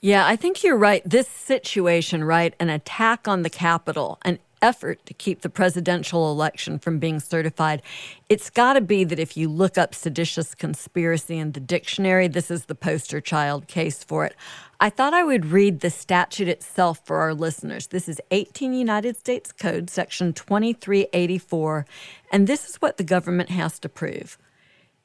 Yeah, 0.00 0.26
I 0.26 0.36
think 0.36 0.62
you're 0.62 0.76
right. 0.76 1.02
This 1.04 1.28
situation, 1.28 2.22
right? 2.24 2.54
An 2.60 2.70
attack 2.70 3.26
on 3.26 3.42
the 3.42 3.50
Capitol, 3.50 4.18
an 4.22 4.38
effort 4.62 5.04
to 5.06 5.14
keep 5.14 5.40
the 5.42 5.48
presidential 5.48 6.30
election 6.30 6.78
from 6.78 6.98
being 6.98 7.20
certified. 7.20 7.82
It's 8.28 8.50
got 8.50 8.74
to 8.74 8.80
be 8.80 9.04
that 9.04 9.18
if 9.18 9.36
you 9.36 9.48
look 9.48 9.78
up 9.78 9.94
seditious 9.94 10.54
conspiracy 10.54 11.38
in 11.38 11.52
the 11.52 11.60
dictionary, 11.60 12.28
this 12.28 12.50
is 12.50 12.66
the 12.66 12.74
poster 12.74 13.20
child 13.20 13.66
case 13.66 14.02
for 14.02 14.24
it. 14.24 14.34
I 14.78 14.90
thought 14.90 15.14
I 15.14 15.24
would 15.24 15.46
read 15.46 15.80
the 15.80 15.90
statute 15.90 16.48
itself 16.48 17.00
for 17.04 17.16
our 17.16 17.32
listeners. 17.32 17.86
This 17.88 18.08
is 18.08 18.20
18 18.30 18.74
United 18.74 19.16
States 19.16 19.52
Code, 19.52 19.88
section 19.88 20.32
2384, 20.32 21.86
and 22.30 22.46
this 22.46 22.68
is 22.68 22.76
what 22.76 22.96
the 22.96 23.04
government 23.04 23.50
has 23.50 23.78
to 23.78 23.88
prove. 23.88 24.38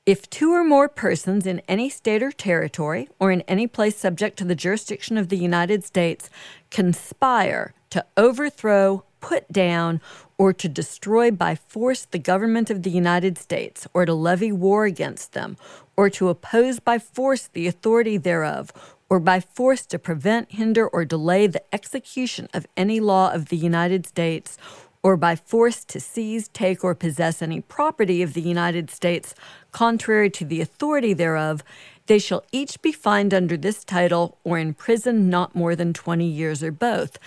If 0.06 0.28
two 0.32 0.52
or 0.52 0.64
more 0.64 0.90
persons 0.90 1.46
in 1.46 1.62
any 1.68 1.88
state 1.88 2.24
or 2.24 2.32
territory 2.32 3.08
or 3.20 3.32
in 3.32 3.42
any 3.42 3.68
place 3.68 3.96
subject 3.96 4.38
to 4.40 4.46
the 4.46 4.56
jurisdiction 4.56 5.16
of 5.16 5.30
the 5.30 5.38
United 5.38 5.84
States 5.84 6.28
conspire 6.72 7.76
to 7.92 8.04
overthrow, 8.18 9.04
put 9.22 9.52
down, 9.52 10.02
or 10.38 10.52
to 10.52 10.68
destroy 10.68 11.32
by 11.32 11.56
force 11.56 12.06
the 12.06 12.20
government 12.20 12.70
of 12.70 12.84
the 12.84 12.90
United 12.90 13.38
States, 13.38 13.88
or 13.94 14.06
to 14.06 14.14
levy 14.14 14.52
war 14.52 14.86
against 14.86 15.34
them, 15.34 15.56
or 15.96 16.10
to 16.10 16.30
oppose 16.30 16.80
by 16.80 17.00
force 17.00 17.48
the 17.48 17.68
authority 17.68 18.18
thereof, 18.18 18.74
or 19.10 19.20
by 19.20 19.40
force 19.40 19.86
to 19.86 20.00
prevent, 20.00 20.52
hinder, 20.52 20.88
or 20.88 21.06
delay 21.06 21.48
the 21.48 21.64
execution 21.74 22.50
of 22.54 22.66
any 22.76 23.00
law 23.00 23.32
of 23.32 23.50
the 23.50 23.58
United 23.58 24.06
States, 24.06 24.58
or 25.04 25.18
by 25.18 25.36
force 25.36 25.84
to 25.86 26.00
seize, 26.00 26.48
take, 26.50 26.84
or 26.84 26.94
possess 26.94 27.42
any 27.42 27.62
property 27.62 28.22
of 28.22 28.34
the 28.34 28.42
United 28.42 28.90
States 28.90 29.34
contrary 29.72 30.30
to 30.30 30.46
the 30.46 30.62
authority 30.62 31.14
thereof, 31.14 31.64
they 32.08 32.20
shall 32.20 32.44
each 32.52 32.82
be 32.82 32.92
fined 32.92 33.34
under 33.34 33.58
this 33.58 33.84
title 33.84 34.38
or 34.44 34.60
imprisoned 34.60 35.30
not 35.30 35.56
more 35.56 35.76
than 35.76 35.94
20 35.94 36.26
years 36.26 36.62
or 36.62 36.72
both. 36.72 37.18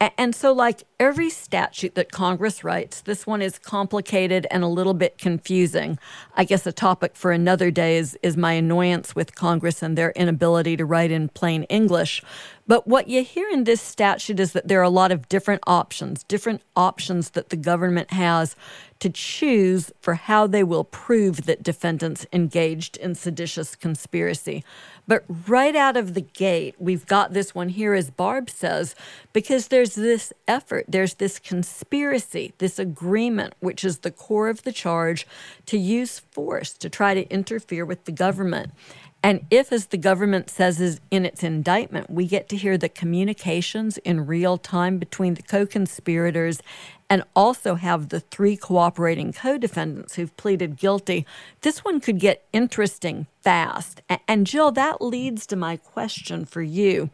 And 0.00 0.34
so, 0.34 0.52
like 0.52 0.84
every 0.98 1.28
statute 1.28 1.94
that 1.94 2.10
Congress 2.10 2.64
writes, 2.64 3.02
this 3.02 3.26
one 3.26 3.42
is 3.42 3.58
complicated 3.58 4.46
and 4.50 4.64
a 4.64 4.68
little 4.68 4.94
bit 4.94 5.18
confusing. 5.18 5.98
I 6.34 6.44
guess 6.44 6.66
a 6.66 6.72
topic 6.72 7.16
for 7.16 7.32
another 7.32 7.70
day 7.70 7.98
is, 7.98 8.18
is 8.22 8.34
my 8.34 8.52
annoyance 8.52 9.14
with 9.14 9.34
Congress 9.34 9.82
and 9.82 9.98
their 9.98 10.12
inability 10.12 10.78
to 10.78 10.86
write 10.86 11.10
in 11.10 11.28
plain 11.28 11.64
English. 11.64 12.22
But 12.66 12.86
what 12.86 13.08
you 13.08 13.24
hear 13.24 13.48
in 13.50 13.64
this 13.64 13.82
statute 13.82 14.40
is 14.40 14.52
that 14.52 14.68
there 14.68 14.80
are 14.80 14.84
a 14.84 14.88
lot 14.88 15.12
of 15.12 15.28
different 15.28 15.62
options, 15.66 16.22
different 16.22 16.62
options 16.76 17.30
that 17.30 17.50
the 17.50 17.56
government 17.56 18.12
has 18.12 18.56
to 19.00 19.10
choose 19.10 19.90
for 20.00 20.14
how 20.14 20.46
they 20.46 20.62
will 20.62 20.84
prove 20.84 21.46
that 21.46 21.62
defendants 21.62 22.26
engaged 22.32 22.96
in 22.98 23.14
seditious 23.14 23.74
conspiracy. 23.74 24.64
But 25.10 25.24
right 25.48 25.74
out 25.74 25.96
of 25.96 26.14
the 26.14 26.20
gate, 26.20 26.76
we've 26.78 27.04
got 27.04 27.32
this 27.32 27.52
one 27.52 27.70
here, 27.70 27.94
as 27.94 28.10
Barb 28.10 28.48
says, 28.48 28.94
because 29.32 29.66
there's 29.66 29.96
this 29.96 30.32
effort, 30.46 30.84
there's 30.86 31.14
this 31.14 31.40
conspiracy, 31.40 32.54
this 32.58 32.78
agreement, 32.78 33.54
which 33.58 33.82
is 33.82 33.98
the 33.98 34.12
core 34.12 34.48
of 34.48 34.62
the 34.62 34.70
charge 34.70 35.26
to 35.66 35.76
use 35.76 36.20
force 36.20 36.72
to 36.74 36.88
try 36.88 37.14
to 37.14 37.28
interfere 37.28 37.84
with 37.84 38.04
the 38.04 38.12
government. 38.12 38.70
And 39.20 39.46
if, 39.50 39.72
as 39.72 39.86
the 39.86 39.98
government 39.98 40.48
says 40.48 40.80
is 40.80 41.00
in 41.10 41.26
its 41.26 41.42
indictment, 41.42 42.08
we 42.08 42.28
get 42.28 42.48
to 42.50 42.56
hear 42.56 42.78
the 42.78 42.88
communications 42.88 43.98
in 43.98 44.26
real 44.26 44.58
time 44.58 44.98
between 44.98 45.34
the 45.34 45.42
co 45.42 45.66
conspirators 45.66 46.62
and 47.10 47.24
also 47.34 47.74
have 47.74 48.08
the 48.08 48.20
three 48.20 48.56
cooperating 48.56 49.32
co 49.32 49.58
defendants 49.58 50.14
who've 50.14 50.34
pleaded 50.36 50.76
guilty, 50.76 51.26
this 51.62 51.80
one 51.80 52.00
could 52.00 52.20
get 52.20 52.46
interesting 52.52 53.26
fast. 53.42 54.00
And 54.28 54.46
Jill, 54.46 54.70
that 54.72 55.02
leads 55.02 55.46
to 55.48 55.56
my 55.56 55.76
question 55.76 56.44
for 56.44 56.62
you 56.62 57.10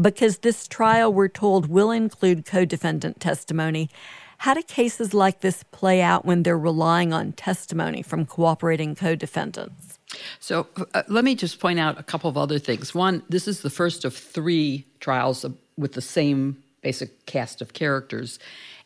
because 0.00 0.38
this 0.38 0.66
trial, 0.66 1.12
we're 1.12 1.28
told, 1.28 1.68
will 1.68 1.90
include 1.90 2.46
co 2.46 2.64
defendant 2.64 3.20
testimony. 3.20 3.90
How 4.38 4.54
do 4.54 4.62
cases 4.62 5.14
like 5.14 5.40
this 5.40 5.62
play 5.64 6.02
out 6.02 6.24
when 6.24 6.42
they're 6.42 6.58
relying 6.58 7.12
on 7.12 7.32
testimony 7.32 8.02
from 8.02 8.26
cooperating 8.26 8.94
co 8.94 9.14
defendants? 9.14 9.98
So 10.40 10.66
uh, 10.94 11.02
let 11.08 11.24
me 11.24 11.34
just 11.34 11.60
point 11.60 11.78
out 11.78 11.98
a 11.98 12.02
couple 12.02 12.30
of 12.30 12.36
other 12.36 12.58
things. 12.58 12.94
One, 12.94 13.22
this 13.28 13.46
is 13.46 13.60
the 13.60 13.70
first 13.70 14.04
of 14.04 14.16
three 14.16 14.86
trials 15.00 15.44
with 15.76 15.92
the 15.92 16.00
same 16.00 16.62
basic 16.82 17.26
cast 17.26 17.60
of 17.62 17.72
characters. 17.72 18.38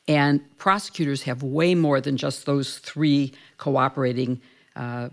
And 0.08 0.40
prosecutors 0.56 1.22
have 1.24 1.42
way 1.42 1.74
more 1.74 2.00
than 2.00 2.16
just 2.16 2.46
those 2.46 2.78
three 2.78 3.32
cooperating 3.58 4.40
uh, 4.74 5.10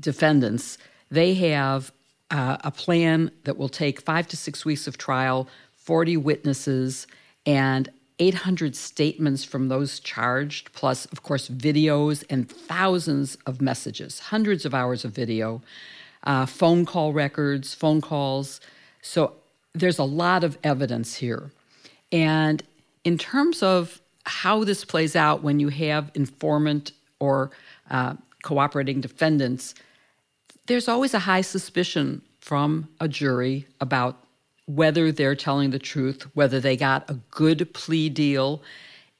defendants. 0.00 0.76
They 1.10 1.34
have 1.34 1.92
uh, 2.30 2.58
a 2.64 2.72
plan 2.72 3.30
that 3.44 3.56
will 3.56 3.68
take 3.68 4.00
five 4.00 4.26
to 4.28 4.36
six 4.36 4.64
weeks 4.64 4.86
of 4.88 4.98
trial, 4.98 5.48
40 5.76 6.16
witnesses, 6.16 7.06
and 7.46 7.88
800 8.18 8.74
statements 8.74 9.44
from 9.44 9.68
those 9.68 10.00
charged, 10.00 10.72
plus, 10.72 11.06
of 11.06 11.22
course, 11.22 11.48
videos 11.48 12.24
and 12.28 12.50
thousands 12.50 13.38
of 13.46 13.60
messages, 13.60 14.18
hundreds 14.18 14.64
of 14.64 14.74
hours 14.74 15.04
of 15.04 15.12
video, 15.12 15.62
uh, 16.24 16.44
phone 16.44 16.84
call 16.84 17.12
records, 17.12 17.74
phone 17.74 18.00
calls. 18.00 18.60
So 19.02 19.34
there's 19.72 19.98
a 19.98 20.04
lot 20.04 20.42
of 20.42 20.58
evidence 20.64 21.14
here. 21.14 21.52
And 22.10 22.62
in 23.04 23.16
terms 23.16 23.62
of 23.62 24.00
how 24.28 24.64
this 24.64 24.84
plays 24.84 25.16
out 25.16 25.42
when 25.42 25.58
you 25.58 25.68
have 25.68 26.10
informant 26.14 26.92
or 27.18 27.50
uh, 27.90 28.14
cooperating 28.42 29.00
defendants, 29.00 29.74
there's 30.66 30.88
always 30.88 31.14
a 31.14 31.18
high 31.20 31.40
suspicion 31.40 32.22
from 32.40 32.88
a 33.00 33.08
jury 33.08 33.66
about 33.80 34.24
whether 34.66 35.10
they're 35.10 35.34
telling 35.34 35.70
the 35.70 35.78
truth, 35.78 36.26
whether 36.34 36.60
they 36.60 36.76
got 36.76 37.08
a 37.10 37.14
good 37.30 37.72
plea 37.72 38.08
deal 38.08 38.62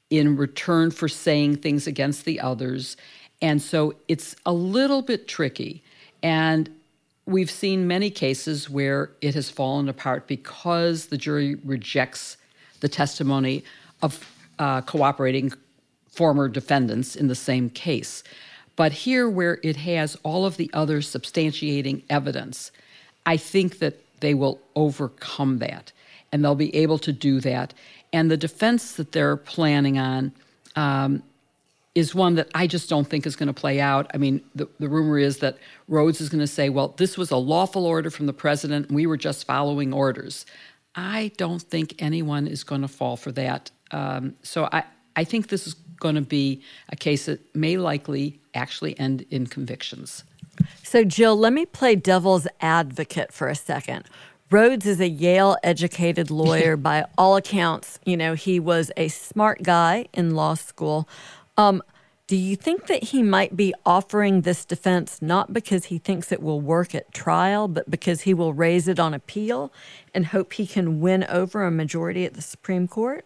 in 0.09 0.37
return 0.37 0.91
for 0.91 1.07
saying 1.07 1.55
things 1.55 1.87
against 1.87 2.25
the 2.25 2.39
others. 2.39 2.95
And 3.41 3.61
so 3.61 3.95
it's 4.07 4.35
a 4.45 4.53
little 4.53 5.01
bit 5.01 5.27
tricky. 5.27 5.83
And 6.21 6.69
we've 7.25 7.51
seen 7.51 7.87
many 7.87 8.09
cases 8.09 8.69
where 8.69 9.11
it 9.21 9.33
has 9.33 9.49
fallen 9.49 9.89
apart 9.89 10.27
because 10.27 11.07
the 11.07 11.17
jury 11.17 11.55
rejects 11.55 12.37
the 12.79 12.89
testimony 12.89 13.63
of 14.01 14.23
uh, 14.59 14.81
cooperating 14.81 15.51
former 16.11 16.47
defendants 16.47 17.15
in 17.15 17.27
the 17.27 17.35
same 17.35 17.69
case. 17.69 18.23
But 18.75 18.91
here, 18.91 19.29
where 19.29 19.59
it 19.63 19.75
has 19.77 20.15
all 20.23 20.45
of 20.45 20.57
the 20.57 20.69
other 20.73 21.01
substantiating 21.01 22.03
evidence, 22.09 22.71
I 23.25 23.37
think 23.37 23.79
that 23.79 23.97
they 24.19 24.33
will 24.33 24.59
overcome 24.75 25.59
that 25.59 25.91
and 26.31 26.43
they'll 26.43 26.55
be 26.55 26.75
able 26.75 26.99
to 26.99 27.11
do 27.11 27.39
that. 27.41 27.73
And 28.13 28.29
the 28.29 28.37
defense 28.37 28.93
that 28.93 29.11
they're 29.11 29.37
planning 29.37 29.97
on 29.97 30.31
um, 30.75 31.23
is 31.95 32.15
one 32.15 32.35
that 32.35 32.49
I 32.53 32.67
just 32.67 32.89
don't 32.89 33.07
think 33.07 33.25
is 33.25 33.35
going 33.35 33.47
to 33.47 33.53
play 33.53 33.79
out. 33.81 34.09
I 34.13 34.17
mean, 34.17 34.41
the, 34.55 34.67
the 34.79 34.87
rumor 34.87 35.17
is 35.17 35.39
that 35.39 35.57
Rhodes 35.87 36.21
is 36.21 36.29
going 36.29 36.39
to 36.39 36.47
say, 36.47 36.69
well, 36.69 36.89
this 36.97 37.17
was 37.17 37.31
a 37.31 37.37
lawful 37.37 37.85
order 37.85 38.09
from 38.09 38.25
the 38.25 38.33
president, 38.33 38.91
we 38.91 39.05
were 39.05 39.17
just 39.17 39.45
following 39.45 39.93
orders. 39.93 40.45
I 40.95 41.31
don't 41.37 41.61
think 41.61 41.95
anyone 41.99 42.47
is 42.47 42.63
going 42.63 42.81
to 42.81 42.87
fall 42.87 43.17
for 43.17 43.31
that. 43.33 43.71
Um, 43.91 44.35
so 44.43 44.69
I, 44.71 44.83
I 45.15 45.23
think 45.23 45.49
this 45.49 45.67
is 45.67 45.73
going 45.99 46.15
to 46.15 46.21
be 46.21 46.61
a 46.89 46.95
case 46.95 47.25
that 47.25 47.55
may 47.55 47.77
likely 47.77 48.39
actually 48.53 48.97
end 48.99 49.25
in 49.29 49.47
convictions. 49.47 50.23
So, 50.83 51.03
Jill, 51.03 51.37
let 51.37 51.53
me 51.53 51.65
play 51.65 51.95
devil's 51.95 52.47
advocate 52.61 53.31
for 53.31 53.47
a 53.47 53.55
second. 53.55 54.05
Rhodes 54.51 54.85
is 54.85 54.99
a 54.99 55.07
Yale 55.07 55.57
educated 55.63 56.31
lawyer 56.31 56.75
by 56.75 57.05
all 57.17 57.35
accounts. 57.35 57.99
You 58.05 58.17
know, 58.17 58.33
he 58.33 58.59
was 58.59 58.91
a 58.97 59.07
smart 59.07 59.61
guy 59.61 60.07
in 60.13 60.35
law 60.35 60.55
school. 60.55 61.07
Um, 61.57 61.83
do 62.25 62.35
you 62.35 62.55
think 62.55 62.85
that 62.87 63.05
he 63.05 63.23
might 63.23 63.55
be 63.55 63.73
offering 63.87 64.41
this 64.41 64.63
defense 64.63 65.19
not 65.19 65.51
because 65.51 65.85
he 65.85 65.97
thinks 65.97 66.31
it 66.31 66.43
will 66.43 66.61
work 66.61 66.93
at 66.93 67.11
trial, 67.11 67.67
but 67.67 67.89
because 67.89 68.21
he 68.21 68.35
will 68.35 68.53
raise 68.53 68.87
it 68.87 68.99
on 68.99 69.15
appeal 69.15 69.73
and 70.13 70.27
hope 70.27 70.53
he 70.53 70.67
can 70.67 70.99
win 70.99 71.23
over 71.23 71.63
a 71.63 71.71
majority 71.71 72.25
at 72.25 72.35
the 72.35 72.41
Supreme 72.43 72.87
Court? 72.87 73.25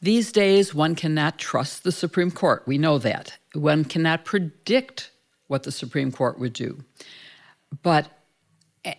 These 0.00 0.30
days, 0.30 0.74
one 0.74 0.94
cannot 0.94 1.38
trust 1.38 1.82
the 1.82 1.92
Supreme 1.92 2.30
Court. 2.30 2.62
We 2.66 2.78
know 2.78 2.98
that. 2.98 3.36
One 3.54 3.84
cannot 3.84 4.24
predict 4.24 5.10
what 5.48 5.64
the 5.64 5.72
Supreme 5.72 6.12
Court 6.12 6.38
would 6.38 6.52
do. 6.52 6.84
But, 7.82 8.08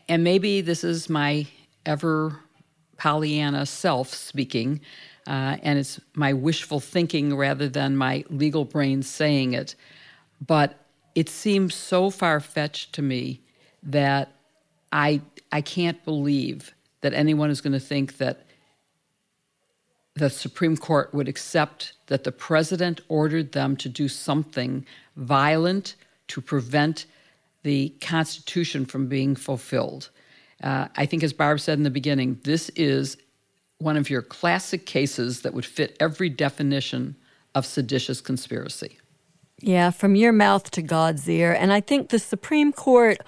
and 0.09 0.23
maybe 0.23 0.61
this 0.61 0.83
is 0.83 1.09
my 1.09 1.47
ever 1.85 2.39
Pollyanna 2.97 3.65
self 3.65 4.13
speaking, 4.13 4.81
uh, 5.25 5.57
and 5.63 5.79
it's 5.79 6.01
my 6.15 6.33
wishful 6.33 6.81
thinking 6.81 7.35
rather 7.35 7.69
than 7.69 7.95
my 7.95 8.25
legal 8.29 8.65
brain 8.65 9.01
saying 9.01 9.53
it. 9.53 9.75
But 10.45 10.85
it 11.15 11.29
seems 11.29 11.75
so 11.75 12.09
far 12.09 12.41
fetched 12.41 12.93
to 12.93 13.01
me 13.01 13.41
that 13.83 14.33
I, 14.91 15.21
I 15.51 15.61
can't 15.61 16.03
believe 16.03 16.75
that 17.01 17.13
anyone 17.13 17.49
is 17.49 17.61
going 17.61 17.73
to 17.73 17.79
think 17.79 18.17
that 18.17 18.45
the 20.19 20.29
Supreme 20.29 20.75
Court 20.75 21.13
would 21.13 21.27
accept 21.29 21.93
that 22.07 22.25
the 22.25 22.31
president 22.31 22.99
ordered 23.07 23.53
them 23.53 23.77
to 23.77 23.87
do 23.87 24.07
something 24.09 24.85
violent 25.15 25.95
to 26.27 26.41
prevent 26.41 27.05
the 27.63 27.89
Constitution 28.01 28.85
from 28.85 29.07
being 29.07 29.35
fulfilled. 29.35 30.09
Uh, 30.61 30.89
I 30.97 31.05
think, 31.05 31.23
as 31.23 31.31
Barb 31.31 31.61
said 31.61 31.77
in 31.77 31.83
the 31.83 31.89
beginning, 31.89 32.39
this 32.43 32.69
is 32.75 33.17
one 33.77 33.95
of 33.95 34.09
your 34.09 34.21
classic 34.21 34.85
cases 34.85 35.41
that 35.41 35.53
would 35.53 35.65
fit 35.65 35.95
every 36.01 36.29
definition 36.29 37.15
of 37.55 37.65
seditious 37.65 38.19
conspiracy. 38.19 38.97
Yeah, 39.61 39.89
from 39.91 40.15
your 40.15 40.33
mouth 40.33 40.69
to 40.71 40.81
God's 40.81 41.27
ear. 41.29 41.53
And 41.53 41.71
I 41.71 41.79
think 41.81 42.09
the 42.09 42.19
Supreme 42.19 42.73
Court 42.73 43.19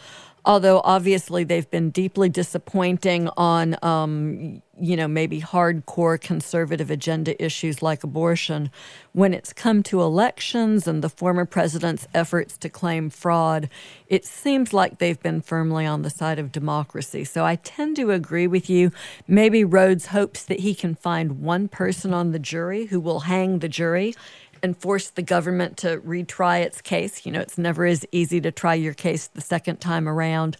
although 0.45 0.81
obviously 0.83 1.43
they've 1.43 1.69
been 1.69 1.89
deeply 1.91 2.29
disappointing 2.29 3.29
on, 3.37 3.75
um, 3.83 4.61
you 4.79 4.95
know, 4.95 5.07
maybe 5.07 5.39
hardcore 5.39 6.19
conservative 6.19 6.89
agenda 6.89 7.41
issues 7.43 7.81
like 7.83 8.03
abortion, 8.03 8.71
when 9.13 9.33
it's 9.33 9.53
come 9.53 9.83
to 9.83 10.01
elections 10.01 10.87
and 10.87 11.03
the 11.03 11.09
former 11.09 11.45
president's 11.45 12.07
efforts 12.13 12.57
to 12.57 12.69
claim 12.69 13.09
fraud, 13.09 13.69
it 14.07 14.25
seems 14.25 14.73
like 14.73 14.97
they've 14.97 15.21
been 15.21 15.41
firmly 15.41 15.85
on 15.85 16.01
the 16.01 16.09
side 16.09 16.39
of 16.39 16.51
democracy. 16.51 17.23
So 17.23 17.45
I 17.45 17.57
tend 17.57 17.95
to 17.97 18.09
agree 18.09 18.47
with 18.47 18.69
you. 18.69 18.91
Maybe 19.27 19.63
Rhodes 19.63 20.07
hopes 20.07 20.43
that 20.45 20.61
he 20.61 20.73
can 20.73 20.95
find 20.95 21.41
one 21.41 21.67
person 21.67 22.13
on 22.13 22.31
the 22.31 22.39
jury 22.39 22.85
who 22.85 22.99
will 22.99 23.21
hang 23.21 23.59
the 23.59 23.69
jury 23.69 24.15
and 24.63 24.77
force 24.77 25.09
the 25.09 25.21
government 25.21 25.77
to 25.77 25.99
retry 25.99 26.61
its 26.61 26.81
case. 26.81 27.25
You 27.25 27.31
know, 27.31 27.39
it's 27.39 27.57
never 27.57 27.85
as 27.85 28.05
easy 28.11 28.41
to 28.41 28.51
try 28.51 28.73
your 28.73 28.93
case 28.93 29.27
the 29.27 29.41
second 29.41 29.77
time 29.81 30.07
around. 30.07 30.57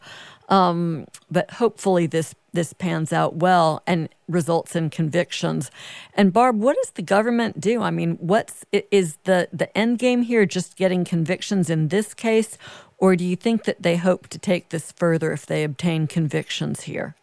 Um, 0.50 1.08
but 1.30 1.52
hopefully 1.52 2.08
this 2.08 2.36
this 2.54 2.74
pans 2.74 3.14
out 3.14 3.36
well 3.38 3.82
and 3.88 4.10
results 4.28 4.76
in 4.76 4.90
convictions. 4.90 5.72
And 6.14 6.34
Barb, 6.34 6.60
what 6.60 6.76
does 6.76 6.92
the 6.92 7.02
government 7.02 7.62
do? 7.62 7.82
I 7.82 7.92
mean, 7.92 8.18
what's 8.20 8.66
is 8.72 9.18
the 9.24 9.48
the 9.54 9.76
end 9.78 10.00
game 10.00 10.24
here? 10.24 10.46
Just 10.46 10.76
getting 10.76 11.06
convictions 11.06 11.70
in 11.70 11.88
this 11.88 12.14
case, 12.14 12.58
or 12.98 13.16
do 13.16 13.24
you 13.24 13.38
think 13.38 13.64
that 13.64 13.82
they 13.82 13.96
hope 13.96 14.28
to 14.28 14.38
take 14.38 14.70
this 14.70 14.92
further 14.92 15.32
if 15.32 15.46
they 15.46 15.64
obtain 15.64 16.08
convictions 16.08 16.82
here? 16.82 17.16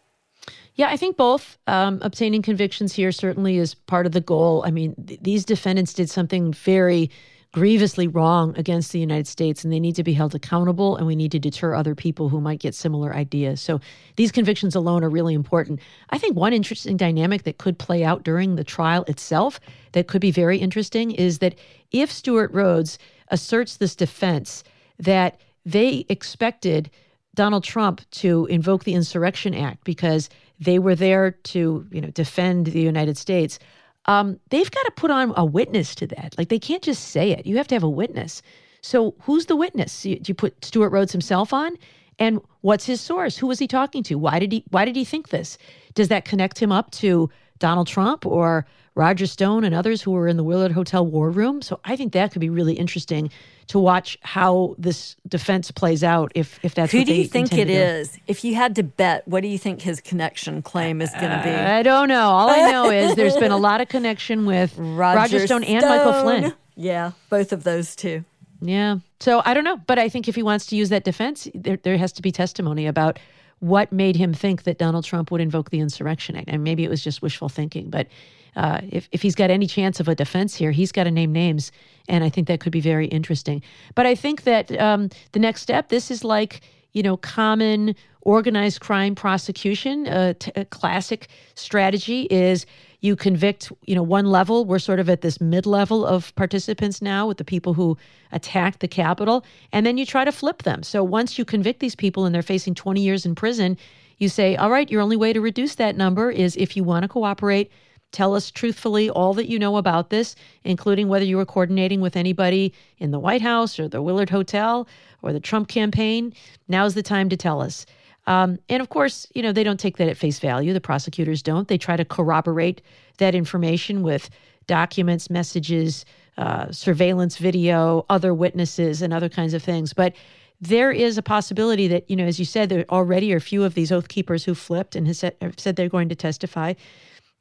Yeah, 0.78 0.88
I 0.90 0.96
think 0.96 1.16
both. 1.16 1.58
Um, 1.66 1.98
obtaining 2.02 2.40
convictions 2.40 2.94
here 2.94 3.10
certainly 3.10 3.58
is 3.58 3.74
part 3.74 4.06
of 4.06 4.12
the 4.12 4.20
goal. 4.20 4.62
I 4.64 4.70
mean, 4.70 4.94
th- 5.06 5.18
these 5.20 5.44
defendants 5.44 5.92
did 5.92 6.08
something 6.08 6.52
very 6.52 7.10
grievously 7.52 8.06
wrong 8.06 8.56
against 8.56 8.92
the 8.92 9.00
United 9.00 9.26
States, 9.26 9.64
and 9.64 9.72
they 9.72 9.80
need 9.80 9.96
to 9.96 10.04
be 10.04 10.12
held 10.12 10.36
accountable, 10.36 10.96
and 10.96 11.04
we 11.04 11.16
need 11.16 11.32
to 11.32 11.40
deter 11.40 11.74
other 11.74 11.96
people 11.96 12.28
who 12.28 12.40
might 12.40 12.60
get 12.60 12.76
similar 12.76 13.12
ideas. 13.12 13.60
So 13.60 13.80
these 14.14 14.30
convictions 14.30 14.76
alone 14.76 15.02
are 15.02 15.10
really 15.10 15.34
important. 15.34 15.80
I 16.10 16.18
think 16.18 16.36
one 16.36 16.52
interesting 16.52 16.96
dynamic 16.96 17.42
that 17.42 17.58
could 17.58 17.76
play 17.76 18.04
out 18.04 18.22
during 18.22 18.54
the 18.54 18.62
trial 18.62 19.02
itself 19.08 19.58
that 19.92 20.06
could 20.06 20.20
be 20.20 20.30
very 20.30 20.58
interesting 20.58 21.10
is 21.10 21.40
that 21.40 21.56
if 21.90 22.12
Stewart 22.12 22.52
Rhodes 22.52 23.00
asserts 23.32 23.78
this 23.78 23.96
defense 23.96 24.62
that 25.00 25.40
they 25.66 26.06
expected 26.08 26.88
Donald 27.34 27.64
Trump 27.64 28.00
to 28.10 28.46
invoke 28.46 28.84
the 28.84 28.94
Insurrection 28.94 29.54
Act 29.54 29.82
because 29.84 30.28
they 30.60 30.78
were 30.78 30.94
there 30.94 31.32
to, 31.32 31.86
you 31.90 32.00
know, 32.00 32.10
defend 32.10 32.66
the 32.66 32.80
United 32.80 33.16
States. 33.16 33.58
Um, 34.06 34.40
they've 34.50 34.70
got 34.70 34.82
to 34.84 34.92
put 34.92 35.10
on 35.10 35.32
a 35.36 35.44
witness 35.44 35.94
to 35.96 36.06
that. 36.08 36.34
Like 36.38 36.48
they 36.48 36.58
can't 36.58 36.82
just 36.82 37.08
say 37.08 37.30
it. 37.30 37.46
You 37.46 37.56
have 37.56 37.68
to 37.68 37.74
have 37.74 37.82
a 37.82 37.88
witness. 37.90 38.42
So 38.80 39.14
who's 39.22 39.46
the 39.46 39.56
witness? 39.56 40.02
Do 40.02 40.18
you 40.24 40.34
put 40.34 40.64
Stewart 40.64 40.92
Rhodes 40.92 41.12
himself 41.12 41.52
on? 41.52 41.76
And 42.18 42.40
what's 42.62 42.86
his 42.86 43.00
source? 43.00 43.36
Who 43.36 43.46
was 43.46 43.58
he 43.58 43.68
talking 43.68 44.02
to? 44.04 44.16
Why 44.16 44.38
did 44.38 44.50
he 44.52 44.64
why 44.70 44.84
did 44.84 44.96
he 44.96 45.04
think 45.04 45.28
this? 45.28 45.58
Does 45.94 46.08
that 46.08 46.24
connect 46.24 46.58
him 46.58 46.72
up 46.72 46.90
to 46.92 47.30
Donald 47.58 47.86
Trump 47.86 48.24
or 48.26 48.66
Roger 48.98 49.26
Stone 49.26 49.62
and 49.62 49.76
others 49.76 50.02
who 50.02 50.11
were 50.11 50.26
in 50.26 50.37
the 50.37 50.42
Willard 50.42 50.72
Hotel 50.72 51.06
war 51.06 51.30
room? 51.30 51.62
So 51.62 51.78
I 51.84 51.94
think 51.94 52.12
that 52.14 52.32
could 52.32 52.40
be 52.40 52.50
really 52.50 52.74
interesting 52.74 53.30
to 53.68 53.78
watch 53.78 54.18
how 54.22 54.74
this 54.76 55.14
defense 55.28 55.70
plays 55.70 56.02
out 56.02 56.32
if 56.34 56.58
if 56.64 56.74
that's 56.74 56.90
who 56.90 57.04
do 57.04 57.14
you 57.14 57.28
think 57.28 57.52
it 57.52 57.70
is? 57.70 58.18
If 58.26 58.44
you 58.44 58.56
had 58.56 58.74
to 58.74 58.82
bet 58.82 59.26
what 59.28 59.42
do 59.42 59.48
you 59.48 59.58
think 59.58 59.80
his 59.80 60.00
connection 60.00 60.62
claim 60.62 61.00
is 61.00 61.11
going 61.12 61.30
to 61.30 61.42
be 61.44 61.50
uh, 61.50 61.76
i 61.76 61.82
don't 61.82 62.08
know. 62.08 62.28
All 62.28 62.50
i 62.50 62.70
know 62.72 62.90
is 62.90 63.14
there's 63.14 63.37
been 63.37 63.52
a 63.52 63.56
lot 63.56 63.80
of 63.80 63.88
connection 63.88 64.46
with 64.46 64.74
roger, 64.76 65.16
roger 65.16 65.46
stone, 65.46 65.62
stone, 65.62 65.76
and 65.76 65.88
michael 65.88 66.22
flynn. 66.22 66.54
Yeah 66.74 67.12
both 67.30 67.52
of 67.52 67.62
those 67.62 67.94
two. 67.94 68.24
Yeah. 68.61 68.98
So 69.20 69.42
i 69.44 69.54
don't 69.54 69.64
know 69.64 69.76
but 69.87 70.00
i 70.00 70.08
think 70.08 70.26
if 70.26 70.34
he 70.34 70.42
wants 70.42 70.66
to 70.66 70.76
use 70.76 70.88
that 70.88 71.04
defense 71.04 71.46
there, 71.54 71.76
there 71.76 71.96
has 71.98 72.12
to 72.14 72.22
be 72.22 72.32
testimony 72.32 72.87
about 72.87 73.20
what 73.61 73.92
made 73.92 74.16
him 74.16 74.34
think 74.34 74.64
that 74.64 74.78
donald 74.78 75.04
trump 75.04 75.30
would 75.30 75.40
invoke 75.40 75.70
the 75.70 75.78
insurrection 75.78 76.34
act. 76.34 76.48
And 76.48 76.64
maybe 76.64 76.82
it 76.82 76.90
was 76.90 77.04
just 77.04 77.22
wishful 77.22 77.48
thinking 77.48 77.90
but 77.90 78.08
uh, 78.56 78.80
if, 78.90 79.08
if 79.12 79.22
he's 79.22 79.34
got 79.34 79.50
any 79.50 79.66
chance 79.66 80.00
of 80.00 80.08
a 80.08 80.14
defense 80.14 80.54
here, 80.54 80.70
he's 80.70 80.92
got 80.92 81.04
to 81.04 81.11
name 81.11 81.32
names. 81.32 81.72
And 82.08 82.24
I 82.24 82.28
think 82.28 82.48
that 82.48 82.61
could 82.61 82.72
be 82.72 82.80
very 82.80 83.06
interesting. 83.06 83.62
But 83.94 84.06
I 84.06 84.14
think 84.14 84.44
that 84.44 84.78
um, 84.80 85.11
the 85.32 85.38
next 85.38 85.62
step, 85.62 85.88
this 85.88 86.11
is 86.11 86.24
like, 86.24 86.61
you 86.92 87.02
know, 87.02 87.16
common 87.16 87.94
organized 88.22 88.80
crime 88.80 89.14
prosecution. 89.14 90.06
A 90.06 90.34
classic 90.70 91.28
strategy 91.54 92.22
is 92.30 92.66
you 93.00 93.14
convict, 93.14 93.70
you 93.87 93.94
know, 93.94 94.02
one 94.02 94.26
level. 94.26 94.64
We're 94.64 94.80
sort 94.80 94.98
of 94.98 95.08
at 95.08 95.20
this 95.20 95.40
mid 95.40 95.66
level 95.66 96.04
of 96.04 96.34
participants 96.34 97.00
now 97.00 97.26
with 97.26 97.38
the 97.38 97.44
people 97.44 97.74
who 97.74 97.96
attacked 98.32 98.80
the 98.80 98.88
Capitol. 98.88 99.44
And 99.72 99.87
then 99.87 99.98
you 99.98 100.04
try 100.04 100.24
to 100.24 100.32
flip 100.32 100.64
them. 100.64 100.82
So 100.82 101.04
once 101.04 101.38
you 101.38 101.44
convict 101.44 101.80
these 101.80 101.94
people 101.94 102.24
and 102.24 102.34
they're 102.34 102.42
facing 102.42 102.74
20 102.74 103.00
years 103.00 103.24
in 103.24 103.34
prison, 103.34 103.78
you 104.18 104.28
say, 104.28 104.56
all 104.56 104.70
right, 104.70 104.90
your 104.90 105.00
only 105.00 105.16
way 105.16 105.32
to 105.32 105.40
reduce 105.40 105.76
that 105.76 105.96
number 105.96 106.30
is 106.30 106.56
if 106.56 106.76
you 106.76 106.82
want 106.82 107.04
to 107.04 107.08
cooperate 107.08 107.70
Tell 108.12 108.34
us 108.34 108.50
truthfully 108.50 109.10
all 109.10 109.34
that 109.34 109.48
you 109.48 109.58
know 109.58 109.76
about 109.76 110.10
this, 110.10 110.34
including 110.64 111.08
whether 111.08 111.24
you 111.24 111.36
were 111.36 111.44
coordinating 111.44 112.00
with 112.00 112.16
anybody 112.16 112.72
in 112.98 113.10
the 113.10 113.18
White 113.18 113.42
House 113.42 113.78
or 113.78 113.86
the 113.86 114.02
Willard 114.02 114.30
Hotel 114.30 114.88
or 115.22 115.32
the 115.32 115.40
Trump 115.40 115.68
campaign. 115.68 116.32
Now's 116.68 116.94
the 116.94 117.02
time 117.02 117.28
to 117.28 117.36
tell 117.36 117.60
us. 117.60 117.84
Um, 118.26 118.58
and 118.68 118.82
of 118.82 118.90
course, 118.90 119.26
you 119.34 119.42
know, 119.42 119.52
they 119.52 119.64
don't 119.64 119.80
take 119.80 119.96
that 119.96 120.08
at 120.08 120.16
face 120.16 120.38
value. 120.38 120.72
The 120.72 120.80
prosecutors 120.80 121.42
don't. 121.42 121.68
They 121.68 121.78
try 121.78 121.96
to 121.96 122.04
corroborate 122.04 122.82
that 123.18 123.34
information 123.34 124.02
with 124.02 124.30
documents, 124.66 125.30
messages, 125.30 126.04
uh, 126.36 126.70
surveillance 126.70 127.38
video, 127.38 128.06
other 128.10 128.32
witnesses, 128.34 129.02
and 129.02 129.12
other 129.12 129.28
kinds 129.28 129.54
of 129.54 129.62
things. 129.62 129.92
But 129.92 130.14
there 130.60 130.92
is 130.92 131.18
a 131.18 131.22
possibility 131.22 131.88
that, 131.88 132.08
you 132.10 132.16
know, 132.16 132.26
as 132.26 132.38
you 132.38 132.44
said, 132.44 132.68
there 132.68 132.84
already 132.90 133.32
are 133.32 133.38
a 133.38 133.40
few 133.40 133.64
of 133.64 133.74
these 133.74 133.90
oath 133.90 134.08
keepers 134.08 134.44
who 134.44 134.54
flipped 134.54 134.94
and 134.94 135.06
have 135.06 135.16
said, 135.16 135.36
said 135.56 135.76
they're 135.76 135.88
going 135.88 136.08
to 136.08 136.14
testify 136.14 136.74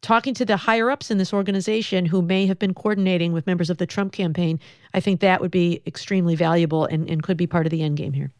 talking 0.01 0.33
to 0.35 0.45
the 0.45 0.57
higher 0.57 0.89
ups 0.89 1.09
in 1.11 1.17
this 1.17 1.33
organization 1.33 2.05
who 2.05 2.21
may 2.21 2.45
have 2.45 2.59
been 2.59 2.73
coordinating 2.73 3.33
with 3.33 3.47
members 3.47 3.69
of 3.69 3.77
the 3.77 3.85
Trump 3.85 4.13
campaign, 4.13 4.59
I 4.93 4.99
think 4.99 5.19
that 5.21 5.41
would 5.41 5.51
be 5.51 5.81
extremely 5.85 6.35
valuable 6.35 6.85
and, 6.85 7.09
and 7.09 7.23
could 7.23 7.37
be 7.37 7.47
part 7.47 7.65
of 7.65 7.71
the 7.71 7.81
end 7.81 7.97
game 7.97 8.13
here. 8.13 8.31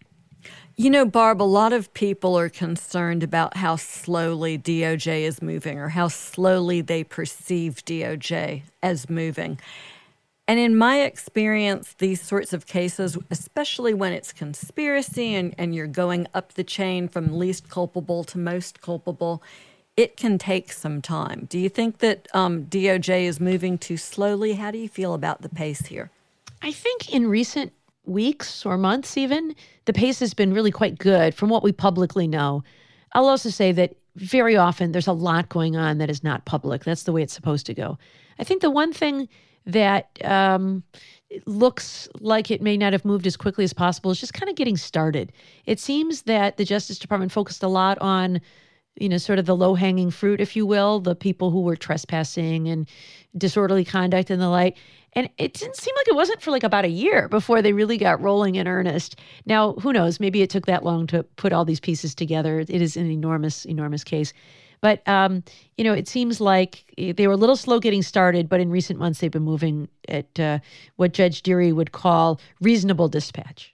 You 0.76 0.92
know, 0.92 1.06
Barb, 1.06 1.42
a 1.42 1.44
lot 1.44 1.74
of 1.74 1.92
people 1.96 2.38
are 2.38 2.50
concerned 2.50 3.24
about 3.24 3.58
how 3.58 3.78
slowly 3.78 4.60
DOJ 4.60 5.22
is 5.22 5.42
moving 5.42 5.80
or 5.80 5.90
how 5.90 6.08
slowly 6.08 6.82
they 6.82 7.04
perceive 7.04 7.84
DOJ 7.86 8.62
as 8.84 9.10
moving. 9.10 9.60
And 10.48 10.60
in 10.60 10.78
my 10.78 11.02
experience, 11.02 11.96
these 11.98 12.22
sorts 12.22 12.54
of 12.54 12.68
cases, 12.68 13.18
especially 13.32 13.94
when 13.94 14.14
it's 14.14 14.32
conspiracy 14.32 15.34
and, 15.34 15.54
and 15.58 15.74
you're 15.76 15.88
going 15.88 16.28
up 16.34 16.54
the 16.54 16.64
chain 16.64 17.10
from 17.10 17.38
least 17.38 17.70
culpable 17.70 18.24
to 18.26 18.38
most 18.38 18.80
culpable, 18.80 19.44
it 19.98 20.16
can 20.16 20.38
take 20.38 20.72
some 20.72 21.02
time. 21.02 21.48
Do 21.50 21.58
you 21.58 21.70
think 21.70 21.98
that 21.98 22.28
um, 22.34 22.66
DOJ 22.66 23.24
is 23.24 23.40
moving 23.40 23.80
too 23.80 23.98
slowly? 23.98 24.54
How 24.54 24.70
do 24.70 24.78
you 24.78 24.88
feel 24.88 25.16
about 25.16 25.42
the 25.42 25.50
pace 25.50 25.88
here? 25.88 26.12
I 26.62 26.72
think 26.72 27.12
in 27.12 27.28
recent 27.28 27.74
weeks 28.06 28.66
or 28.66 28.78
months, 28.78 29.18
even, 29.18 29.56
the 29.86 29.94
pace 29.94 30.20
has 30.20 30.36
been 30.36 30.54
really 30.54 30.72
quite 30.72 31.00
good 31.00 31.34
from 31.34 31.50
what 31.50 31.64
we 31.64 31.72
publicly 31.72 32.28
know. 32.28 32.64
I'll 33.14 33.28
also 33.28 33.50
say 33.50 33.72
that 33.74 33.96
very 34.16 34.56
often 34.56 34.92
there's 34.92 35.08
a 35.08 35.14
lot 35.14 35.50
going 35.50 35.76
on 35.76 35.98
that 35.98 36.10
is 36.10 36.24
not 36.24 36.46
public. 36.46 36.84
That's 36.84 37.04
the 37.04 37.12
way 37.12 37.24
it's 37.24 37.34
supposed 37.34 37.66
to 37.66 37.74
go. 37.74 37.98
I 38.40 38.44
think 38.44 38.62
the 38.62 38.70
one 38.70 38.94
thing 38.94 39.28
that 39.66 40.18
um, 40.24 40.84
looks 41.46 42.08
like 42.20 42.52
it 42.52 42.62
may 42.62 42.78
not 42.78 42.94
have 42.94 43.04
moved 43.04 43.28
as 43.28 43.36
quickly 43.36 43.64
as 43.64 43.74
possible 43.74 44.12
is 44.12 44.20
just 44.20 44.34
kind 44.34 44.50
of 44.50 44.56
getting 44.56 44.78
started. 44.78 45.32
It 45.66 45.80
seems 45.80 46.24
that 46.24 46.58
the 46.58 46.66
Justice 46.66 47.00
Department 47.00 47.32
focused 47.32 47.64
a 47.64 47.68
lot 47.68 47.98
on 48.00 48.42
you 49.00 49.10
know, 49.10 49.18
sort 49.18 49.40
of 49.40 49.46
the 49.46 49.56
low 49.56 49.76
hanging 49.76 50.12
fruit, 50.12 50.42
if 50.42 50.56
you 50.56 50.66
will, 50.66 51.00
the 51.00 51.16
people 51.16 51.52
who 51.52 51.62
were 51.62 51.76
trespassing 51.76 52.68
and 52.68 52.88
disorderly 53.38 53.86
conduct 53.86 54.30
and 54.30 54.42
the 54.42 54.50
like. 54.50 54.78
And 55.14 55.30
it 55.38 55.54
didn't 55.54 55.78
seem 55.78 55.96
like 55.96 56.08
it 56.08 56.16
wasn't 56.16 56.42
for 56.42 56.52
like 56.52 56.64
about 56.64 56.86
a 56.86 56.90
year 56.90 57.28
before 57.28 57.62
they 57.62 57.74
really 57.74 57.98
got 57.98 58.22
rolling 58.22 58.56
in 58.56 58.68
earnest. 58.68 59.20
Now, 59.46 59.74
who 59.74 59.94
knows? 59.94 60.20
Maybe 60.20 60.42
it 60.42 60.50
took 60.50 60.66
that 60.68 60.84
long 60.84 61.08
to 61.08 61.24
put 61.24 61.54
all 61.54 61.66
these 61.66 61.80
pieces 61.80 62.14
together. 62.14 62.60
It 62.60 62.70
is 62.70 62.98
an 62.98 63.10
enormous, 63.10 63.66
enormous 63.66 64.04
case. 64.04 64.34
But, 64.80 65.08
um, 65.08 65.44
you 65.78 65.84
know, 65.84 65.94
it 65.94 66.08
seems 66.08 66.40
like 66.40 66.94
they 66.98 67.26
were 67.26 67.34
a 67.34 67.38
little 67.38 67.56
slow 67.56 67.80
getting 67.80 68.04
started, 68.04 68.48
but 68.48 68.60
in 68.60 68.70
recent 68.70 69.00
months 69.00 69.20
they've 69.20 69.32
been 69.32 69.42
moving 69.42 69.88
at 70.08 70.40
uh, 70.40 70.60
what 70.98 71.14
Judge 71.14 71.42
Dearie 71.42 71.74
would 71.74 71.94
call 71.94 72.40
reasonable 72.62 73.08
dispatch. 73.08 73.74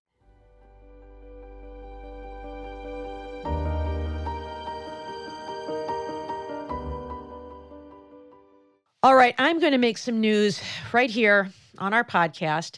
All 9.03 9.15
right, 9.15 9.33
I'm 9.39 9.59
going 9.59 9.71
to 9.71 9.79
make 9.79 9.97
some 9.97 10.21
news 10.21 10.61
right 10.93 11.09
here 11.09 11.49
on 11.79 11.91
our 11.91 12.03
podcast. 12.03 12.77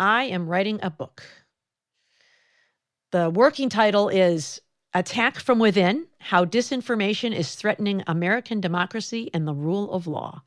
I 0.00 0.24
am 0.24 0.48
writing 0.48 0.80
a 0.82 0.90
book. 0.90 1.22
The 3.12 3.30
working 3.30 3.68
title 3.68 4.08
is 4.08 4.60
Attack 4.94 5.38
from 5.38 5.60
Within 5.60 6.08
How 6.18 6.44
Disinformation 6.44 7.32
is 7.32 7.54
Threatening 7.54 8.02
American 8.08 8.60
Democracy 8.60 9.30
and 9.32 9.46
the 9.46 9.54
Rule 9.54 9.92
of 9.92 10.08
Law. 10.08 10.42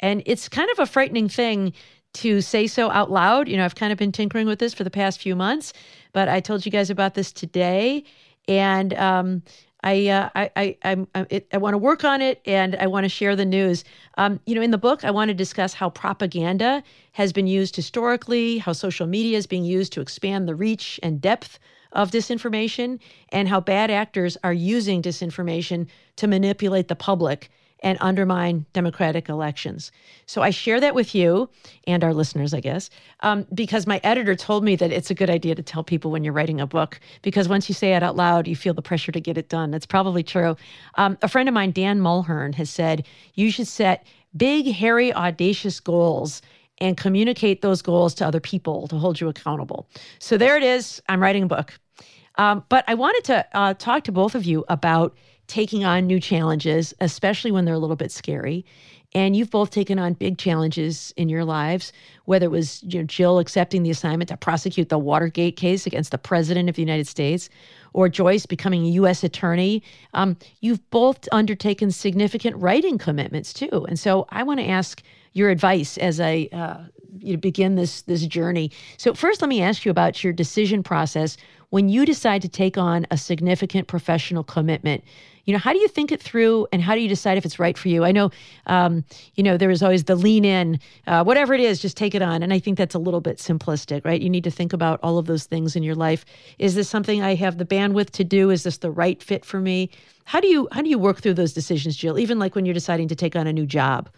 And 0.00 0.22
it's 0.24 0.48
kind 0.48 0.70
of 0.70 0.78
a 0.78 0.86
frightening 0.86 1.28
thing 1.28 1.74
to 2.14 2.40
say 2.40 2.66
so 2.66 2.90
out 2.90 3.10
loud. 3.10 3.48
You 3.48 3.58
know, 3.58 3.64
I've 3.66 3.74
kind 3.74 3.92
of 3.92 3.98
been 3.98 4.10
tinkering 4.10 4.46
with 4.46 4.58
this 4.58 4.72
for 4.72 4.84
the 4.84 4.90
past 4.90 5.20
few 5.20 5.36
months, 5.36 5.74
but 6.14 6.30
I 6.30 6.40
told 6.40 6.64
you 6.64 6.72
guys 6.72 6.88
about 6.88 7.12
this 7.12 7.30
today. 7.30 8.04
And 8.48 8.94
um, 8.94 9.42
I, 9.82 10.08
uh, 10.08 10.30
I, 10.34 10.50
I, 10.56 10.76
I, 10.84 11.06
I, 11.14 11.42
I 11.52 11.58
want 11.58 11.74
to 11.74 11.78
work 11.78 12.04
on 12.04 12.20
it 12.20 12.40
and 12.46 12.76
I 12.76 12.86
want 12.86 13.04
to 13.04 13.08
share 13.08 13.36
the 13.36 13.44
news. 13.44 13.84
Um, 14.16 14.40
you 14.46 14.54
know, 14.54 14.62
in 14.62 14.70
the 14.70 14.78
book, 14.78 15.04
I 15.04 15.10
want 15.10 15.28
to 15.28 15.34
discuss 15.34 15.74
how 15.74 15.90
propaganda 15.90 16.82
has 17.12 17.32
been 17.32 17.46
used 17.46 17.76
historically, 17.76 18.58
how 18.58 18.72
social 18.72 19.06
media 19.06 19.38
is 19.38 19.46
being 19.46 19.64
used 19.64 19.92
to 19.92 20.00
expand 20.00 20.48
the 20.48 20.54
reach 20.54 20.98
and 21.02 21.20
depth 21.20 21.58
of 21.92 22.10
disinformation, 22.10 22.98
and 23.30 23.48
how 23.48 23.60
bad 23.60 23.90
actors 23.90 24.36
are 24.44 24.52
using 24.52 25.00
disinformation 25.00 25.86
to 26.16 26.26
manipulate 26.26 26.88
the 26.88 26.96
public 26.96 27.48
and 27.80 27.98
undermine 28.00 28.64
democratic 28.72 29.28
elections. 29.28 29.92
So 30.26 30.42
I 30.42 30.50
share 30.50 30.80
that 30.80 30.94
with 30.94 31.14
you 31.14 31.48
and 31.86 32.02
our 32.02 32.14
listeners, 32.14 32.54
I 32.54 32.60
guess, 32.60 32.90
um, 33.20 33.46
because 33.52 33.86
my 33.86 34.00
editor 34.02 34.34
told 34.34 34.64
me 34.64 34.76
that 34.76 34.90
it's 34.90 35.10
a 35.10 35.14
good 35.14 35.30
idea 35.30 35.54
to 35.54 35.62
tell 35.62 35.84
people 35.84 36.10
when 36.10 36.24
you're 36.24 36.32
writing 36.32 36.60
a 36.60 36.66
book, 36.66 36.98
because 37.22 37.48
once 37.48 37.68
you 37.68 37.74
say 37.74 37.94
it 37.94 38.02
out 38.02 38.16
loud, 38.16 38.48
you 38.48 38.56
feel 38.56 38.74
the 38.74 38.82
pressure 38.82 39.12
to 39.12 39.20
get 39.20 39.36
it 39.36 39.48
done. 39.48 39.70
That's 39.70 39.86
probably 39.86 40.22
true. 40.22 40.56
Um, 40.94 41.18
a 41.22 41.28
friend 41.28 41.48
of 41.48 41.54
mine, 41.54 41.72
Dan 41.72 42.00
Mulhern, 42.00 42.54
has 42.54 42.70
said 42.70 43.06
you 43.34 43.50
should 43.50 43.68
set 43.68 44.06
big, 44.36 44.66
hairy, 44.66 45.12
audacious 45.14 45.80
goals 45.80 46.42
and 46.78 46.96
communicate 46.96 47.62
those 47.62 47.82
goals 47.82 48.14
to 48.14 48.26
other 48.26 48.40
people 48.40 48.86
to 48.88 48.96
hold 48.96 49.20
you 49.20 49.28
accountable. 49.28 49.88
So 50.18 50.36
there 50.36 50.56
it 50.56 50.62
is. 50.62 51.02
I'm 51.08 51.22
writing 51.22 51.44
a 51.44 51.46
book. 51.46 51.78
Um, 52.38 52.64
but 52.68 52.84
I 52.86 52.94
wanted 52.94 53.24
to 53.24 53.46
uh, 53.56 53.74
talk 53.74 54.04
to 54.04 54.12
both 54.12 54.34
of 54.34 54.44
you 54.44 54.64
about 54.68 55.16
taking 55.46 55.84
on 55.84 56.06
new 56.06 56.20
challenges, 56.20 56.94
especially 57.00 57.50
when 57.50 57.64
they're 57.64 57.74
a 57.74 57.78
little 57.78 57.96
bit 57.96 58.12
scary. 58.12 58.64
And 59.12 59.34
you've 59.34 59.50
both 59.50 59.70
taken 59.70 59.98
on 59.98 60.12
big 60.12 60.36
challenges 60.36 61.14
in 61.16 61.28
your 61.28 61.44
lives, 61.44 61.92
whether 62.26 62.46
it 62.46 62.50
was 62.50 62.82
you 62.82 62.98
know, 62.98 63.06
Jill 63.06 63.38
accepting 63.38 63.82
the 63.82 63.90
assignment 63.90 64.28
to 64.28 64.36
prosecute 64.36 64.88
the 64.88 64.98
Watergate 64.98 65.56
case 65.56 65.86
against 65.86 66.10
the 66.10 66.18
President 66.18 66.68
of 66.68 66.74
the 66.74 66.82
United 66.82 67.06
States, 67.06 67.48
or 67.94 68.08
Joyce 68.08 68.44
becoming 68.44 68.84
a 68.84 68.90
U.S. 68.90 69.24
attorney. 69.24 69.82
Um, 70.12 70.36
you've 70.60 70.90
both 70.90 71.26
undertaken 71.32 71.92
significant 71.92 72.56
writing 72.56 72.98
commitments 72.98 73.54
too. 73.54 73.86
And 73.88 73.98
so 73.98 74.26
I 74.30 74.42
want 74.42 74.60
to 74.60 74.66
ask 74.66 75.02
your 75.32 75.50
advice 75.50 75.96
as 75.98 76.20
I 76.20 76.48
uh, 76.52 76.84
you 77.18 77.34
know, 77.34 77.40
begin 77.40 77.76
this 77.76 78.02
this 78.02 78.26
journey. 78.26 78.70
So 78.98 79.14
first, 79.14 79.40
let 79.40 79.48
me 79.48 79.62
ask 79.62 79.84
you 79.84 79.90
about 79.90 80.22
your 80.22 80.32
decision 80.32 80.82
process 80.82 81.36
when 81.70 81.88
you 81.88 82.04
decide 82.04 82.42
to 82.42 82.48
take 82.48 82.78
on 82.78 83.06
a 83.10 83.16
significant 83.16 83.88
professional 83.88 84.44
commitment 84.44 85.04
you 85.46 85.52
know 85.52 85.58
how 85.58 85.72
do 85.72 85.78
you 85.78 85.88
think 85.88 86.12
it 86.12 86.20
through 86.20 86.66
and 86.72 86.82
how 86.82 86.94
do 86.94 87.00
you 87.00 87.08
decide 87.08 87.38
if 87.38 87.44
it's 87.44 87.58
right 87.58 87.78
for 87.78 87.88
you? 87.88 88.04
I 88.04 88.12
know 88.12 88.30
um, 88.66 89.04
you 89.36 89.42
know 89.42 89.56
there 89.56 89.70
is 89.70 89.82
always 89.82 90.04
the 90.04 90.16
lean 90.16 90.44
in 90.44 90.78
uh, 91.06 91.24
whatever 91.24 91.54
it 91.54 91.60
is 91.60 91.80
just 91.80 91.96
take 91.96 92.14
it 92.14 92.22
on. 92.22 92.42
And 92.42 92.52
i 92.52 92.58
think 92.58 92.76
that's 92.76 92.94
a 92.94 92.98
little 92.98 93.20
bit 93.20 93.38
simplistic 93.38 94.04
right? 94.04 94.20
You 94.20 94.28
need 94.28 94.44
to 94.44 94.50
think 94.50 94.72
about 94.72 95.00
all 95.02 95.18
of 95.18 95.26
those 95.26 95.44
things 95.46 95.76
in 95.76 95.82
your 95.82 95.94
life. 95.94 96.24
Is 96.58 96.74
this 96.74 96.88
something 96.88 97.22
i 97.22 97.34
have 97.34 97.58
the 97.58 97.64
bandwidth 97.64 98.10
to 98.10 98.24
do? 98.24 98.50
Is 98.50 98.64
this 98.64 98.78
the 98.78 98.90
right 98.90 99.22
fit 99.22 99.44
for 99.44 99.60
me? 99.60 99.90
How 100.24 100.40
do 100.40 100.48
you 100.48 100.68
how 100.72 100.82
do 100.82 100.90
you 100.90 100.98
work 100.98 101.22
through 101.22 101.34
those 101.34 101.52
decisions 101.52 101.96
jill 101.96 102.18
even 102.18 102.38
like 102.38 102.54
when 102.54 102.66
you're 102.66 102.74
deciding 102.74 103.08
to 103.08 103.16
take 103.16 103.36
on 103.36 103.46
a 103.46 103.52
new 103.52 103.66
job? 103.66 104.10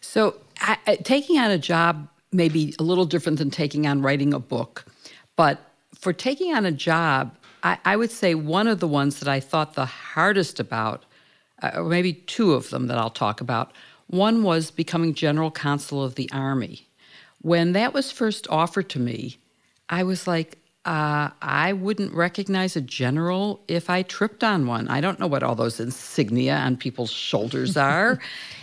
So 0.00 0.36
I, 0.60 0.76
taking 1.02 1.38
on 1.38 1.50
a 1.50 1.58
job 1.58 2.08
may 2.32 2.48
be 2.48 2.74
a 2.78 2.82
little 2.82 3.06
different 3.06 3.38
than 3.38 3.50
taking 3.50 3.86
on 3.86 4.02
writing 4.02 4.34
a 4.34 4.38
book. 4.38 4.84
But 5.36 5.60
for 5.94 6.12
taking 6.12 6.54
on 6.54 6.66
a 6.66 6.72
job 6.72 7.36
I, 7.62 7.78
I, 7.84 7.96
would 7.96 8.10
say 8.10 8.34
one 8.34 8.66
of 8.66 8.80
the 8.80 8.88
ones 8.88 9.20
that 9.20 9.28
I 9.28 9.40
thought 9.40 9.74
the 9.74 9.86
hardest 9.86 10.60
about, 10.60 11.04
uh, 11.62 11.72
or 11.76 11.84
maybe 11.84 12.12
two 12.12 12.52
of 12.54 12.70
them 12.70 12.86
that 12.86 12.98
I'll 12.98 13.10
talk 13.10 13.40
about, 13.40 13.72
one 14.06 14.42
was 14.42 14.70
becoming 14.70 15.14
general 15.14 15.50
counsel 15.50 16.02
of 16.02 16.14
the 16.14 16.30
Army. 16.32 16.86
When 17.42 17.72
that 17.72 17.92
was 17.92 18.10
first 18.10 18.46
offered 18.48 18.88
to 18.90 18.98
me, 18.98 19.38
I 19.88 20.02
was 20.02 20.26
like, 20.26 20.58
uh, 20.88 21.28
I 21.42 21.74
wouldn't 21.74 22.14
recognize 22.14 22.74
a 22.74 22.80
general 22.80 23.60
if 23.68 23.90
I 23.90 24.00
tripped 24.00 24.42
on 24.42 24.66
one. 24.66 24.88
I 24.88 25.02
don't 25.02 25.20
know 25.20 25.26
what 25.26 25.42
all 25.42 25.54
those 25.54 25.80
insignia 25.80 26.54
on 26.56 26.78
people's 26.78 27.10
shoulders 27.10 27.76
are. 27.90 28.18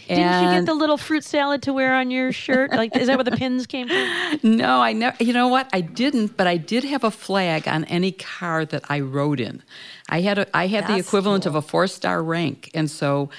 Didn't 0.08 0.44
you 0.44 0.50
get 0.50 0.66
the 0.66 0.74
little 0.74 0.98
fruit 0.98 1.24
salad 1.24 1.62
to 1.64 1.74
wear 1.74 1.94
on 1.94 2.10
your 2.10 2.32
shirt? 2.32 2.72
Like, 2.72 2.96
is 2.96 3.06
that 3.08 3.18
where 3.18 3.24
the 3.24 3.38
pins 3.38 3.68
came 3.68 3.88
from? 3.88 4.40
No, 4.58 4.82
I 4.82 4.94
never. 4.94 5.24
You 5.24 5.34
know 5.34 5.50
what? 5.50 5.70
I 5.72 5.82
didn't, 5.82 6.36
but 6.36 6.48
I 6.48 6.58
did 6.58 6.84
have 6.84 7.04
a 7.04 7.12
flag 7.12 7.68
on 7.68 7.84
any 7.86 8.12
car 8.12 8.66
that 8.66 8.84
I 8.90 9.02
rode 9.02 9.40
in. 9.40 9.62
I 10.10 10.22
had 10.22 10.40
a, 10.40 10.58
I 10.58 10.66
had 10.66 10.86
That's 10.86 10.94
the 10.94 11.00
equivalent 11.00 11.44
cool. 11.44 11.52
of 11.52 11.64
a 11.64 11.68
four 11.68 11.86
star 11.86 12.24
rank, 12.24 12.72
and 12.74 12.90
so 12.90 13.30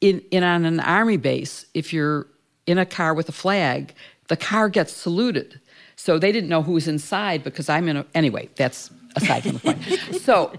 in 0.00 0.22
in 0.30 0.44
on 0.44 0.64
an 0.64 0.78
army 0.78 1.16
base, 1.16 1.66
if 1.74 1.92
you're 1.92 2.28
in 2.68 2.78
a 2.78 2.86
car 2.86 3.14
with 3.14 3.28
a 3.28 3.32
flag, 3.32 3.94
the 4.28 4.36
car 4.36 4.68
gets 4.68 4.92
saluted. 4.92 5.60
So 5.96 6.18
they 6.18 6.32
didn't 6.32 6.48
know 6.48 6.62
who 6.62 6.72
was 6.72 6.88
inside 6.88 7.44
because 7.44 7.68
I'm 7.68 7.88
in 7.88 7.98
a. 7.98 8.06
Anyway, 8.14 8.48
that's 8.56 8.90
aside 9.16 9.42
from 9.42 9.52
the 9.52 9.60
point. 9.60 9.82
so 10.22 10.52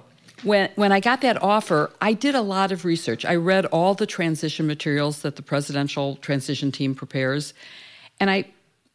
when, 0.43 0.69
when 0.75 0.91
I 0.91 0.99
got 0.99 1.21
that 1.21 1.41
offer, 1.41 1.91
I 2.01 2.13
did 2.13 2.36
a 2.36 2.41
lot 2.41 2.71
of 2.71 2.86
research. 2.86 3.25
I 3.25 3.36
read 3.36 3.65
all 3.67 3.93
the 3.93 4.05
transition 4.05 4.67
materials 4.67 5.21
that 5.21 5.36
the 5.36 5.41
presidential 5.41 6.17
transition 6.17 6.71
team 6.71 6.95
prepares, 6.95 7.53
and 8.19 8.29
I 8.29 8.45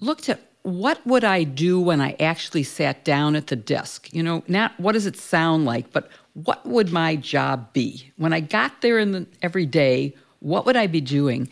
looked 0.01 0.28
at 0.28 0.41
what 0.62 1.05
would 1.07 1.24
I 1.24 1.45
do 1.45 1.80
when 1.80 2.01
I 2.01 2.14
actually 2.20 2.62
sat 2.62 3.05
down 3.05 3.36
at 3.36 3.47
the 3.47 3.57
desk? 3.57 4.12
You 4.12 4.22
know, 4.22 4.43
not 4.49 4.78
what 4.78 4.93
does 4.93 5.07
it 5.07 5.16
sound 5.16 5.64
like, 5.64 5.93
but 5.93 6.11
what 6.34 6.66
would 6.66 6.93
my 6.93 7.16
job 7.16 7.72
be? 7.72 8.12
When 8.16 8.32
I 8.32 8.41
got 8.41 8.82
there 8.82 8.99
in 8.99 9.12
the, 9.12 9.26
every 9.41 9.66
day, 9.66 10.14
what 10.41 10.66
would 10.66 10.76
I 10.76 10.86
be 10.86 11.01
doing? 11.01 11.49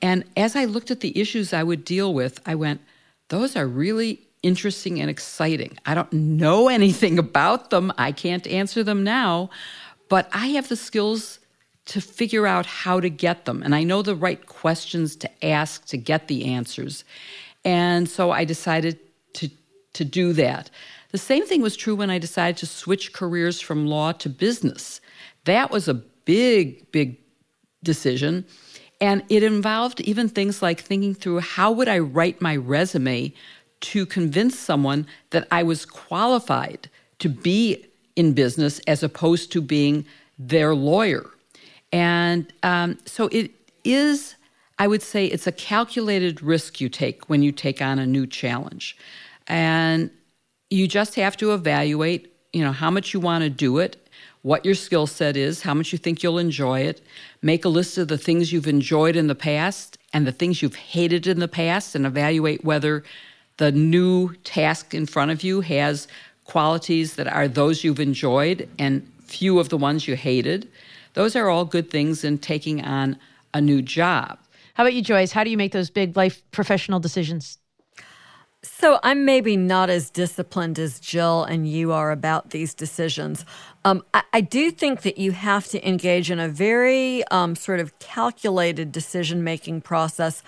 And 0.00 0.24
as 0.36 0.54
I 0.54 0.64
looked 0.64 0.90
at 0.90 1.00
the 1.00 1.18
issues 1.18 1.52
I 1.52 1.62
would 1.62 1.84
deal 1.84 2.14
with, 2.14 2.40
I 2.46 2.54
went, 2.54 2.80
those 3.32 3.56
are 3.56 3.66
really 3.66 4.20
interesting 4.42 5.00
and 5.00 5.08
exciting. 5.08 5.78
I 5.86 5.94
don't 5.94 6.12
know 6.12 6.68
anything 6.68 7.18
about 7.18 7.70
them. 7.70 7.90
I 7.96 8.12
can't 8.12 8.46
answer 8.46 8.84
them 8.84 9.02
now, 9.04 9.48
but 10.10 10.28
I 10.34 10.48
have 10.48 10.68
the 10.68 10.76
skills 10.76 11.38
to 11.86 12.02
figure 12.02 12.46
out 12.46 12.66
how 12.66 13.00
to 13.00 13.08
get 13.08 13.46
them. 13.46 13.62
And 13.62 13.74
I 13.74 13.84
know 13.84 14.02
the 14.02 14.14
right 14.14 14.44
questions 14.44 15.16
to 15.16 15.44
ask 15.44 15.86
to 15.86 15.96
get 15.96 16.28
the 16.28 16.44
answers. 16.44 17.04
And 17.64 18.06
so 18.06 18.32
I 18.32 18.44
decided 18.44 18.98
to, 19.32 19.48
to 19.94 20.04
do 20.04 20.34
that. 20.34 20.68
The 21.12 21.18
same 21.18 21.46
thing 21.46 21.62
was 21.62 21.74
true 21.74 21.96
when 21.96 22.10
I 22.10 22.18
decided 22.18 22.58
to 22.58 22.66
switch 22.66 23.14
careers 23.14 23.62
from 23.62 23.86
law 23.86 24.12
to 24.12 24.28
business. 24.28 25.00
That 25.46 25.70
was 25.70 25.88
a 25.88 25.94
big, 25.94 26.92
big 26.92 27.16
decision. 27.82 28.44
And 29.02 29.24
it 29.28 29.42
involved 29.42 30.00
even 30.02 30.28
things 30.28 30.62
like 30.62 30.80
thinking 30.80 31.12
through 31.12 31.40
how 31.40 31.72
would 31.72 31.88
I 31.88 31.98
write 31.98 32.40
my 32.40 32.54
resume 32.54 33.34
to 33.80 34.06
convince 34.06 34.56
someone 34.56 35.08
that 35.30 35.48
I 35.50 35.64
was 35.64 35.84
qualified 35.84 36.88
to 37.18 37.28
be 37.28 37.84
in 38.14 38.32
business 38.32 38.78
as 38.86 39.02
opposed 39.02 39.50
to 39.52 39.60
being 39.60 40.06
their 40.38 40.72
lawyer. 40.76 41.26
And 41.92 42.52
um, 42.62 42.96
so 43.04 43.26
it 43.32 43.50
is, 43.82 44.36
I 44.78 44.86
would 44.86 45.02
say, 45.02 45.26
it's 45.26 45.48
a 45.48 45.52
calculated 45.52 46.40
risk 46.40 46.80
you 46.80 46.88
take 46.88 47.28
when 47.28 47.42
you 47.42 47.50
take 47.50 47.82
on 47.82 47.98
a 47.98 48.06
new 48.06 48.24
challenge. 48.24 48.96
And 49.48 50.10
you 50.70 50.86
just 50.86 51.16
have 51.16 51.36
to 51.38 51.54
evaluate, 51.54 52.32
you 52.52 52.62
know, 52.62 52.72
how 52.72 52.90
much 52.90 53.12
you 53.12 53.18
want 53.18 53.42
to 53.42 53.50
do 53.50 53.78
it, 53.78 54.01
what 54.42 54.64
your 54.64 54.74
skill 54.74 55.06
set 55.06 55.36
is, 55.36 55.62
how 55.62 55.72
much 55.72 55.92
you 55.92 55.98
think 55.98 56.22
you'll 56.22 56.38
enjoy 56.38 56.80
it, 56.80 57.00
make 57.42 57.64
a 57.64 57.68
list 57.68 57.96
of 57.96 58.08
the 58.08 58.18
things 58.18 58.52
you've 58.52 58.66
enjoyed 58.66 59.16
in 59.16 59.28
the 59.28 59.34
past 59.34 59.98
and 60.12 60.26
the 60.26 60.32
things 60.32 60.60
you've 60.60 60.74
hated 60.74 61.26
in 61.26 61.38
the 61.38 61.48
past, 61.48 61.94
and 61.94 62.04
evaluate 62.04 62.64
whether 62.64 63.04
the 63.58 63.72
new 63.72 64.34
task 64.44 64.94
in 64.94 65.06
front 65.06 65.30
of 65.30 65.42
you 65.42 65.60
has 65.60 66.08
qualities 66.44 67.14
that 67.14 67.28
are 67.28 67.46
those 67.46 67.84
you've 67.84 68.00
enjoyed 68.00 68.68
and 68.78 69.06
few 69.24 69.58
of 69.58 69.68
the 69.68 69.78
ones 69.78 70.08
you 70.08 70.16
hated. 70.16 70.68
Those 71.14 71.36
are 71.36 71.48
all 71.48 71.64
good 71.64 71.90
things 71.90 72.24
in 72.24 72.38
taking 72.38 72.84
on 72.84 73.16
a 73.54 73.60
new 73.60 73.80
job. 73.80 74.38
How 74.74 74.84
about 74.84 74.94
you, 74.94 75.02
Joyce? 75.02 75.32
How 75.32 75.44
do 75.44 75.50
you 75.50 75.56
make 75.56 75.72
those 75.72 75.90
big 75.90 76.16
life 76.16 76.42
professional 76.50 76.98
decisions? 76.98 77.58
So 78.64 79.00
I'm 79.02 79.24
maybe 79.24 79.56
not 79.56 79.90
as 79.90 80.08
disciplined 80.08 80.78
as 80.78 81.00
Jill 81.00 81.42
and 81.42 81.68
you 81.68 81.90
are 81.90 82.12
about 82.12 82.50
these 82.50 82.74
decisions. 82.74 83.44
Um, 83.84 84.04
I, 84.14 84.22
I, 84.32 84.40
do 84.40 84.70
think 84.70 85.02
that 85.02 85.18
you 85.18 85.32
have 85.32 85.66
to 85.68 85.88
engage 85.88 86.30
in 86.30 86.38
a 86.38 86.48
very 86.48 87.24
um, 87.28 87.56
sort 87.56 87.80
of 87.80 87.98
calculated 87.98 88.92
decision 88.92 89.42
making 89.42 89.80
process 89.80 90.44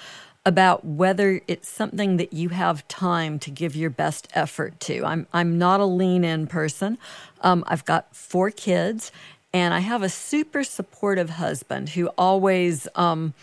about 0.47 0.85
whether 0.85 1.41
it's 1.49 1.69
something 1.69 2.17
that 2.19 2.33
you 2.33 2.51
have 2.51 2.87
time 2.87 3.41
to 3.41 3.51
give 3.51 3.75
your 3.75 3.91
best 3.91 4.29
effort 4.33 4.79
to. 4.79 5.05
I'm 5.05 5.27
I'm 5.33 5.59
not 5.59 5.81
a 5.81 5.85
lean 5.85 6.23
in 6.23 6.47
person. 6.47 6.99
Um, 7.41 7.65
I've 7.67 7.85
got 7.85 8.15
four 8.15 8.51
kids, 8.53 9.11
and 9.53 9.75
I 9.75 9.81
have 9.81 10.05
a 10.05 10.09
super 10.09 10.63
supportive 10.63 11.31
husband 11.31 11.91
who 11.91 12.09
always. 12.19 12.87
Um, 12.95 13.35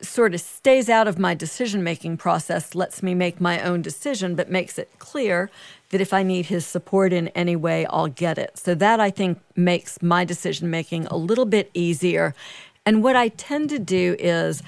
sort 0.00 0.34
of 0.34 0.40
stays 0.40 0.88
out 0.88 1.08
of 1.08 1.18
my 1.18 1.34
decision 1.34 1.82
making 1.82 2.16
process, 2.16 2.74
lets 2.74 3.02
me 3.02 3.14
make 3.14 3.40
my 3.40 3.60
own 3.62 3.82
decision, 3.82 4.34
but 4.34 4.50
makes 4.50 4.78
it 4.78 4.90
clear 4.98 5.50
that 5.90 6.00
if 6.00 6.12
I 6.12 6.22
need 6.22 6.46
his 6.46 6.66
support 6.66 7.12
in 7.12 7.28
any 7.28 7.56
way, 7.56 7.86
I'll 7.86 8.08
get 8.08 8.38
it. 8.38 8.58
So 8.58 8.74
that 8.74 9.00
I 9.00 9.10
think 9.10 9.40
makes 9.56 10.02
my 10.02 10.24
decision 10.24 10.70
making 10.70 11.06
a 11.06 11.16
little 11.16 11.44
bit 11.44 11.70
easier. 11.74 12.34
And 12.86 13.02
what 13.02 13.16
I 13.16 13.28
tend 13.28 13.70
to 13.70 13.78
do 13.78 14.16
is 14.18 14.62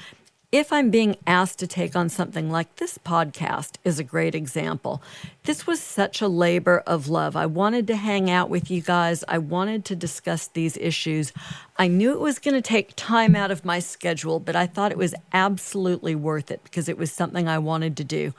if 0.53 0.73
I'm 0.73 0.91
being 0.91 1.17
asked 1.27 1.59
to 1.59 1.67
take 1.67 1.97
on 1.97 2.09
something 2.09 2.51
like 2.51 2.77
this 2.77 2.99
podcast 2.99 3.77
is 3.85 3.99
a 3.99 4.05
great 4.05 4.35
example. 4.35 5.03
This 5.43 5.67
was 5.67 5.81
such 5.81 6.21
a 6.21 6.29
labor 6.29 6.83
of 6.87 7.09
love. 7.09 7.37
I 7.37 7.47
wanted 7.47 7.87
to 7.89 7.97
hang 7.97 8.31
out 8.31 8.49
with 8.49 8.71
you 8.71 8.81
guys. 8.81 9.25
I 9.29 9.39
wanted 9.39 9.85
to 9.87 9.97
discuss 9.97 10.47
these 10.47 10.77
issues. 10.77 11.33
I 11.77 11.89
knew 11.89 12.13
it 12.13 12.21
was 12.21 12.39
going 12.39 12.55
to 12.55 12.63
take 12.63 12.95
time 12.97 13.35
out 13.35 13.51
of 13.51 13.65
my 13.65 13.81
schedule, 13.81 14.39
but 14.39 14.55
I 14.55 14.67
thought 14.67 14.93
it 14.93 14.99
was 14.99 15.15
absolutely 15.33 16.15
worth 16.15 16.51
it 16.51 16.63
because 16.63 16.89
it 16.89 16.97
was 16.97 17.11
something 17.11 17.49
I 17.49 17.59
wanted 17.59 17.97
to 17.97 18.05
do. 18.05 18.33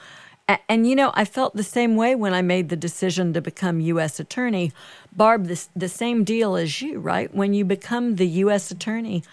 And, 0.70 0.88
you 0.88 0.96
know, 0.96 1.12
I 1.14 1.26
felt 1.26 1.58
the 1.58 1.64
same 1.64 1.98
way 1.98 2.16
when 2.16 2.34
I 2.34 2.42
made 2.42 2.70
the 2.70 2.78
decision 2.78 3.34
to 3.34 3.42
become 3.42 3.82
U.S. 3.82 4.18
Attorney. 4.18 4.72
Barb, 5.14 5.48
this, 5.48 5.70
the 5.76 5.90
same 5.90 6.24
deal 6.24 6.56
as 6.56 6.82
you, 6.82 7.00
right? 7.00 7.34
When 7.36 7.54
you 7.54 7.66
become 7.66 8.16
the 8.16 8.28
U.S. 8.28 8.72
Attorney, 8.72 9.24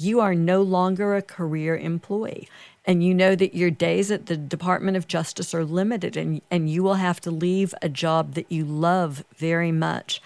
you 0.00 0.20
are 0.20 0.34
no 0.34 0.62
longer 0.62 1.14
a 1.14 1.22
career 1.22 1.76
employee. 1.76 2.48
And 2.86 3.04
you 3.04 3.12
know 3.12 3.36
that 3.36 3.54
your 3.54 3.70
days 3.70 4.10
at 4.10 4.26
the 4.26 4.36
Department 4.36 4.96
of 4.96 5.06
Justice 5.06 5.54
are 5.54 5.64
limited, 5.64 6.16
and, 6.16 6.40
and 6.50 6.70
you 6.70 6.82
will 6.82 6.94
have 6.94 7.20
to 7.20 7.30
leave 7.30 7.74
a 7.82 7.88
job 7.90 8.32
that 8.34 8.50
you 8.50 8.64
love 8.64 9.22
very 9.36 9.70
much. 9.70 10.22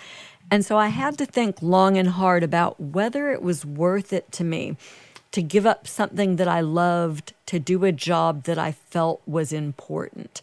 And 0.51 0.65
so 0.65 0.79
I 0.79 0.89
had 0.89 1.19
to 1.19 1.27
think 1.27 1.61
long 1.61 1.99
and 1.99 2.11
hard 2.11 2.45
about 2.45 2.81
whether 2.81 3.33
it 3.33 3.43
was 3.43 3.67
worth 3.67 4.13
it 4.13 4.31
to 4.33 4.45
me 4.45 4.77
to 5.33 5.43
give 5.43 5.67
up 5.67 5.89
something 5.89 6.37
that 6.37 6.47
I 6.47 6.61
loved 6.61 7.33
to 7.47 7.59
do 7.59 7.85
a 7.85 7.91
job 7.91 8.45
that 8.45 8.59
I 8.59 8.71
felt 8.71 9.21
was 9.27 9.53
important. 9.53 10.41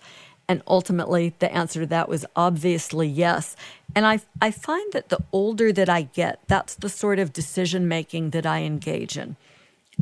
And 0.47 0.61
ultimately, 0.67 1.33
the 1.39 1.53
answer 1.53 1.81
to 1.81 1.85
that 1.87 2.09
was 2.09 2.25
obviously 2.35 3.07
yes. 3.07 3.55
And 3.95 4.05
I, 4.05 4.19
I 4.41 4.51
find 4.51 4.91
that 4.93 5.09
the 5.09 5.23
older 5.31 5.71
that 5.71 5.89
I 5.89 6.03
get, 6.03 6.39
that's 6.47 6.75
the 6.75 6.89
sort 6.89 7.19
of 7.19 7.33
decision 7.33 7.87
making 7.87 8.31
that 8.31 8.45
I 8.45 8.63
engage 8.63 9.17
in. 9.17 9.37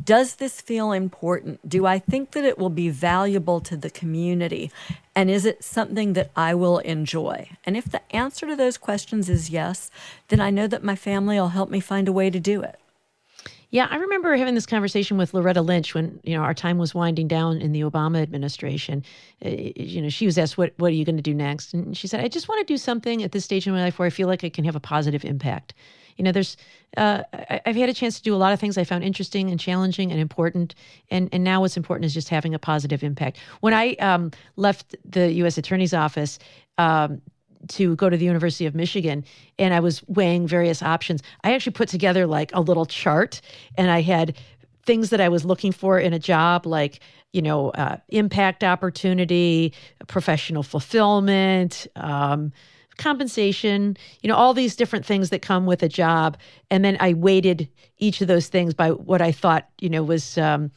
Does 0.02 0.36
this 0.36 0.62
feel 0.62 0.92
important? 0.92 1.68
Do 1.68 1.86
I 1.86 2.00
think 2.00 2.32
that 2.32 2.46
it 2.46 2.58
will 2.58 2.70
be 2.70 2.90
valuable 2.90 3.60
to 3.62 3.76
the 3.76 3.90
community? 3.90 4.72
And 5.16 5.30
is 5.30 5.46
it 5.46 5.64
something 5.64 6.14
that 6.14 6.32
I 6.36 6.54
will 6.54 6.78
enjoy? 6.80 7.50
And 7.66 7.76
if 7.76 7.86
the 7.86 8.02
answer 8.16 8.48
to 8.48 8.56
those 8.56 8.78
questions 8.78 9.30
is 9.30 9.50
yes, 9.50 9.92
then 10.30 10.40
I 10.40 10.52
know 10.52 10.68
that 10.68 10.84
my 10.84 10.96
family 10.96 11.40
will 11.40 11.50
help 11.50 11.70
me 11.70 11.80
find 11.80 12.08
a 12.08 12.14
way 12.14 12.30
to 12.30 12.40
do 12.40 12.62
it. 12.62 12.80
Yeah, 13.72 13.88
I 13.90 13.98
remember 13.98 14.36
having 14.36 14.56
this 14.56 14.66
conversation 14.66 15.18
with 15.18 15.34
Loretta 15.34 15.62
Lynch 15.62 15.94
when 15.94 16.20
you 16.24 16.36
know 16.36 16.42
our 16.42 16.56
time 16.56 16.80
was 16.80 16.96
winding 16.96 17.28
down 17.28 17.62
in 17.62 17.72
the 17.72 17.82
Obama 17.82 18.20
administration. 18.22 19.04
Uh, 19.46 19.50
you 19.50 20.02
know, 20.02 20.10
she 20.10 20.26
was 20.26 20.40
asked, 20.40 20.58
"What 20.58 20.74
what 20.78 20.88
are 20.92 20.96
you 20.96 21.06
going 21.06 21.18
to 21.18 21.22
do 21.22 21.36
next?" 21.36 21.74
And 21.74 21.96
she 21.96 22.08
said, 22.08 22.22
"I 22.22 22.28
just 22.30 22.50
want 22.50 22.66
to 22.66 22.74
do 22.74 22.78
something 22.78 23.22
at 23.22 23.32
this 23.32 23.46
stage 23.46 23.68
in 23.68 23.74
my 23.74 23.82
life 23.82 24.00
where 24.00 24.08
I 24.08 24.10
feel 24.10 24.28
like 24.28 24.44
I 24.44 24.50
can 24.50 24.66
have 24.66 24.76
a 24.76 24.80
positive 24.80 25.24
impact." 25.24 25.76
You 26.18 26.24
know, 26.24 26.32
there's 26.32 26.58
uh, 26.98 27.24
I, 27.32 27.62
I've 27.68 27.76
had 27.76 27.90
a 27.90 27.94
chance 27.94 28.18
to 28.18 28.24
do 28.24 28.34
a 28.34 28.38
lot 28.38 28.54
of 28.54 28.60
things 28.60 28.76
I 28.76 28.84
found 28.84 29.04
interesting 29.04 29.52
and 29.52 29.60
challenging 29.60 30.12
and 30.12 30.20
important, 30.20 30.74
and 31.12 31.30
and 31.32 31.44
now 31.44 31.62
what's 31.62 31.78
important 31.78 32.06
is 32.06 32.14
just 32.14 32.30
having 32.30 32.56
a 32.56 32.60
positive 32.60 33.04
impact. 33.04 33.38
When 33.60 33.76
I 33.76 33.94
um, 33.96 34.32
left 34.56 34.96
the 35.06 35.32
U.S. 35.34 35.58
Attorney's 35.60 35.94
office. 35.94 36.40
Um, 36.80 37.22
to 37.68 37.96
go 37.96 38.10
to 38.10 38.18
the 38.18 38.26
University 38.26 38.66
of 38.66 38.76
Michigan 38.76 39.24
and 39.58 39.74
I 39.74 39.80
was 39.80 40.02
weighing 40.08 40.48
various 40.48 40.82
options. 40.82 41.22
I 41.44 41.54
actually 41.54 41.74
put 41.74 41.90
together 41.90 42.26
like 42.26 42.52
a 42.54 42.62
little 42.62 42.86
chart 42.86 43.42
and 43.78 43.92
I 43.92 44.02
had 44.02 44.38
things 44.86 45.10
that 45.12 45.22
I 45.22 45.30
was 45.30 45.46
looking 45.46 45.72
for 45.72 46.00
in 46.00 46.14
a 46.14 46.20
job 46.20 46.66
like 46.66 47.00
you 47.32 47.42
know 47.42 47.70
uh, 47.72 47.98
impact 48.08 48.64
opportunity 48.64 49.74
professional 50.08 50.64
fulfillment 50.64 51.86
um, 51.96 52.52
compensation, 53.00 53.98
you 54.22 54.28
know, 54.28 54.36
all 54.36 54.54
these 54.54 54.76
different 54.76 55.06
things 55.06 55.32
that 55.32 55.42
come 55.42 55.66
with 55.66 55.82
a 55.82 55.90
job. 55.90 56.38
And 56.70 56.86
then 56.86 56.98
I 57.00 57.14
weighted 57.14 57.68
each 57.98 58.22
of 58.22 58.28
those 58.28 58.48
things 58.48 58.74
by 58.74 58.92
what 58.92 59.22
I 59.22 59.32
thought, 59.32 59.68
you 59.80 59.90
know, 59.90 60.04
was 60.04 60.38
um, 60.38 60.72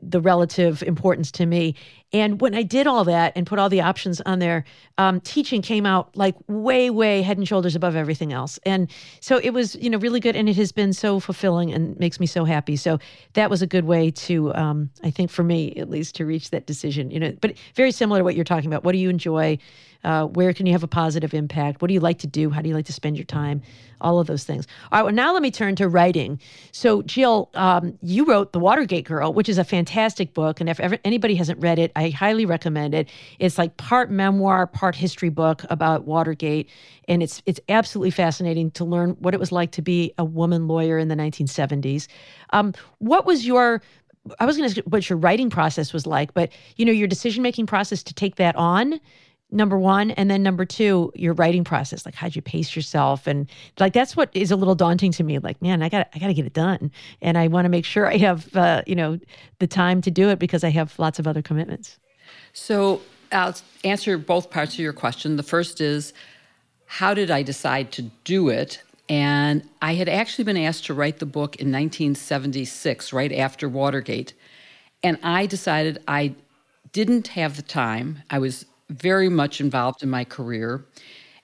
the 0.00 0.20
relative 0.20 0.82
importance 0.82 1.30
to 1.32 1.46
me. 1.46 1.74
And 2.12 2.40
when 2.40 2.54
I 2.54 2.62
did 2.62 2.86
all 2.86 3.04
that 3.04 3.32
and 3.36 3.46
put 3.46 3.58
all 3.58 3.68
the 3.68 3.80
options 3.80 4.20
on 4.22 4.38
there, 4.38 4.64
um, 4.96 5.20
teaching 5.20 5.60
came 5.60 5.84
out 5.84 6.16
like 6.16 6.34
way, 6.48 6.88
way 6.88 7.22
head 7.22 7.36
and 7.36 7.46
shoulders 7.46 7.76
above 7.76 7.94
everything 7.94 8.32
else. 8.32 8.58
And 8.64 8.90
so 9.20 9.38
it 9.42 9.50
was, 9.50 9.76
you 9.76 9.90
know, 9.90 9.98
really 9.98 10.20
good. 10.20 10.34
And 10.34 10.48
it 10.48 10.56
has 10.56 10.72
been 10.72 10.92
so 10.92 11.20
fulfilling 11.20 11.72
and 11.72 11.98
makes 11.98 12.18
me 12.18 12.26
so 12.26 12.44
happy. 12.44 12.76
So 12.76 12.98
that 13.34 13.50
was 13.50 13.60
a 13.60 13.66
good 13.66 13.84
way 13.84 14.10
to, 14.12 14.54
um, 14.54 14.90
I 15.04 15.10
think 15.10 15.30
for 15.30 15.42
me 15.42 15.74
at 15.76 15.90
least, 15.90 16.14
to 16.16 16.26
reach 16.26 16.50
that 16.50 16.66
decision, 16.66 17.10
you 17.10 17.20
know, 17.20 17.32
but 17.40 17.54
very 17.74 17.92
similar 17.92 18.20
to 18.20 18.24
what 18.24 18.34
you're 18.34 18.44
talking 18.44 18.68
about. 18.68 18.84
What 18.84 18.92
do 18.92 18.98
you 18.98 19.10
enjoy? 19.10 19.58
Uh, 20.06 20.26
where 20.26 20.52
can 20.52 20.66
you 20.66 20.72
have 20.72 20.84
a 20.84 20.88
positive 20.88 21.34
impact? 21.34 21.82
What 21.82 21.88
do 21.88 21.94
you 21.94 22.00
like 22.00 22.18
to 22.20 22.28
do? 22.28 22.48
How 22.48 22.62
do 22.62 22.68
you 22.68 22.76
like 22.76 22.86
to 22.86 22.92
spend 22.92 23.16
your 23.16 23.24
time? 23.24 23.60
All 24.00 24.20
of 24.20 24.28
those 24.28 24.44
things. 24.44 24.66
All 24.92 25.00
right, 25.00 25.04
well, 25.04 25.12
now 25.12 25.32
let 25.32 25.42
me 25.42 25.50
turn 25.50 25.74
to 25.76 25.88
writing. 25.88 26.40
So, 26.70 27.02
Jill, 27.02 27.50
um, 27.54 27.98
you 28.02 28.24
wrote 28.24 28.52
The 28.52 28.60
Watergate 28.60 29.04
Girl, 29.04 29.32
which 29.32 29.48
is 29.48 29.58
a 29.58 29.64
fantastic 29.64 30.32
book. 30.32 30.60
And 30.60 30.70
if 30.70 30.78
ever, 30.78 30.96
anybody 31.04 31.34
hasn't 31.34 31.60
read 31.60 31.80
it, 31.80 31.90
I 31.96 32.10
highly 32.10 32.46
recommend 32.46 32.94
it. 32.94 33.08
It's 33.40 33.58
like 33.58 33.76
part 33.78 34.08
memoir, 34.08 34.68
part 34.68 34.94
history 34.94 35.30
book 35.30 35.64
about 35.70 36.04
Watergate. 36.04 36.70
And 37.08 37.20
it's, 37.20 37.42
it's 37.44 37.58
absolutely 37.68 38.12
fascinating 38.12 38.70
to 38.72 38.84
learn 38.84 39.16
what 39.18 39.34
it 39.34 39.40
was 39.40 39.50
like 39.50 39.72
to 39.72 39.82
be 39.82 40.14
a 40.18 40.24
woman 40.24 40.68
lawyer 40.68 40.98
in 40.98 41.08
the 41.08 41.16
1970s. 41.16 42.06
Um, 42.50 42.74
what 42.98 43.26
was 43.26 43.44
your 43.44 43.82
I 44.40 44.44
was 44.46 44.56
going 44.56 44.68
to 44.68 44.80
ask 44.80 44.86
what 44.86 45.08
your 45.08 45.18
writing 45.18 45.50
process 45.50 45.92
was 45.92 46.06
like, 46.06 46.34
but 46.34 46.50
you 46.76 46.84
know 46.84 46.92
your 46.92 47.06
decision 47.06 47.42
making 47.42 47.66
process 47.66 48.02
to 48.02 48.14
take 48.14 48.36
that 48.36 48.56
on 48.56 49.00
number 49.50 49.78
one 49.78 50.10
and 50.12 50.30
then 50.30 50.42
number 50.42 50.64
two 50.64 51.12
your 51.14 51.32
writing 51.34 51.62
process 51.62 52.04
like 52.04 52.14
how'd 52.14 52.34
you 52.34 52.42
pace 52.42 52.74
yourself? 52.74 53.26
And 53.26 53.48
like 53.78 53.92
that's 53.92 54.16
what 54.16 54.30
is 54.34 54.50
a 54.50 54.56
little 54.56 54.74
daunting 54.74 55.12
to 55.12 55.24
me 55.24 55.38
like 55.38 55.60
man 55.62 55.82
i 55.82 55.88
got 55.88 56.08
i 56.14 56.18
got 56.18 56.26
to 56.26 56.34
get 56.34 56.46
it 56.46 56.52
done. 56.52 56.90
And 57.22 57.38
i 57.38 57.46
want 57.46 57.64
to 57.64 57.68
make 57.68 57.84
sure 57.84 58.06
i 58.06 58.16
have 58.16 58.54
uh, 58.56 58.82
you 58.86 58.96
know 58.96 59.18
the 59.58 59.66
time 59.66 60.00
to 60.02 60.10
do 60.10 60.28
it 60.30 60.38
because 60.38 60.64
i 60.64 60.70
have 60.70 60.98
lots 60.98 61.18
of 61.18 61.26
other 61.26 61.42
commitments. 61.42 61.98
So 62.52 63.00
i'll 63.32 63.54
answer 63.84 64.18
both 64.18 64.50
parts 64.50 64.74
of 64.74 64.80
your 64.80 64.92
question. 64.92 65.36
The 65.36 65.42
first 65.42 65.80
is 65.80 66.12
how 66.86 67.14
did 67.14 67.30
i 67.30 67.42
decide 67.42 67.92
to 67.92 68.02
do 68.24 68.48
it? 68.48 68.82
And 69.08 69.62
i 69.80 69.94
had 69.94 70.08
actually 70.08 70.44
been 70.44 70.56
asked 70.56 70.86
to 70.86 70.94
write 70.94 71.20
the 71.20 71.26
book 71.26 71.56
in 71.56 71.70
1976 71.70 73.12
right 73.12 73.32
after 73.32 73.68
watergate. 73.68 74.34
And 75.04 75.18
i 75.22 75.46
decided 75.46 76.02
i 76.08 76.34
didn't 76.92 77.28
have 77.28 77.56
the 77.56 77.62
time. 77.62 78.22
I 78.30 78.38
was 78.38 78.64
very 78.90 79.28
much 79.28 79.60
involved 79.60 80.02
in 80.02 80.10
my 80.10 80.24
career, 80.24 80.84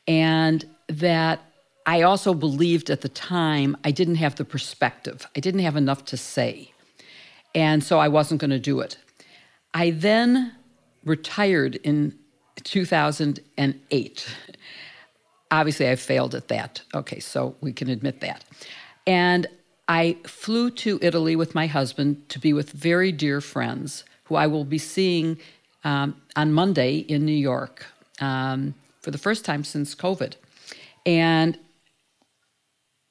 and 0.07 0.64
that 0.88 1.40
I 1.86 2.03
also 2.03 2.34
believed 2.34 2.90
at 2.90 3.01
the 3.01 3.09
time 3.09 3.76
I 3.84 3.90
didn't 3.90 4.16
have 4.16 4.36
the 4.36 4.45
perspective. 4.45 5.26
I 5.36 5.40
didn't 5.40 5.61
have 5.61 5.76
enough 5.76 6.05
to 6.07 6.16
say. 6.16 6.72
And 7.55 7.82
so 7.82 7.99
I 7.99 8.09
wasn't 8.09 8.40
going 8.40 8.51
to 8.51 8.59
do 8.59 8.80
it. 8.80 8.97
I 9.74 9.90
then 9.90 10.53
retired 11.05 11.76
in 11.76 12.16
2008. 12.62 14.36
Obviously, 15.51 15.88
I 15.90 15.97
failed 15.97 16.34
at 16.34 16.49
that. 16.49 16.82
Okay, 16.95 17.18
so 17.20 17.57
we 17.61 17.72
can 17.72 17.90
admit 17.90 18.20
that. 18.20 18.45
And 19.07 19.47
I 19.88 20.16
flew 20.24 20.70
to 20.70 20.99
Italy 21.03 21.36
with 21.36 21.55
my 21.55 21.66
husband 21.66 22.28
to 22.30 22.38
be 22.38 22.53
with 22.53 22.70
very 22.70 23.12
dear 23.12 23.40
friends 23.40 24.05
who 24.24 24.36
I 24.36 24.47
will 24.47 24.64
be 24.64 24.78
seeing 24.78 25.38
um, 25.84 26.16
on 26.36 26.52
Monday 26.52 26.98
in 26.98 27.24
New 27.24 27.32
York 27.32 27.86
um, 28.20 28.74
for 29.00 29.10
the 29.10 29.18
first 29.18 29.44
time 29.44 29.64
since 29.64 29.94
COVID. 29.94 30.34
And 31.04 31.58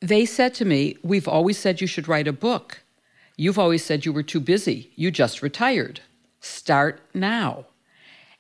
they 0.02 0.26
said 0.26 0.54
to 0.56 0.66
me, 0.66 0.98
We've 1.04 1.28
always 1.28 1.58
said 1.58 1.82
you 1.82 1.88
should 1.88 2.08
write 2.08 2.28
a 2.28 2.34
book. 2.34 2.82
You've 3.38 3.60
always 3.60 3.84
said 3.84 4.06
you 4.06 4.14
were 4.14 4.24
too 4.24 4.40
busy. 4.40 4.92
You 4.96 5.12
just 5.12 5.42
retired. 5.42 6.02
Start 6.40 7.02
now. 7.14 7.66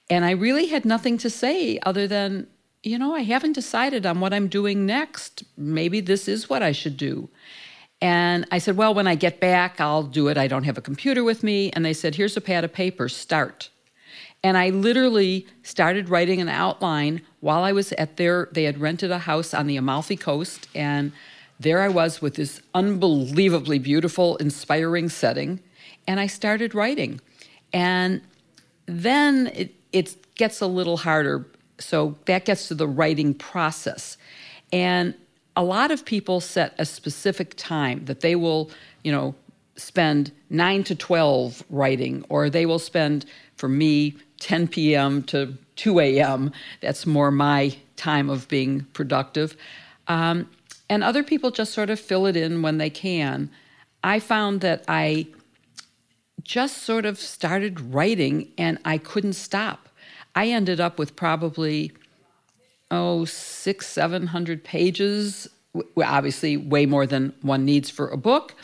And 0.09 0.25
I 0.25 0.31
really 0.31 0.67
had 0.67 0.85
nothing 0.85 1.17
to 1.19 1.29
say 1.29 1.79
other 1.83 2.07
than, 2.07 2.47
you 2.83 2.99
know, 2.99 3.15
I 3.15 3.21
haven't 3.21 3.53
decided 3.53 4.05
on 4.05 4.19
what 4.19 4.33
I'm 4.33 4.47
doing 4.47 4.85
next. 4.85 5.43
Maybe 5.55 6.01
this 6.01 6.27
is 6.27 6.49
what 6.49 6.61
I 6.61 6.71
should 6.71 6.97
do. 6.97 7.29
And 8.01 8.47
I 8.51 8.57
said, 8.57 8.77
Well, 8.77 8.93
when 8.93 9.07
I 9.07 9.15
get 9.15 9.39
back, 9.39 9.79
I'll 9.79 10.03
do 10.03 10.27
it. 10.27 10.37
I 10.37 10.47
don't 10.47 10.63
have 10.63 10.77
a 10.77 10.81
computer 10.81 11.23
with 11.23 11.43
me. 11.43 11.71
And 11.71 11.85
they 11.85 11.93
said, 11.93 12.15
Here's 12.15 12.35
a 12.35 12.41
pad 12.41 12.63
of 12.63 12.73
paper, 12.73 13.07
start. 13.07 13.69
And 14.43 14.57
I 14.57 14.69
literally 14.69 15.45
started 15.61 16.09
writing 16.09 16.41
an 16.41 16.49
outline 16.49 17.21
while 17.41 17.63
I 17.63 17.71
was 17.73 17.91
at 17.93 18.17
their, 18.17 18.49
they 18.51 18.63
had 18.63 18.79
rented 18.79 19.11
a 19.11 19.19
house 19.19 19.53
on 19.53 19.67
the 19.67 19.77
Amalfi 19.77 20.15
Coast. 20.15 20.67
And 20.73 21.11
there 21.59 21.81
I 21.81 21.89
was 21.89 22.21
with 22.21 22.35
this 22.35 22.61
unbelievably 22.73 23.79
beautiful, 23.79 24.37
inspiring 24.37 25.09
setting. 25.09 25.59
And 26.07 26.19
I 26.19 26.25
started 26.27 26.73
writing. 26.73 27.21
And 27.71 28.21
then 28.87 29.47
it, 29.53 29.75
it 29.91 30.35
gets 30.35 30.59
a 30.59 30.67
little 30.67 30.97
harder. 30.97 31.45
So 31.77 32.17
that 32.25 32.45
gets 32.45 32.67
to 32.69 32.75
the 32.75 32.87
writing 32.87 33.35
process. 33.35 34.17
And 34.73 35.13
a 35.55 35.63
lot 35.63 35.91
of 35.91 36.05
people 36.05 36.39
set 36.39 36.73
a 36.79 36.85
specific 36.85 37.55
time 37.57 38.05
that 38.05 38.21
they 38.21 38.35
will, 38.35 38.71
you 39.03 39.11
know, 39.11 39.35
spend 39.75 40.31
9 40.49 40.83
to 40.85 40.95
12 40.95 41.63
writing, 41.69 42.25
or 42.29 42.49
they 42.49 42.65
will 42.65 42.79
spend, 42.79 43.25
for 43.55 43.67
me, 43.67 44.15
10 44.41 44.67
p.m. 44.67 45.23
to 45.23 45.57
2 45.77 45.99
a.m. 45.99 46.51
That's 46.81 47.05
more 47.05 47.31
my 47.31 47.75
time 47.95 48.29
of 48.29 48.47
being 48.47 48.81
productive. 48.93 49.55
Um, 50.07 50.49
and 50.89 51.03
other 51.03 51.23
people 51.23 51.51
just 51.51 51.73
sort 51.73 51.89
of 51.89 51.99
fill 51.99 52.25
it 52.25 52.35
in 52.35 52.61
when 52.61 52.77
they 52.77 52.89
can. 52.89 53.49
I 54.03 54.19
found 54.19 54.61
that 54.61 54.83
I 54.87 55.27
just 56.43 56.79
sort 56.79 57.05
of 57.05 57.19
started 57.19 57.79
writing 57.79 58.51
and 58.57 58.79
I 58.83 58.97
couldn't 58.97 59.33
stop. 59.33 59.87
I 60.35 60.47
ended 60.47 60.79
up 60.79 60.97
with 60.97 61.15
probably, 61.15 61.91
oh, 62.89 63.25
six, 63.25 63.87
700 63.87 64.63
pages, 64.63 65.47
obviously 66.03 66.57
way 66.57 66.85
more 66.85 67.05
than 67.05 67.33
one 67.41 67.63
needs 67.63 67.89
for 67.89 68.07
a 68.07 68.17
book. 68.17 68.55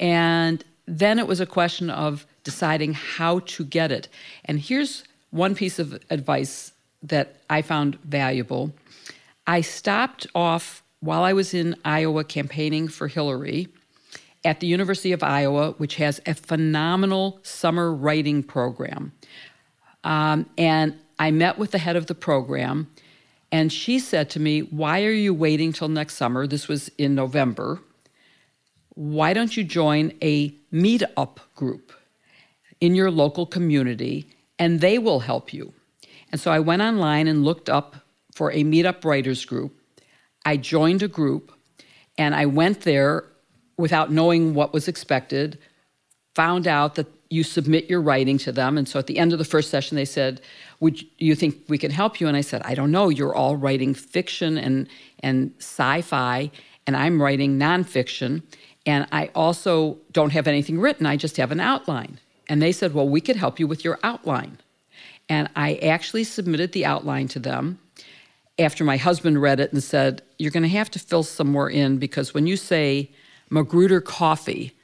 And 0.00 0.64
then 0.86 1.18
it 1.18 1.26
was 1.26 1.38
a 1.38 1.46
question 1.46 1.90
of 1.90 2.26
deciding 2.44 2.94
how 2.94 3.40
to 3.40 3.64
get 3.64 3.92
it. 3.92 4.08
And 4.46 4.58
here's 4.58 5.04
one 5.30 5.54
piece 5.54 5.78
of 5.78 6.00
advice 6.10 6.72
that 7.02 7.36
I 7.48 7.62
found 7.62 7.96
valuable. 8.00 8.72
I 9.46 9.60
stopped 9.60 10.26
off 10.34 10.82
while 11.00 11.22
I 11.22 11.32
was 11.32 11.54
in 11.54 11.76
Iowa 11.84 12.24
campaigning 12.24 12.88
for 12.88 13.08
Hillary 13.08 13.68
at 14.44 14.60
the 14.60 14.66
University 14.66 15.12
of 15.12 15.22
Iowa, 15.22 15.72
which 15.72 15.96
has 15.96 16.20
a 16.26 16.34
phenomenal 16.34 17.38
summer 17.42 17.92
writing 17.92 18.42
program. 18.42 19.12
Um, 20.04 20.48
and 20.56 20.94
I 21.18 21.30
met 21.30 21.58
with 21.58 21.72
the 21.72 21.78
head 21.78 21.96
of 21.96 22.06
the 22.06 22.14
program, 22.14 22.88
and 23.50 23.72
she 23.72 23.98
said 23.98 24.30
to 24.30 24.40
me, 24.40 24.60
Why 24.60 25.04
are 25.04 25.10
you 25.10 25.34
waiting 25.34 25.72
till 25.72 25.88
next 25.88 26.14
summer? 26.14 26.46
This 26.46 26.68
was 26.68 26.88
in 26.98 27.14
November. 27.14 27.80
Why 28.94 29.32
don't 29.32 29.56
you 29.56 29.64
join 29.64 30.12
a 30.22 30.50
meetup 30.72 31.38
group 31.54 31.92
in 32.80 32.94
your 32.94 33.10
local 33.10 33.46
community, 33.46 34.28
and 34.58 34.80
they 34.80 34.98
will 34.98 35.20
help 35.20 35.52
you? 35.52 35.72
And 36.30 36.40
so 36.40 36.50
I 36.50 36.58
went 36.58 36.82
online 36.82 37.28
and 37.28 37.44
looked 37.44 37.68
up 37.68 37.96
for 38.34 38.52
a 38.52 38.62
meetup 38.64 39.04
writers 39.04 39.44
group. 39.44 39.74
I 40.44 40.56
joined 40.56 41.02
a 41.02 41.08
group, 41.08 41.52
and 42.16 42.34
I 42.34 42.46
went 42.46 42.82
there 42.82 43.24
without 43.76 44.10
knowing 44.10 44.54
what 44.54 44.72
was 44.72 44.88
expected, 44.88 45.58
found 46.34 46.66
out 46.66 46.96
that 46.96 47.06
you 47.30 47.42
submit 47.42 47.90
your 47.90 48.00
writing 48.00 48.38
to 48.38 48.52
them. 48.52 48.78
And 48.78 48.88
so 48.88 48.98
at 48.98 49.06
the 49.06 49.18
end 49.18 49.32
of 49.32 49.38
the 49.38 49.44
first 49.44 49.70
session, 49.70 49.96
they 49.96 50.04
said, 50.04 50.40
Would 50.80 51.04
you 51.18 51.34
think 51.34 51.56
we 51.68 51.78
can 51.78 51.90
help 51.90 52.20
you? 52.20 52.28
And 52.28 52.36
I 52.36 52.40
said, 52.40 52.62
I 52.64 52.74
don't 52.74 52.90
know. 52.90 53.08
You're 53.08 53.34
all 53.34 53.56
writing 53.56 53.94
fiction 53.94 54.56
and, 54.56 54.88
and 55.20 55.52
sci 55.58 56.02
fi, 56.02 56.50
and 56.86 56.96
I'm 56.96 57.20
writing 57.20 57.58
nonfiction. 57.58 58.42
And 58.86 59.06
I 59.12 59.30
also 59.34 59.98
don't 60.12 60.30
have 60.30 60.46
anything 60.46 60.80
written, 60.80 61.04
I 61.04 61.16
just 61.16 61.36
have 61.36 61.52
an 61.52 61.60
outline. 61.60 62.18
And 62.48 62.62
they 62.62 62.72
said, 62.72 62.94
Well, 62.94 63.08
we 63.08 63.20
could 63.20 63.36
help 63.36 63.58
you 63.58 63.66
with 63.66 63.84
your 63.84 63.98
outline. 64.02 64.58
And 65.28 65.50
I 65.54 65.74
actually 65.76 66.24
submitted 66.24 66.72
the 66.72 66.86
outline 66.86 67.28
to 67.28 67.38
them 67.38 67.78
after 68.58 68.82
my 68.82 68.96
husband 68.96 69.40
read 69.40 69.60
it 69.60 69.72
and 69.72 69.82
said, 69.82 70.22
You're 70.38 70.50
going 70.50 70.62
to 70.62 70.68
have 70.68 70.90
to 70.92 70.98
fill 70.98 71.22
some 71.22 71.48
more 71.48 71.70
in 71.70 71.98
because 71.98 72.34
when 72.34 72.46
you 72.46 72.56
say 72.56 73.10
Magruder 73.50 74.00
Coffee. 74.00 74.74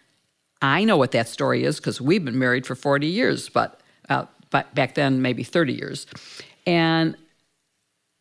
I 0.63 0.85
know 0.85 0.97
what 0.97 1.13
that 1.13 1.29
story 1.29 1.65
is 1.65 1.77
because 1.77 2.01
we've 2.01 2.25
been 2.25 2.39
married 2.39 2.67
for 2.67 2.75
40 2.75 3.07
years, 3.07 3.49
but, 3.49 3.81
uh, 4.09 4.27
but 4.51 4.75
back 4.75 4.95
then, 4.95 5.21
maybe 5.21 5.45
30 5.45 5.75
years. 5.75 6.07
And 6.67 7.17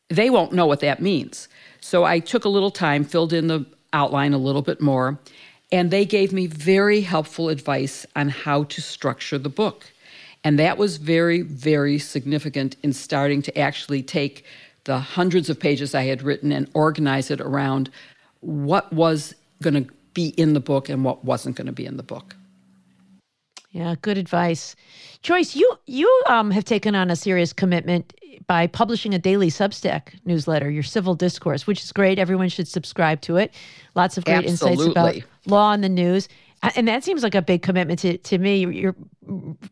they 0.09 0.29
won't 0.29 0.51
know 0.51 0.65
what 0.65 0.81
that 0.81 1.01
means. 1.01 1.47
So 1.79 2.03
I 2.03 2.19
took 2.19 2.45
a 2.45 2.49
little 2.49 2.71
time, 2.71 3.03
filled 3.03 3.33
in 3.33 3.47
the 3.47 3.65
outline 3.93 4.33
a 4.33 4.37
little 4.37 4.61
bit 4.61 4.81
more, 4.81 5.19
and 5.73 5.89
they 5.89 6.05
gave 6.05 6.31
me 6.31 6.45
very 6.45 7.01
helpful 7.01 7.49
advice 7.49 8.05
on 8.15 8.29
how 8.29 8.63
to 8.65 8.79
structure 8.79 9.39
the 9.39 9.49
book. 9.49 9.91
And 10.43 10.59
that 10.59 10.77
was 10.77 10.97
very, 10.97 11.41
very 11.41 11.97
significant 11.97 12.75
in 12.83 12.93
starting 12.93 13.41
to 13.41 13.57
actually 13.57 14.03
take 14.03 14.45
the 14.83 14.99
hundreds 14.99 15.49
of 15.49 15.59
pages 15.59 15.95
I 15.95 16.03
had 16.03 16.21
written 16.21 16.51
and 16.51 16.69
organize 16.75 17.31
it 17.31 17.41
around 17.41 17.89
what 18.41 18.93
was 18.93 19.33
going 19.63 19.85
to 19.85 19.91
be 20.13 20.27
in 20.37 20.53
the 20.53 20.59
book 20.59 20.89
and 20.89 21.03
what 21.03 21.25
wasn't 21.25 21.55
going 21.55 21.65
to 21.65 21.73
be 21.73 21.87
in 21.87 21.97
the 21.97 22.03
book. 22.03 22.35
Yeah, 23.71 23.95
good 23.99 24.19
advice. 24.19 24.75
Joyce, 25.23 25.55
you 25.55 25.67
you 25.87 26.23
um, 26.27 26.51
have 26.51 26.65
taken 26.65 26.93
on 26.93 27.09
a 27.09 27.15
serious 27.15 27.51
commitment 27.51 28.13
by 28.45 28.67
publishing 28.67 29.15
a 29.15 29.17
daily 29.19 29.49
Substack 29.49 30.09
newsletter, 30.25 30.69
your 30.69 30.83
Civil 30.83 31.15
Discourse, 31.15 31.65
which 31.65 31.81
is 31.81 31.91
great. 31.91 32.19
Everyone 32.19 32.49
should 32.49 32.67
subscribe 32.67 33.21
to 33.21 33.37
it. 33.37 33.51
Lots 33.95 34.19
of 34.19 34.25
great 34.25 34.45
Absolutely. 34.45 34.71
insights 34.73 34.91
about 34.91 35.32
law 35.45 35.73
and 35.73 35.83
the 35.83 35.89
news. 35.89 36.27
And 36.75 36.87
that 36.87 37.03
seems 37.03 37.23
like 37.23 37.35
a 37.35 37.41
big 37.41 37.61
commitment 37.61 37.99
to, 37.99 38.17
to 38.17 38.37
me. 38.37 38.65
You're 38.65 38.95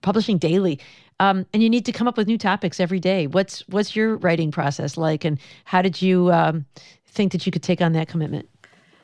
publishing 0.02 0.38
daily. 0.38 0.80
Um, 1.22 1.46
and 1.54 1.62
you 1.62 1.70
need 1.70 1.86
to 1.86 1.92
come 1.92 2.08
up 2.08 2.18
with 2.18 2.28
new 2.28 2.38
topics 2.38 2.80
every 2.80 3.00
day. 3.00 3.28
What's 3.28 3.62
what's 3.68 3.96
your 3.96 4.18
writing 4.18 4.52
process 4.52 4.98
like, 4.98 5.24
and 5.24 5.40
how 5.66 5.84
did 5.84 6.02
you 6.02 6.32
um, 6.32 6.66
think 7.06 7.32
that 7.32 7.46
you 7.46 7.52
could 7.52 7.62
take 7.62 7.80
on 7.80 7.94
that 7.94 8.08
commitment? 8.08 8.50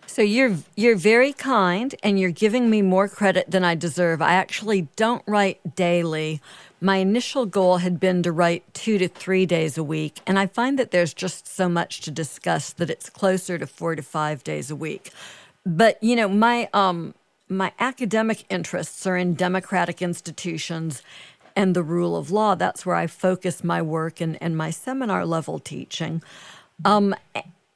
So 0.08 0.24
you're 0.24 0.58
you're 0.76 0.96
very 0.96 1.32
kind 1.32 1.94
and 2.02 2.20
you're 2.20 2.32
giving 2.32 2.72
me 2.72 2.82
more 2.82 3.08
credit 3.08 3.52
than 3.52 3.64
I 3.64 3.76
deserve. 3.76 4.22
I 4.22 4.34
actually 4.34 4.88
don't 4.96 5.22
write 5.28 5.76
daily. 5.76 6.42
My 6.82 6.98
initial 6.98 7.46
goal 7.46 7.78
had 7.78 8.00
been 8.00 8.24
to 8.24 8.32
write 8.32 8.64
2 8.74 8.98
to 9.00 9.08
3 9.08 9.46
days 9.46 9.78
a 9.78 9.84
week, 9.84 10.20
and 10.26 10.40
I 10.40 10.48
find 10.48 10.80
that 10.80 10.92
there's 10.92 11.14
just 11.14 11.48
so 11.48 11.68
much 11.68 12.02
to 12.02 12.12
discuss 12.12 12.74
that 12.74 12.90
it's 12.90 13.10
closer 13.10 13.58
to 13.58 13.68
4 13.68 13.96
to 13.96 14.02
5 14.02 14.44
days 14.44 14.72
a 14.72 14.76
week. 14.76 15.12
But, 15.68 16.02
you 16.02 16.16
know, 16.16 16.30
my 16.30 16.70
um 16.74 17.14
my 17.50 17.72
academic 17.80 18.46
interests 18.50 19.06
are 19.06 19.18
in 19.18 19.34
democratic 19.34 20.02
institutions 20.02 21.02
and 21.56 21.76
the 21.76 21.84
rule 21.84 22.16
of 22.16 22.32
law. 22.32 22.56
That's 22.56 22.86
where 22.86 22.96
I 22.96 23.08
focus 23.08 23.64
my 23.64 23.82
work 23.82 24.22
and, 24.22 24.42
and 24.42 24.56
my 24.58 24.70
seminar 24.70 25.26
level 25.26 25.60
teaching. 25.60 26.22
Um, 26.86 27.16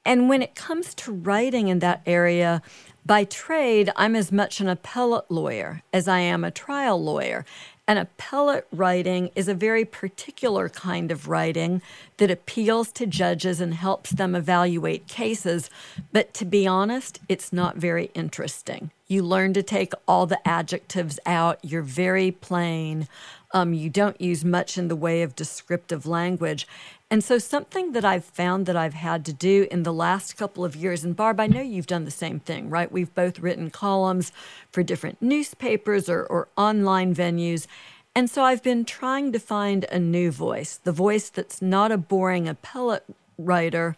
and 0.06 0.30
when 0.30 0.42
it 0.42 0.56
comes 0.56 0.94
to 0.96 1.12
writing 1.12 1.68
in 1.68 1.80
that 1.80 2.02
area, 2.06 2.62
by 3.06 3.24
trade, 3.24 3.92
I'm 3.96 4.16
as 4.16 4.32
much 4.32 4.60
an 4.62 4.68
appellate 4.68 5.30
lawyer 5.30 5.82
as 5.92 6.08
I 6.08 6.20
am 6.20 6.44
a 6.44 6.52
trial 6.52 7.02
lawyer. 7.04 7.46
And 7.88 8.00
appellate 8.00 8.68
writing 8.72 9.32
is 9.36 9.48
a 9.48 9.54
very 9.54 9.86
particular 9.86 10.70
kind 10.70 11.12
of 11.12 11.28
writing 11.28 11.82
that 12.18 12.32
appeals 12.32 12.92
to 12.94 13.06
judges 13.06 13.60
and 13.60 13.74
helps 13.74 14.12
them 14.12 14.36
evaluate 14.36 15.08
cases. 15.08 15.70
But 16.12 16.34
to 16.36 16.46
be 16.46 16.68
honest, 16.68 17.20
it's 17.28 17.52
not 17.52 17.78
very 17.78 18.12
interesting. 18.14 18.92
You 19.08 19.24
learn 19.24 19.54
to 19.54 19.64
take 19.64 19.94
all 20.08 20.26
the 20.26 20.48
adjectives 20.48 21.20
out, 21.26 21.60
you're 21.64 21.82
very 21.82 22.32
plain. 22.32 23.08
Um, 23.54 23.74
you 23.74 23.90
don't 23.90 24.22
use 24.22 24.46
much 24.46 24.78
in 24.78 24.88
the 24.88 24.96
way 24.96 25.22
of 25.22 25.36
descriptive 25.36 26.06
language. 26.06 26.66
And 27.12 27.22
so, 27.22 27.39
something 27.39 27.91
that 27.91 28.05
I've 28.05 28.24
found 28.24 28.66
that 28.68 28.78
I've 28.78 28.93
had 28.93 29.26
to 29.26 29.34
do 29.34 29.68
in 29.70 29.84
the 29.84 29.91
last 29.91 30.38
couple 30.38 30.64
of 30.64 30.78
years, 30.78 31.03
and 31.03 31.14
Barb, 31.14 31.41
I 31.41 31.47
know 31.47 31.59
you've 31.59 31.86
done 31.86 32.05
the 32.05 32.09
same 32.09 32.39
thing, 32.39 32.70
right? 32.70 32.89
We've 32.89 33.14
both 33.14 33.39
written 33.39 33.70
columns 33.70 34.32
for 34.72 34.82
different 34.82 35.22
newspapers 35.22 36.07
or, 36.07 36.24
or 36.24 36.47
online 36.55 37.14
venues. 37.14 37.68
And 38.16 38.30
so, 38.30 38.43
I've 38.43 38.64
been 38.64 38.86
trying 38.86 39.34
to 39.34 39.39
find 39.39 39.84
a 39.91 39.99
new 39.99 40.32
voice, 40.32 40.78
the 40.78 40.93
voice 40.93 41.30
that's 41.30 41.62
not 41.62 41.91
a 41.91 41.97
boring 41.97 42.47
appellate 42.47 43.03
writer, 43.38 43.97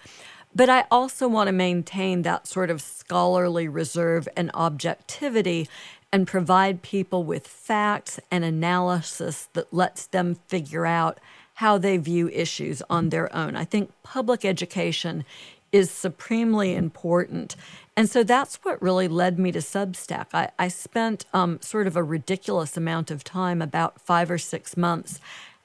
but 0.56 0.68
I 0.72 0.86
also 0.90 1.28
want 1.28 1.50
to 1.50 1.54
maintain 1.54 2.24
that 2.24 2.48
sort 2.48 2.72
of 2.72 2.82
scholarly 2.82 3.68
reserve 3.68 4.28
and 4.36 4.50
objectivity 4.56 5.70
and 6.12 6.26
provide 6.26 6.82
people 6.82 7.24
with 7.24 7.48
facts 7.48 8.20
and 8.32 8.44
analysis 8.44 9.50
that 9.54 9.72
lets 9.72 10.08
them 10.08 10.40
figure 10.48 10.88
out 10.88 11.20
how 11.56 11.78
they 11.78 11.98
view 11.98 12.30
issues 12.30 12.82
on 12.90 13.10
their 13.10 13.34
own. 13.36 13.56
I 13.56 13.66
think 13.66 13.92
public 14.04 14.44
education 14.44 15.24
is 15.72 15.90
supremely 15.90 16.76
important. 16.76 17.56
And 17.98 18.10
so 18.10 18.24
that's 18.24 18.58
what 18.58 18.82
really 18.82 19.08
led 19.08 19.40
me 19.40 19.52
to 19.52 19.60
Substack. 19.60 20.28
I, 20.34 20.50
I 20.58 20.68
spent 20.68 21.26
um, 21.34 21.60
sort 21.62 21.88
of 21.88 21.96
a 21.96 22.04
ridiculous 22.04 22.78
amount 22.78 23.12
of 23.12 23.24
time, 23.24 23.62
about 23.62 24.00
five 24.00 24.30
or 24.30 24.38
six 24.38 24.78
months, 24.78 25.20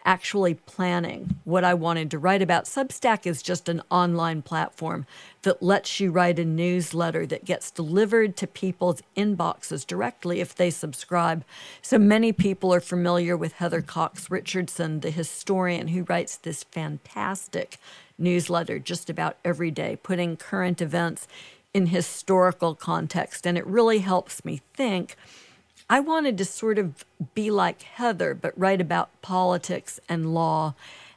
actually 0.09 0.55
planning 0.55 1.37
what 1.45 1.65
I 1.65 1.75
wanted 1.75 2.11
to 2.11 2.19
write 2.19 2.41
about. 2.41 2.65
Substack 2.65 3.27
is 3.27 3.43
just 3.43 3.69
an 3.69 3.83
online 3.91 4.41
platform 4.41 5.05
that 5.43 5.63
lets 5.63 6.01
you 6.01 6.11
write 6.11 6.39
a 6.39 6.47
newsletter 6.47 7.27
that 7.27 7.45
gets 7.45 7.71
delivered 7.71 8.35
to 8.39 8.47
people's 8.47 9.03
inboxes 9.19 9.87
directly 9.87 10.41
if 10.41 10.55
they 10.55 10.71
subscribe. 10.71 11.45
So 11.83 11.99
many 11.99 12.33
people 12.33 12.73
are 12.73 12.81
familiar 12.81 13.37
with 13.37 13.53
Heather 13.53 13.83
Cox 13.83 14.31
Richardson, 14.31 15.01
the 15.01 15.11
historian 15.11 15.89
who 15.89 16.05
writes 16.05 16.37
this 16.39 16.65
fantastic 16.65 17.77
newsletter 18.17 18.79
just 18.79 19.11
about 19.11 19.37
every 19.45 19.71
day, 19.71 19.99
putting 20.03 20.39
current 20.39 20.81
events 20.81 21.29
in 21.75 21.89
historical 21.89 22.75
context. 22.75 23.47
And 23.47 23.59
it 23.59 23.67
really 23.67 23.99
helps 23.99 24.43
me 24.43 24.63
think 24.73 25.17
I 25.91 26.01
wanted 26.01 26.36
to 26.39 26.45
sort 26.45 26.78
of 26.78 27.05
be 27.34 27.51
like 27.51 27.82
Heather, 27.82 28.34
but 28.34 28.59
write 28.59 28.80
about 28.80 29.22
politics 29.22 29.99
and 30.09 30.34
law 30.34 30.74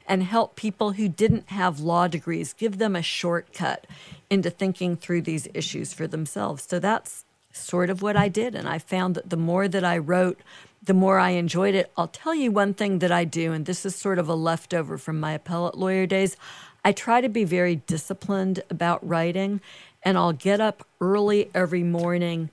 and 0.08 0.24
help 0.24 0.56
people 0.56 0.94
who 0.94 1.08
didn't 1.08 1.50
have 1.50 1.80
law 1.80 2.08
degrees, 2.08 2.54
give 2.54 2.78
them 2.78 2.96
a 2.96 3.02
shortcut 3.02 3.86
into 4.30 4.50
thinking 4.50 4.96
through 4.96 5.22
these 5.22 5.48
issues 5.54 5.94
for 5.94 6.08
themselves. 6.08 6.66
So 6.68 6.80
that's 6.80 7.26
sort 7.52 7.90
of 7.90 8.02
what 8.02 8.16
I 8.16 8.30
did. 8.30 8.56
And 8.56 8.68
I 8.68 8.80
found 8.80 9.16
that 9.16 9.30
the 9.30 9.38
more 9.38 9.68
that 9.68 9.84
I 9.84 9.98
wrote, 9.98 10.40
the 10.82 10.94
more 10.94 11.20
I 11.20 11.32
enjoyed 11.32 11.76
it. 11.76 11.92
I'll 11.98 12.08
tell 12.08 12.34
you 12.34 12.50
one 12.50 12.74
thing 12.74 13.00
that 13.00 13.12
I 13.12 13.24
do, 13.24 13.52
and 13.52 13.66
this 13.66 13.86
is 13.86 13.96
sort 13.96 14.20
of 14.20 14.28
a 14.28 14.36
leftover 14.36 14.98
from 14.98 15.20
my 15.20 15.34
appellate 15.34 15.78
lawyer 15.78 16.08
days. 16.08 16.38
I 16.84 16.92
try 16.92 17.22
to 17.22 17.30
be 17.30 17.44
very 17.44 17.76
disciplined 17.76 18.64
about 18.70 19.08
writing, 19.08 19.62
and 20.02 20.18
I'll 20.18 20.34
get 20.34 20.60
up 20.60 20.88
early 21.00 21.52
every 21.54 21.84
morning 21.84 22.50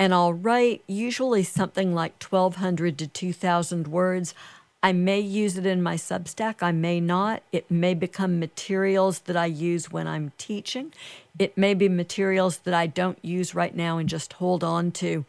and 0.00 0.14
I'll 0.14 0.32
write 0.32 0.82
usually 0.86 1.42
something 1.42 1.94
like 1.94 2.22
1,200 2.22 2.96
to 2.98 3.06
2,000 3.06 3.86
words. 3.86 4.34
I 4.82 4.92
may 4.94 5.20
use 5.20 5.58
it 5.58 5.66
in 5.66 5.82
my 5.82 5.96
Substack, 5.96 6.62
I 6.62 6.72
may 6.72 7.00
not. 7.00 7.42
It 7.52 7.70
may 7.70 7.92
become 7.92 8.40
materials 8.40 9.18
that 9.20 9.36
I 9.36 9.44
use 9.44 9.92
when 9.92 10.08
I'm 10.08 10.32
teaching. 10.38 10.94
It 11.38 11.58
may 11.58 11.74
be 11.74 11.90
materials 11.90 12.58
that 12.60 12.72
I 12.72 12.86
don't 12.86 13.22
use 13.22 13.54
right 13.54 13.76
now 13.76 13.98
and 13.98 14.08
just 14.08 14.32
hold 14.32 14.64
on 14.64 14.90
to. 14.92 15.26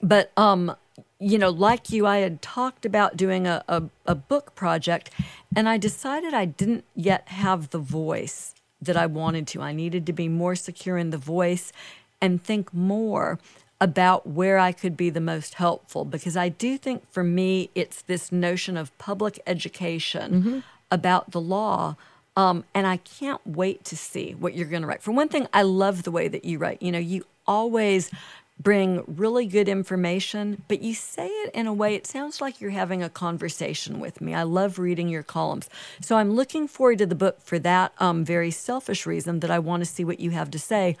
But, 0.00 0.30
um, 0.36 0.76
you 1.18 1.36
know, 1.36 1.50
like 1.50 1.90
you, 1.90 2.06
I 2.06 2.18
had 2.18 2.40
talked 2.40 2.86
about 2.86 3.16
doing 3.16 3.48
a, 3.48 3.64
a, 3.66 3.82
a 4.06 4.14
book 4.14 4.54
project, 4.54 5.10
and 5.56 5.68
I 5.68 5.78
decided 5.78 6.32
I 6.32 6.44
didn't 6.44 6.84
yet 6.94 7.26
have 7.26 7.70
the 7.70 7.80
voice 7.80 8.54
that 8.80 8.96
I 8.96 9.06
wanted 9.06 9.48
to. 9.48 9.62
I 9.62 9.72
needed 9.72 10.06
to 10.06 10.12
be 10.12 10.28
more 10.28 10.54
secure 10.54 10.96
in 10.96 11.10
the 11.10 11.18
voice 11.18 11.72
and 12.20 12.42
think 12.42 12.72
more 12.72 13.40
about 13.80 14.26
where 14.26 14.58
I 14.58 14.72
could 14.72 14.96
be 14.96 15.10
the 15.10 15.20
most 15.20 15.54
helpful 15.54 16.04
because 16.04 16.36
I 16.36 16.48
do 16.48 16.78
think 16.78 17.10
for 17.10 17.22
me 17.22 17.70
it's 17.74 18.02
this 18.02 18.32
notion 18.32 18.76
of 18.76 18.96
public 18.98 19.40
education 19.46 20.32
mm-hmm. 20.32 20.58
about 20.90 21.32
the 21.32 21.40
law. 21.40 21.96
Um, 22.38 22.64
and 22.74 22.86
I 22.86 22.98
can't 22.98 23.40
wait 23.46 23.84
to 23.86 23.96
see 23.96 24.34
what 24.34 24.54
you're 24.54 24.68
going 24.68 24.82
to 24.82 24.88
write. 24.88 25.02
For 25.02 25.10
one 25.10 25.28
thing, 25.28 25.48
I 25.54 25.62
love 25.62 26.02
the 26.02 26.10
way 26.10 26.28
that 26.28 26.44
you 26.44 26.58
write. 26.58 26.82
You 26.82 26.92
know, 26.92 26.98
you 26.98 27.24
always 27.46 28.10
bring 28.58 29.04
really 29.06 29.46
good 29.46 29.68
information, 29.68 30.62
but 30.66 30.80
you 30.80 30.94
say 30.94 31.28
it 31.28 31.54
in 31.54 31.66
a 31.66 31.72
way 31.72 31.94
it 31.94 32.06
sounds 32.06 32.40
like 32.40 32.60
you're 32.60 32.70
having 32.70 33.02
a 33.02 33.10
conversation 33.10 34.00
with 34.00 34.20
me. 34.20 34.34
I 34.34 34.44
love 34.44 34.78
reading 34.78 35.08
your 35.08 35.22
columns. 35.22 35.68
So 36.00 36.16
I'm 36.16 36.32
looking 36.32 36.66
forward 36.66 36.98
to 36.98 37.06
the 37.06 37.14
book 37.14 37.40
for 37.42 37.58
that 37.58 37.92
um, 37.98 38.24
very 38.24 38.50
selfish 38.50 39.04
reason 39.04 39.40
that 39.40 39.50
I 39.50 39.58
want 39.58 39.82
to 39.82 39.84
see 39.84 40.04
what 40.04 40.20
you 40.20 40.30
have 40.30 40.50
to 40.52 40.58
say. 40.58 40.96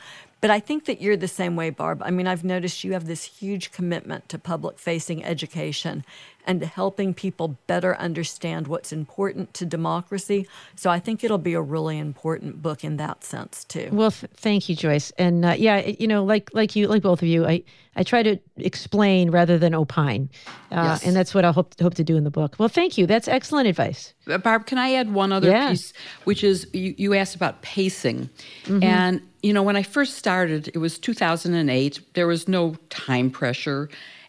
But 0.46 0.52
I 0.52 0.60
think 0.60 0.84
that 0.84 1.00
you're 1.02 1.16
the 1.16 1.26
same 1.26 1.56
way, 1.56 1.70
Barb. 1.70 2.00
I 2.04 2.12
mean, 2.12 2.28
I've 2.28 2.44
noticed 2.44 2.84
you 2.84 2.92
have 2.92 3.08
this 3.08 3.24
huge 3.24 3.72
commitment 3.72 4.28
to 4.28 4.38
public 4.38 4.78
facing 4.78 5.24
education 5.24 6.04
and 6.46 6.60
to 6.60 6.66
helping 6.66 7.12
people 7.12 7.58
better 7.66 7.96
understand 7.96 8.68
what's 8.68 8.92
important 8.92 9.52
to 9.54 9.66
democracy. 9.66 10.46
So 10.76 10.90
I 10.90 10.98
think 10.98 11.24
it'll 11.24 11.38
be 11.38 11.54
a 11.54 11.60
really 11.60 11.98
important 11.98 12.62
book 12.62 12.84
in 12.84 12.96
that 12.98 13.24
sense 13.24 13.64
too. 13.64 13.88
Well, 13.92 14.10
th- 14.10 14.30
thank 14.36 14.68
you, 14.68 14.76
Joyce. 14.76 15.10
And 15.18 15.44
uh, 15.44 15.54
yeah, 15.58 15.78
you 15.98 16.06
know, 16.06 16.24
like 16.24 16.50
like 16.54 16.76
you, 16.76 16.86
like 16.86 17.02
both 17.02 17.22
of 17.22 17.28
you, 17.28 17.46
I 17.46 17.62
I 17.96 18.02
try 18.02 18.22
to 18.22 18.38
explain 18.58 19.30
rather 19.30 19.58
than 19.58 19.74
opine, 19.74 20.28
uh, 20.70 20.74
yes. 20.74 21.06
and 21.06 21.16
that's 21.16 21.34
what 21.34 21.44
I 21.44 21.50
hope 21.50 21.78
hope 21.80 21.94
to 21.94 22.04
do 22.04 22.16
in 22.16 22.24
the 22.24 22.30
book. 22.30 22.56
Well, 22.58 22.68
thank 22.68 22.98
you. 22.98 23.06
That's 23.06 23.26
excellent 23.26 23.68
advice. 23.68 24.12
Uh, 24.30 24.38
Barb, 24.38 24.66
can 24.66 24.78
I 24.78 24.92
add 24.94 25.12
one 25.12 25.32
other 25.32 25.50
yeah. 25.50 25.70
piece, 25.70 25.92
which 26.24 26.44
is 26.44 26.68
you, 26.72 26.94
you 26.98 27.14
asked 27.14 27.34
about 27.34 27.62
pacing, 27.62 28.28
mm-hmm. 28.64 28.82
and 28.82 29.22
you 29.42 29.52
know, 29.52 29.62
when 29.62 29.76
I 29.76 29.82
first 29.82 30.16
started, 30.16 30.68
it 30.74 30.78
was 30.78 30.98
2008. 30.98 32.00
There 32.14 32.26
was 32.26 32.48
no 32.48 32.76
time 32.90 33.30
pressure, 33.30 33.88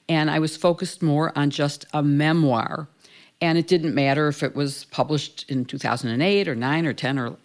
and 0.09 0.31
I 0.31 0.39
was 0.39 0.57
focused 0.57 1.01
more 1.01 1.37
on 1.37 1.49
just 1.49 1.85
a 1.93 2.01
memoir. 2.01 2.87
And 3.41 3.57
it 3.57 3.67
didn't 3.67 3.93
matter 3.93 4.27
if 4.27 4.41
it 4.41 4.55
was 4.55 4.85
published 4.85 5.45
in 5.49 5.65
2008 5.65 6.47
or 6.47 6.55
9 6.55 6.85
or 6.85 6.93
10 6.93 7.19
or 7.19 7.37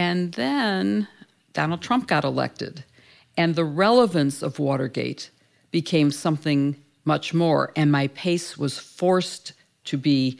and 0.00 0.32
then 0.34 1.08
Donald 1.52 1.82
Trump 1.82 2.06
got 2.06 2.24
elected 2.24 2.84
and 3.36 3.54
the 3.54 3.64
relevance 3.64 4.42
of 4.42 4.58
Watergate 4.58 5.30
became 5.70 6.10
something 6.10 6.76
much 7.04 7.34
more 7.34 7.72
and 7.76 7.90
my 7.92 8.08
pace 8.08 8.56
was 8.56 8.78
forced 8.78 9.52
to 9.84 9.96
be 9.96 10.38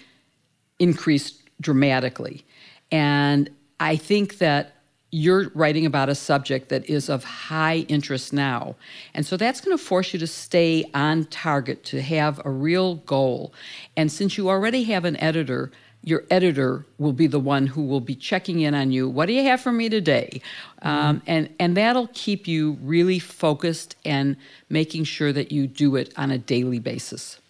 increased 0.78 1.42
dramatically. 1.60 2.44
And 2.90 3.50
I 3.80 3.96
think 3.96 4.38
that 4.38 4.77
you're 5.10 5.50
writing 5.54 5.86
about 5.86 6.08
a 6.08 6.14
subject 6.14 6.68
that 6.68 6.88
is 6.88 7.08
of 7.08 7.24
high 7.24 7.78
interest 7.88 8.32
now. 8.32 8.76
And 9.14 9.24
so 9.24 9.36
that's 9.36 9.60
going 9.60 9.76
to 9.76 9.82
force 9.82 10.12
you 10.12 10.18
to 10.18 10.26
stay 10.26 10.84
on 10.92 11.24
target, 11.26 11.82
to 11.84 12.02
have 12.02 12.44
a 12.44 12.50
real 12.50 12.96
goal. 12.96 13.54
And 13.96 14.12
since 14.12 14.36
you 14.36 14.50
already 14.50 14.84
have 14.84 15.06
an 15.06 15.16
editor, 15.18 15.70
your 16.02 16.24
editor 16.30 16.84
will 16.98 17.12
be 17.12 17.26
the 17.26 17.40
one 17.40 17.66
who 17.66 17.82
will 17.82 18.00
be 18.00 18.14
checking 18.14 18.60
in 18.60 18.74
on 18.74 18.92
you. 18.92 19.08
What 19.08 19.26
do 19.26 19.32
you 19.32 19.42
have 19.44 19.60
for 19.60 19.72
me 19.72 19.88
today? 19.88 20.40
Um, 20.82 21.22
and 21.26 21.50
and 21.58 21.76
that'll 21.76 22.08
keep 22.12 22.46
you 22.46 22.78
really 22.82 23.18
focused 23.18 23.96
and 24.04 24.36
making 24.68 25.04
sure 25.04 25.32
that 25.32 25.50
you 25.50 25.66
do 25.66 25.96
it 25.96 26.12
on 26.16 26.30
a 26.30 26.38
daily 26.38 26.78
basis. 26.78 27.40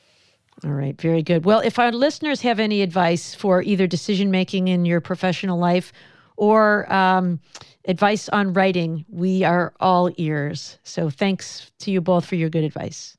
All 0.64 0.70
right, 0.70 1.00
very 1.00 1.22
good. 1.22 1.44
Well, 1.44 1.60
if 1.60 1.78
our 1.78 1.92
listeners 1.92 2.40
have 2.40 2.58
any 2.58 2.82
advice 2.82 3.34
for 3.34 3.62
either 3.62 3.86
decision 3.86 4.30
making 4.30 4.66
in 4.66 4.84
your 4.84 5.00
professional 5.00 5.58
life 5.58 5.92
or 6.38 6.90
um, 6.92 7.40
advice 7.84 8.28
on 8.30 8.52
writing, 8.54 9.04
we 9.10 9.44
are 9.44 9.74
all 9.80 10.10
ears. 10.16 10.78
So 10.84 11.10
thanks 11.10 11.70
to 11.80 11.90
you 11.90 12.00
both 12.00 12.24
for 12.24 12.36
your 12.36 12.48
good 12.48 12.64
advice. 12.64 13.16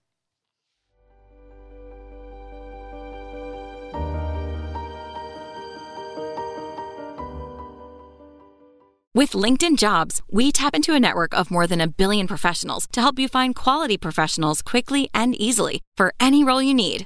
With 9.15 9.31
LinkedIn 9.31 9.77
Jobs, 9.77 10.21
we 10.31 10.51
tap 10.51 10.73
into 10.73 10.93
a 10.93 10.99
network 10.99 11.33
of 11.33 11.51
more 11.51 11.67
than 11.67 11.81
a 11.81 11.87
billion 11.87 12.25
professionals 12.25 12.87
to 12.93 13.01
help 13.01 13.19
you 13.19 13.27
find 13.27 13.53
quality 13.53 13.97
professionals 13.97 14.61
quickly 14.61 15.09
and 15.13 15.35
easily 15.35 15.81
for 15.97 16.13
any 16.21 16.43
role 16.43 16.61
you 16.61 16.73
need. 16.73 17.05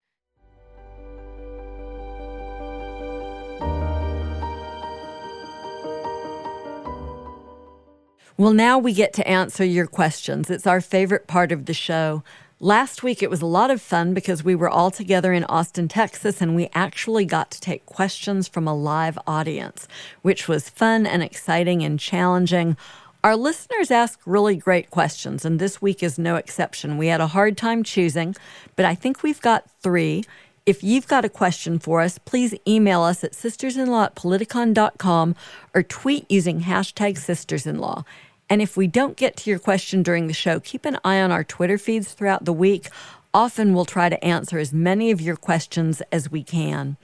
Well, 8.37 8.53
now 8.53 8.79
we 8.79 8.93
get 8.93 9.13
to 9.13 9.27
answer 9.27 9.63
your 9.63 9.87
questions. 9.87 10.49
It's 10.49 10.65
our 10.65 10.81
favorite 10.81 11.27
part 11.27 11.51
of 11.51 11.65
the 11.65 11.73
show. 11.73 12.23
Last 12.59 13.03
week, 13.03 13.21
it 13.21 13.29
was 13.29 13.41
a 13.41 13.47
lot 13.47 13.71
of 13.71 13.81
fun 13.81 14.13
because 14.13 14.43
we 14.43 14.55
were 14.55 14.69
all 14.69 14.89
together 14.89 15.33
in 15.33 15.43
Austin, 15.45 15.87
Texas, 15.87 16.41
and 16.41 16.55
we 16.55 16.69
actually 16.73 17.25
got 17.25 17.51
to 17.51 17.59
take 17.59 17.85
questions 17.85 18.47
from 18.47 18.67
a 18.67 18.75
live 18.75 19.19
audience, 19.27 19.87
which 20.21 20.47
was 20.47 20.69
fun 20.69 21.05
and 21.05 21.21
exciting 21.21 21.83
and 21.83 21.99
challenging. 21.99 22.77
Our 23.23 23.35
listeners 23.35 23.91
ask 23.91 24.19
really 24.25 24.55
great 24.55 24.89
questions, 24.89 25.43
and 25.43 25.59
this 25.59 25.81
week 25.81 26.01
is 26.01 26.17
no 26.17 26.37
exception. 26.37 26.97
We 26.97 27.07
had 27.07 27.21
a 27.21 27.27
hard 27.27 27.57
time 27.57 27.83
choosing, 27.83 28.35
but 28.75 28.85
I 28.85 28.95
think 28.95 29.23
we've 29.23 29.41
got 29.41 29.69
three. 29.81 30.23
If 30.71 30.85
you've 30.85 31.09
got 31.09 31.25
a 31.25 31.29
question 31.29 31.79
for 31.79 31.99
us, 31.99 32.17
please 32.17 32.55
email 32.65 33.01
us 33.01 33.25
at 33.25 33.33
sistersinlaw 33.33 34.05
at 34.05 34.15
politicon.com 34.15 35.35
or 35.75 35.83
tweet 35.83 36.25
using 36.31 36.61
hashtag 36.61 37.15
sistersinlaw. 37.15 38.05
And 38.49 38.61
if 38.61 38.77
we 38.77 38.87
don't 38.87 39.17
get 39.17 39.35
to 39.35 39.49
your 39.49 39.59
question 39.59 40.01
during 40.01 40.27
the 40.27 40.33
show, 40.33 40.61
keep 40.61 40.85
an 40.85 40.97
eye 41.03 41.19
on 41.19 41.29
our 41.29 41.43
Twitter 41.43 41.77
feeds 41.77 42.13
throughout 42.13 42.45
the 42.45 42.53
week. 42.53 42.87
Often 43.33 43.73
we'll 43.73 43.83
try 43.83 44.07
to 44.07 44.23
answer 44.23 44.59
as 44.59 44.71
many 44.71 45.11
of 45.11 45.19
your 45.19 45.35
questions 45.35 46.01
as 46.09 46.31
we 46.31 46.41
can. 46.41 46.95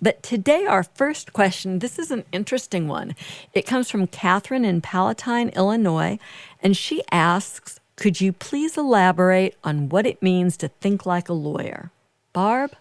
But 0.00 0.22
today, 0.22 0.64
our 0.64 0.82
first 0.82 1.34
question 1.34 1.80
this 1.80 1.98
is 1.98 2.10
an 2.10 2.24
interesting 2.32 2.88
one. 2.88 3.14
It 3.52 3.66
comes 3.66 3.90
from 3.90 4.06
Catherine 4.06 4.64
in 4.64 4.80
Palatine, 4.80 5.50
Illinois, 5.50 6.18
and 6.62 6.74
she 6.74 7.02
asks 7.12 7.78
Could 7.96 8.22
you 8.22 8.32
please 8.32 8.78
elaborate 8.78 9.54
on 9.62 9.90
what 9.90 10.06
it 10.06 10.22
means 10.22 10.56
to 10.56 10.68
think 10.68 11.04
like 11.04 11.28
a 11.28 11.34
lawyer? 11.34 11.90
Barb? 12.32 12.74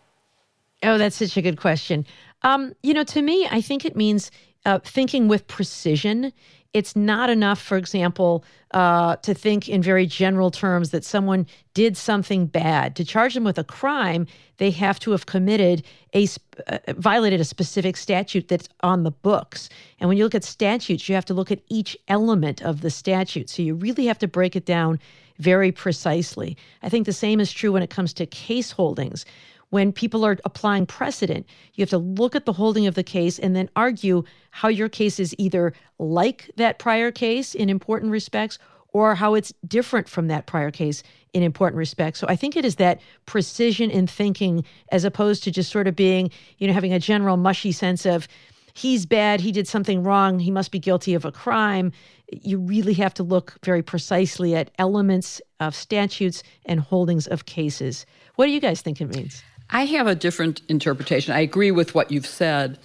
Oh, 0.84 0.98
that's 0.98 1.16
such 1.16 1.38
a 1.38 1.42
good 1.42 1.60
question. 1.60 2.06
Um, 2.44 2.74
you 2.82 2.94
know, 2.94 3.04
to 3.04 3.22
me, 3.22 3.48
I 3.52 3.62
think 3.62 3.86
it 3.86 3.96
means 3.96 4.32
uh, 4.66 4.80
thinking 4.80 5.28
with 5.28 5.48
precision 5.48 6.34
it's 6.74 6.96
not 6.96 7.30
enough, 7.30 7.62
for 7.62 7.76
example, 7.76 8.46
uh, 8.74 9.18
to 9.18 9.34
think 9.34 9.68
in 9.68 9.82
very 9.82 10.06
general 10.06 10.52
terms 10.52 10.92
that 10.92 11.04
someone 11.04 11.46
did 11.74 11.98
something 11.98 12.46
bad. 12.46 12.96
To 12.96 13.04
charge 13.04 13.34
them 13.34 13.44
with 13.44 13.58
a 13.58 13.64
crime, 13.64 14.26
they 14.58 14.72
have 14.72 14.98
to 15.00 15.12
have 15.12 15.26
committed 15.26 15.84
a 16.16 16.28
uh, 16.68 16.78
violated 16.94 17.42
a 17.42 17.46
specific 17.46 17.98
statute 17.98 18.48
that's 18.48 18.70
on 18.84 19.04
the 19.04 19.12
books. 19.12 19.68
And 20.00 20.08
when 20.08 20.18
you 20.18 20.24
look 20.24 20.36
at 20.36 20.46
statutes, 20.46 21.10
you 21.10 21.16
have 21.16 21.26
to 21.26 21.34
look 21.34 21.52
at 21.52 21.60
each 21.68 21.98
element 22.08 22.62
of 22.62 22.80
the 22.82 22.90
statute. 22.90 23.50
So 23.50 23.62
you 23.62 23.76
really 23.76 24.06
have 24.06 24.20
to 24.20 24.28
break 24.28 24.56
it 24.56 24.66
down 24.66 25.00
very 25.40 25.72
precisely. 25.72 26.56
I 26.84 26.90
think 26.90 27.06
the 27.06 27.14
same 27.14 27.42
is 27.42 27.52
true 27.52 27.74
when 27.74 27.84
it 27.84 27.90
comes 27.90 28.14
to 28.14 28.26
case 28.26 28.72
holdings 28.72 29.26
when 29.72 29.92
people 29.92 30.26
are 30.26 30.38
applying 30.46 30.86
precedent, 30.86 31.46
you 31.74 31.82
have 31.82 31.90
to 31.90 31.98
look 31.98 32.36
at 32.36 32.46
the 32.46 32.54
holding 32.54 32.88
of 32.88 32.96
the 32.96 33.04
case 33.04 33.40
and 33.40 33.56
then 33.56 33.70
argue 33.76 34.24
how 34.52 34.68
your 34.68 34.90
case 34.90 35.20
is 35.20 35.34
either 35.38 35.74
like 35.98 36.52
that 36.58 36.78
prior 36.78 37.10
case 37.10 37.56
in 37.56 37.70
important 37.70 38.12
respects 38.12 38.60
or 38.94 39.16
how 39.16 39.34
it's 39.34 39.54
different 39.66 40.10
from 40.10 40.28
that 40.28 40.46
prior 40.46 40.72
case 40.72 41.04
in 41.34 41.42
important 41.42 41.78
respects. 41.78 42.20
So 42.20 42.28
I 42.28 42.36
think 42.36 42.58
it 42.58 42.66
is 42.66 42.76
that 42.76 43.00
precision 43.26 43.90
in 43.90 44.08
thinking 44.08 44.66
as 44.92 45.06
opposed 45.06 45.44
to 45.46 45.52
just 45.52 45.72
sort 45.72 45.88
of 45.88 45.96
being, 45.96 46.30
you 46.58 46.68
know, 46.68 46.74
having 46.74 46.92
a 46.92 47.00
general 47.00 47.38
mushy 47.38 47.72
sense 47.72 48.06
of 48.06 48.28
he's 48.74 49.06
bad, 49.06 49.40
he 49.40 49.54
did 49.54 49.70
something 49.70 50.04
wrong, 50.04 50.40
he 50.40 50.52
must 50.52 50.72
be 50.72 50.80
guilty 50.80 51.14
of 51.14 51.24
a 51.24 51.32
crime. 51.32 51.94
You 52.30 52.60
really 52.60 52.94
have 52.96 53.14
to 53.16 53.24
look 53.24 53.58
very 53.64 53.82
precisely 53.82 54.54
at 54.54 54.72
elements 54.78 55.42
of 55.62 55.74
statutes 55.74 56.44
and 56.66 56.82
holdings 56.82 57.28
of 57.28 57.46
cases. 57.46 58.06
What 58.36 58.48
do 58.48 58.52
you 58.52 58.60
guys 58.60 58.82
think 58.82 59.00
it 59.00 59.16
means? 59.16 59.42
I 59.72 59.86
have 59.86 60.08
a 60.08 60.16
different 60.16 60.62
interpretation. 60.68 61.34
I 61.34 61.40
agree 61.40 61.72
with 61.72 61.96
what 61.96 62.12
you've 62.12 62.28
said, 62.28 62.78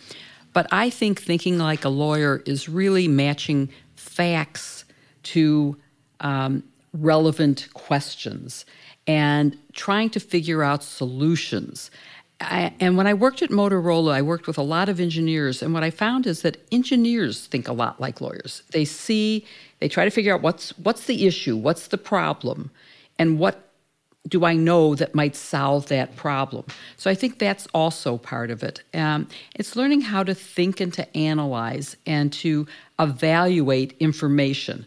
but 0.53 0.67
I 0.71 0.89
think 0.89 1.21
thinking 1.21 1.59
like 1.59 1.85
a 1.85 1.89
lawyer 1.89 2.43
is 2.47 2.69
really 2.69 3.09
matching 3.09 3.69
facts 3.97 4.85
to 5.25 5.77
um, 6.21 6.63
relevant 6.93 7.69
questions 7.75 8.65
and 9.07 9.57
trying 9.73 10.11
to 10.11 10.21
figure 10.21 10.63
out 10.63 10.83
solutions. 10.83 11.91
I, 12.41 12.73
and 12.81 12.97
when 12.97 13.07
I 13.07 13.15
worked 13.15 13.43
at 13.43 13.51
Motorola, 13.51 14.13
I 14.13 14.23
worked 14.23 14.47
with 14.47 14.59
a 14.59 14.63
lot 14.63 14.89
of 14.89 15.01
engineers, 15.01 15.63
and 15.63 15.73
what 15.73 15.83
I 15.83 15.91
found 15.91 16.27
is 16.27 16.43
that 16.43 16.59
engineers 16.71 17.47
think 17.47 17.67
a 17.67 17.73
lot 17.73 18.01
like 18.01 18.21
lawyers. 18.21 18.63
They 18.73 18.85
see, 18.85 19.47
they 19.81 19.89
try 19.89 20.05
to 20.05 20.11
figure 20.11 20.35
out 20.35 20.43
what's 20.43 20.77
what's 20.79 21.07
the 21.07 21.27
issue, 21.27 21.57
what's 21.57 21.89
the 21.89 21.99
problem, 21.99 22.71
and 23.19 23.39
what 23.39 23.66
do 24.29 24.45
I 24.45 24.55
know 24.55 24.95
that 24.95 25.15
might 25.15 25.37
solve 25.37 25.87
that 25.89 26.17
problem? 26.17 26.65
So 26.97 27.11
I 27.11 27.15
think 27.15 27.39
that's 27.39 27.67
also 27.75 28.19
part 28.19 28.51
of 28.51 28.63
it. 28.63 28.83
Um, 28.95 29.29
it's 29.55 29.77
learning 29.77 30.03
how 30.03 30.23
to 30.23 30.35
think 30.35 30.81
and 30.81 30.93
to 30.95 31.17
analyze 31.17 31.97
and 32.07 32.33
to 32.35 32.67
evaluate 32.99 33.97
information 34.01 34.87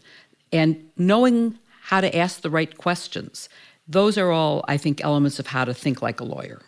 and 0.52 0.90
knowing 0.96 1.58
how 1.82 2.00
to 2.00 2.16
ask 2.16 2.42
the 2.42 2.50
right 2.50 2.76
questions. 2.76 3.48
Those 3.88 4.18
are 4.18 4.30
all, 4.30 4.64
I 4.68 4.76
think, 4.76 5.02
elements 5.02 5.38
of 5.38 5.46
how 5.46 5.64
to 5.64 5.74
think 5.74 6.02
like 6.02 6.20
a 6.20 6.24
lawyer. 6.24 6.60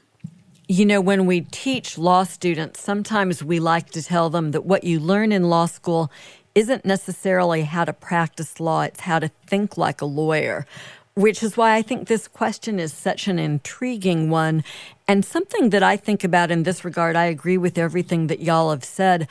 You 0.69 0.87
know, 0.87 1.01
when 1.01 1.27
we 1.27 1.43
teach 1.43 1.99
law 1.99 2.25
students, 2.25 2.81
sometimes 2.81 3.45
we 3.45 3.61
like 3.61 3.91
to 3.91 4.03
tell 4.03 4.31
them 4.31 4.53
that 4.53 4.65
what 4.65 4.85
you 4.85 4.99
learn 4.99 5.31
in 5.31 5.51
law 5.51 5.67
school 5.67 6.11
isn't 6.55 6.85
necessarily 6.85 7.63
how 7.63 7.85
to 7.85 7.93
practice 7.93 8.61
law, 8.61 8.83
it's 8.83 9.01
how 9.01 9.19
to 9.19 9.29
think 9.47 9.77
like 9.77 10.01
a 10.01 10.07
lawyer 10.07 10.67
which 11.15 11.43
is 11.43 11.57
why 11.57 11.75
I 11.75 11.83
think 11.83 12.09
this 12.09 12.27
question 12.27 12.79
is 12.79 12.93
such 12.93 13.29
an 13.29 13.39
intriguing 13.39 14.31
one 14.31 14.65
and 15.07 15.25
something 15.25 15.71
that 15.71 15.83
I 15.83 15.97
think 15.97 16.25
about 16.25 16.51
in 16.51 16.63
this 16.63 16.85
regard. 16.85 17.17
I 17.17 17.27
agree 17.27 17.59
with 17.59 17.77
everything 17.77 18.29
that 18.29 18.41
y'all 18.41 18.71
have 18.71 18.85
said. 18.85 19.29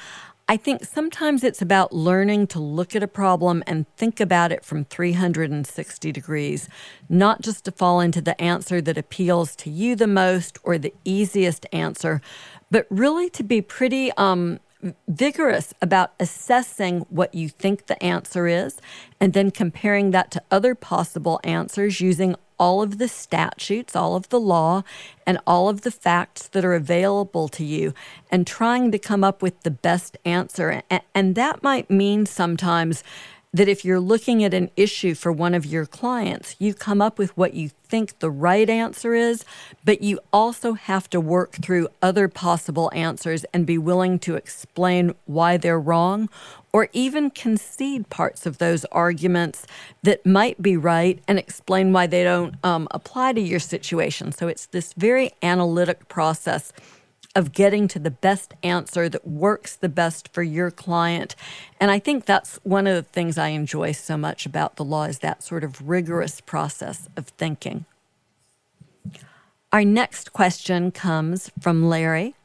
I 0.48 0.58
think 0.58 0.84
sometimes 0.84 1.44
it's 1.44 1.62
about 1.62 1.94
learning 1.94 2.48
to 2.48 2.60
look 2.60 2.96
at 2.96 3.02
a 3.02 3.08
problem 3.08 3.64
and 3.66 3.88
think 3.96 4.20
about 4.20 4.52
it 4.52 4.66
from 4.66 4.84
360 4.86 6.12
degrees, 6.12 6.68
not 7.08 7.42
just 7.42 7.66
to 7.66 7.72
fall 7.72 8.02
into 8.02 8.22
the 8.22 8.40
answer 8.40 8.82
that 8.82 8.98
appeals 8.98 9.56
to 9.58 9.70
you 9.70 9.96
the 9.96 10.08
most 10.08 10.60
or 10.64 10.78
the 10.78 10.94
easiest 11.06 11.66
answer, 11.72 12.22
but 12.70 12.86
really 12.90 13.30
to 13.30 13.44
be 13.44 13.62
pretty 13.62 14.12
um, 14.18 14.60
vigorous 15.08 15.74
about 15.82 16.14
assessing 16.20 17.02
what 17.10 17.34
you 17.34 17.50
think 17.50 17.86
the 17.86 18.02
answer 18.04 18.48
is 18.48 18.78
and 19.20 19.34
then 19.34 19.52
comparing 19.52 20.12
that 20.12 20.32
to 20.32 20.42
other 20.52 20.76
possible 20.76 21.40
answers 21.44 22.02
using 22.02 22.36
all 22.62 22.84
of 22.84 23.00
the 23.00 23.08
statutes, 23.08 23.96
all 23.96 24.16
of 24.16 24.30
the 24.30 24.40
law, 24.40 24.84
and 25.26 25.40
all 25.48 25.68
of 25.68 25.82
the 25.82 25.90
facts 25.90 26.48
that 26.50 26.64
are 26.64 26.76
available 26.76 27.48
to 27.48 27.66
you 27.66 27.92
and 28.30 28.46
trying 28.46 28.92
to 28.92 29.00
come 29.00 29.24
up 29.24 29.42
with 29.42 29.60
the 29.62 29.72
best 29.72 30.16
answer. 30.26 30.84
And, 31.16 31.34
that 31.36 31.64
might 31.64 31.90
mean 31.90 32.26
sometimes 32.28 33.04
that 33.54 33.68
if 33.68 33.84
you're 33.84 34.00
looking 34.00 34.44
at 34.44 34.54
an 34.54 34.70
issue 34.78 35.14
for 35.14 35.32
one 35.32 35.54
of 35.54 35.66
your 35.66 35.86
clients, 35.86 36.56
you 36.58 36.74
come 36.74 37.02
up 37.02 37.18
with 37.18 37.36
what 37.36 37.54
you 37.54 37.70
think 37.84 38.18
the 38.20 38.32
right 38.32 38.70
answer 38.70 39.14
is, 39.14 39.44
but 39.84 40.02
you 40.02 40.20
also 40.32 40.74
have 40.74 41.10
to 41.10 41.20
work 41.20 41.52
through 41.62 41.90
other 42.02 42.30
possible 42.30 42.90
answers 42.94 43.44
and 43.54 43.66
be 43.66 43.78
willing 43.78 44.18
to 44.20 44.36
explain 44.36 45.14
why 45.26 45.58
they're 45.58 45.80
wrong 45.80 46.30
or 46.72 46.88
even 46.94 47.30
concede 47.30 48.10
parts 48.10 48.46
of 48.46 48.58
those 48.58 48.86
arguments 48.86 49.68
that 50.04 50.26
might 50.26 50.62
be 50.62 50.78
right 50.78 51.22
and 51.28 51.38
explain 51.38 51.92
why 51.92 52.08
they 52.08 52.24
don't 52.24 52.56
um, 52.64 52.88
apply 52.92 53.34
to 53.34 53.42
your 53.42 53.60
situation. 53.60 54.32
So 54.32 54.48
it's 54.48 54.68
this 54.68 54.94
very 54.94 55.34
analytic 55.44 56.08
process 56.08 56.72
of 57.36 57.54
getting 57.54 57.88
to 57.88 58.00
the 58.00 58.12
best 58.12 58.54
answer 58.62 59.08
that 59.08 59.28
works 59.28 59.76
the 59.76 59.90
best 59.90 60.28
for 60.34 60.44
your 60.44 60.70
client. 60.70 61.36
And 61.80 61.90
I 61.90 62.00
think 62.00 62.26
that's 62.26 62.60
one 62.64 62.88
of 62.88 62.96
the 62.96 63.10
things 63.10 63.38
I 63.38 63.50
enjoy 63.50 63.94
so 63.94 64.18
much 64.18 64.46
about 64.46 64.76
the 64.76 64.84
law 64.84 65.04
is 65.06 65.20
that 65.20 65.44
sort 65.44 65.64
of 65.64 65.88
rigorous 65.88 66.42
process 66.42 67.08
of 67.16 67.28
thinking. 67.28 67.86
Our 69.72 69.86
next 69.86 70.34
question 70.34 70.92
comes 70.92 71.50
from 71.62 71.88
Larry. 71.88 72.36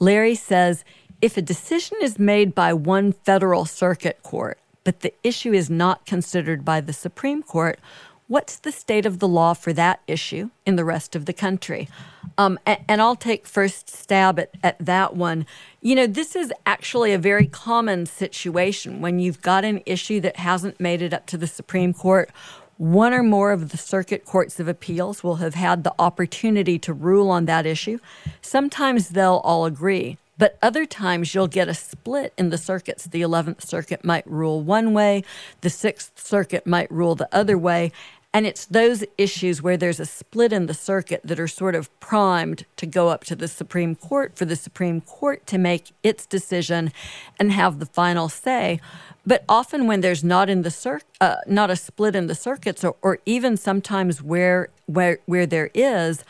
Larry 0.00 0.34
says, 0.34 0.84
if 1.22 1.36
a 1.36 1.42
decision 1.42 1.98
is 2.02 2.18
made 2.18 2.54
by 2.54 2.72
one 2.72 3.12
federal 3.12 3.64
circuit 3.64 4.22
court, 4.22 4.58
but 4.82 5.00
the 5.00 5.14
issue 5.22 5.52
is 5.52 5.70
not 5.70 6.04
considered 6.04 6.64
by 6.64 6.80
the 6.80 6.92
Supreme 6.92 7.42
Court, 7.42 7.78
what's 8.26 8.56
the 8.56 8.72
state 8.72 9.06
of 9.06 9.20
the 9.20 9.28
law 9.28 9.54
for 9.54 9.72
that 9.72 10.00
issue 10.06 10.50
in 10.66 10.76
the 10.76 10.84
rest 10.84 11.14
of 11.14 11.26
the 11.26 11.32
country? 11.32 11.88
Um, 12.36 12.58
and, 12.66 12.80
and, 12.88 13.00
I'll 13.00 13.16
take 13.16 13.46
first 13.46 13.88
stab 13.88 14.38
at, 14.38 14.50
at 14.62 14.76
that 14.80 15.14
one. 15.14 15.46
You 15.80 15.94
know, 15.94 16.06
this 16.06 16.34
is 16.34 16.52
actually 16.66 17.12
a 17.12 17.18
very 17.18 17.46
common 17.46 18.06
situation 18.06 19.00
when 19.00 19.18
you've 19.20 19.40
got 19.40 19.64
an 19.64 19.82
issue 19.86 20.20
that 20.20 20.36
hasn't 20.36 20.80
made 20.80 21.00
it 21.00 21.12
up 21.12 21.26
to 21.26 21.38
the 21.38 21.46
Supreme 21.46 21.94
Court. 21.94 22.30
One 22.76 23.14
or 23.14 23.22
more 23.22 23.52
of 23.52 23.70
the 23.70 23.76
circuit 23.76 24.24
courts 24.24 24.58
of 24.58 24.66
appeals 24.66 25.22
will 25.22 25.36
have 25.36 25.54
had 25.54 25.84
the 25.84 25.94
opportunity 25.98 26.78
to 26.80 26.92
rule 26.92 27.30
on 27.30 27.44
that 27.44 27.66
issue. 27.66 27.98
Sometimes 28.42 29.10
they'll 29.10 29.40
all 29.44 29.64
agree. 29.64 30.18
But 30.36 30.58
other 30.60 30.84
times 30.84 31.34
you'll 31.34 31.46
get 31.46 31.68
a 31.68 31.74
split 31.74 32.32
in 32.36 32.50
the 32.50 32.58
circuits. 32.58 33.04
The 33.04 33.22
11th 33.22 33.62
Circuit 33.62 34.04
might 34.04 34.26
rule 34.26 34.60
one 34.60 34.92
way, 34.92 35.22
the 35.60 35.68
6th 35.68 36.18
Circuit 36.18 36.66
might 36.66 36.90
rule 36.90 37.14
the 37.14 37.28
other 37.32 37.56
way. 37.56 37.92
And 38.34 38.48
it's 38.48 38.66
those 38.66 39.04
issues 39.16 39.62
where 39.62 39.76
there's 39.76 40.00
a 40.00 40.04
split 40.04 40.52
in 40.52 40.66
the 40.66 40.74
circuit 40.74 41.20
that 41.22 41.38
are 41.38 41.46
sort 41.46 41.76
of 41.76 41.88
primed 42.00 42.66
to 42.76 42.84
go 42.84 43.08
up 43.08 43.22
to 43.24 43.36
the 43.36 43.46
Supreme 43.46 43.94
Court 43.94 44.36
for 44.36 44.44
the 44.44 44.56
Supreme 44.56 45.00
Court 45.00 45.46
to 45.46 45.56
make 45.56 45.92
its 46.02 46.26
decision 46.26 46.92
and 47.38 47.52
have 47.52 47.78
the 47.78 47.86
final 47.86 48.28
say. 48.28 48.80
But 49.24 49.44
often, 49.48 49.86
when 49.86 50.00
there's 50.00 50.24
not 50.24 50.50
in 50.50 50.62
the 50.62 50.70
cir- 50.70 51.00
uh, 51.20 51.36
not 51.46 51.70
a 51.70 51.76
split 51.76 52.16
in 52.16 52.26
the 52.26 52.34
circuits, 52.34 52.82
or, 52.82 52.96
or 53.02 53.20
even 53.24 53.56
sometimes 53.56 54.20
where 54.20 54.68
where 54.86 55.20
where 55.26 55.46
there 55.46 55.70
is, 55.72 56.24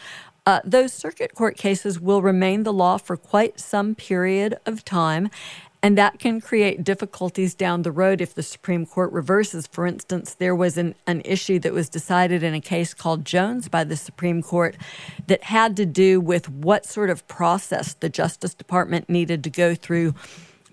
uh, 0.46 0.60
those 0.62 0.92
circuit 0.92 1.34
court 1.34 1.56
cases 1.56 1.98
will 1.98 2.20
remain 2.20 2.64
the 2.64 2.72
law 2.72 2.98
for 2.98 3.16
quite 3.16 3.58
some 3.58 3.94
period 3.94 4.56
of 4.66 4.84
time. 4.84 5.30
And 5.84 5.98
that 5.98 6.18
can 6.18 6.40
create 6.40 6.82
difficulties 6.82 7.54
down 7.54 7.82
the 7.82 7.92
road 7.92 8.22
if 8.22 8.34
the 8.34 8.42
Supreme 8.42 8.86
Court 8.86 9.12
reverses. 9.12 9.66
For 9.66 9.86
instance, 9.86 10.32
there 10.32 10.56
was 10.56 10.78
an, 10.78 10.94
an 11.06 11.20
issue 11.26 11.58
that 11.58 11.74
was 11.74 11.90
decided 11.90 12.42
in 12.42 12.54
a 12.54 12.60
case 12.62 12.94
called 12.94 13.26
Jones 13.26 13.68
by 13.68 13.84
the 13.84 13.94
Supreme 13.94 14.42
Court 14.42 14.78
that 15.26 15.44
had 15.44 15.76
to 15.76 15.84
do 15.84 16.22
with 16.22 16.48
what 16.48 16.86
sort 16.86 17.10
of 17.10 17.28
process 17.28 17.92
the 17.92 18.08
Justice 18.08 18.54
Department 18.54 19.10
needed 19.10 19.44
to 19.44 19.50
go 19.50 19.74
through 19.74 20.14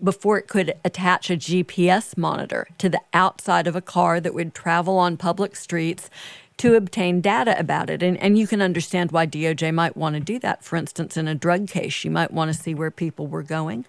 before 0.01 0.37
it 0.37 0.47
could 0.47 0.75
attach 0.85 1.29
a 1.29 1.35
GPS 1.35 2.17
monitor 2.17 2.69
to 2.77 2.87
the 2.87 3.01
outside 3.11 3.67
of 3.67 3.75
a 3.75 3.81
car 3.81 4.21
that 4.21 4.33
would 4.33 4.53
travel 4.53 4.97
on 4.97 5.17
public 5.17 5.57
streets 5.57 6.09
to 6.55 6.75
obtain 6.75 7.19
data 7.19 7.59
about 7.59 7.89
it. 7.89 8.01
And, 8.01 8.15
and 8.19 8.37
you 8.37 8.47
can 8.47 8.61
understand 8.61 9.11
why 9.11 9.27
DOJ 9.27 9.73
might 9.73 9.97
want 9.97 10.13
to 10.13 10.21
do 10.21 10.39
that. 10.39 10.63
For 10.63 10.77
instance, 10.77 11.17
in 11.17 11.27
a 11.27 11.35
drug 11.35 11.67
case, 11.67 12.05
you 12.05 12.11
might 12.11 12.31
want 12.31 12.53
to 12.53 12.57
see 12.57 12.73
where 12.73 12.91
people 12.91 13.27
were 13.27 13.43
going. 13.43 13.83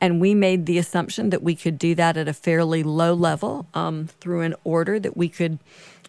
And 0.00 0.20
we 0.20 0.34
made 0.34 0.66
the 0.66 0.78
assumption 0.78 1.30
that 1.30 1.42
we 1.42 1.56
could 1.56 1.78
do 1.78 1.94
that 1.96 2.16
at 2.16 2.28
a 2.28 2.32
fairly 2.32 2.82
low 2.82 3.14
level 3.14 3.66
um, 3.74 4.08
through 4.20 4.42
an 4.42 4.54
order 4.64 5.00
that 5.00 5.16
we 5.16 5.28
could 5.28 5.58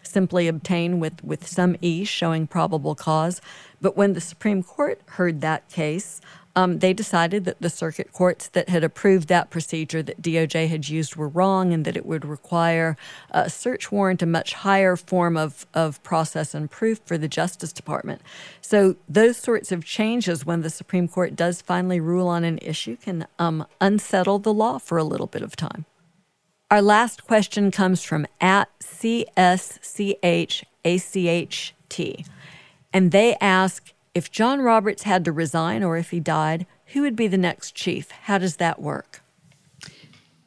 simply 0.02 0.48
obtain 0.48 1.00
with, 1.00 1.22
with 1.24 1.46
some 1.46 1.76
ease, 1.80 2.08
showing 2.08 2.46
probable 2.46 2.94
cause. 2.94 3.40
But 3.80 3.96
when 3.96 4.12
the 4.12 4.20
Supreme 4.20 4.62
Court 4.62 5.00
heard 5.06 5.40
that 5.40 5.68
case, 5.68 6.20
um, 6.60 6.80
they 6.80 6.92
decided 6.92 7.46
that 7.46 7.60
the 7.60 7.70
circuit 7.70 8.12
courts 8.12 8.48
that 8.48 8.68
had 8.68 8.84
approved 8.84 9.28
that 9.28 9.48
procedure 9.48 10.02
that 10.02 10.20
DOJ 10.20 10.68
had 10.68 10.90
used 10.90 11.16
were 11.16 11.28
wrong 11.28 11.72
and 11.72 11.86
that 11.86 11.96
it 11.96 12.04
would 12.04 12.26
require 12.26 12.98
a 13.30 13.48
search 13.48 13.90
warrant, 13.90 14.20
a 14.20 14.26
much 14.26 14.52
higher 14.52 14.94
form 14.94 15.38
of, 15.38 15.66
of 15.72 16.02
process 16.02 16.54
and 16.54 16.70
proof 16.70 17.00
for 17.06 17.16
the 17.16 17.28
Justice 17.28 17.72
Department. 17.72 18.20
So, 18.60 18.96
those 19.08 19.38
sorts 19.38 19.72
of 19.72 19.86
changes, 19.86 20.44
when 20.44 20.60
the 20.60 20.68
Supreme 20.68 21.08
Court 21.08 21.34
does 21.34 21.62
finally 21.62 21.98
rule 21.98 22.28
on 22.28 22.44
an 22.44 22.58
issue, 22.60 22.96
can 22.96 23.26
um, 23.38 23.66
unsettle 23.80 24.38
the 24.38 24.52
law 24.52 24.78
for 24.78 24.98
a 24.98 25.04
little 25.04 25.26
bit 25.26 25.40
of 25.40 25.56
time. 25.56 25.86
Our 26.70 26.82
last 26.82 27.24
question 27.26 27.70
comes 27.70 28.02
from 28.02 28.26
at 28.40 28.68
CSCHACHT. 28.80 30.14
And 32.92 33.12
they 33.12 33.36
ask 33.40 33.92
if 34.14 34.30
John 34.30 34.60
Roberts 34.60 35.04
had 35.04 35.24
to 35.24 35.32
resign 35.32 35.82
or 35.82 35.96
if 35.96 36.10
he 36.10 36.20
died, 36.20 36.66
who 36.86 37.02
would 37.02 37.16
be 37.16 37.28
the 37.28 37.38
next 37.38 37.74
chief? 37.74 38.10
How 38.10 38.38
does 38.38 38.56
that 38.56 38.80
work? 38.80 39.22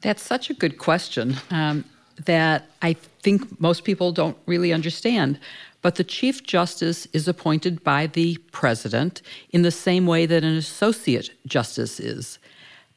That's 0.02 0.22
such 0.22 0.50
a 0.50 0.54
good 0.54 0.76
question 0.76 1.36
um, 1.50 1.84
that 2.26 2.66
I 2.82 2.92
think 3.22 3.58
most 3.58 3.84
people 3.84 4.12
don't 4.12 4.36
really 4.46 4.72
understand. 4.72 5.40
But 5.80 5.96
the 5.96 6.04
Chief 6.04 6.42
Justice 6.42 7.06
is 7.12 7.26
appointed 7.28 7.82
by 7.82 8.06
the 8.06 8.36
President 8.52 9.22
in 9.50 9.62
the 9.62 9.70
same 9.70 10.06
way 10.06 10.26
that 10.26 10.44
an 10.44 10.56
Associate 10.56 11.30
Justice 11.46 12.00
is. 12.00 12.38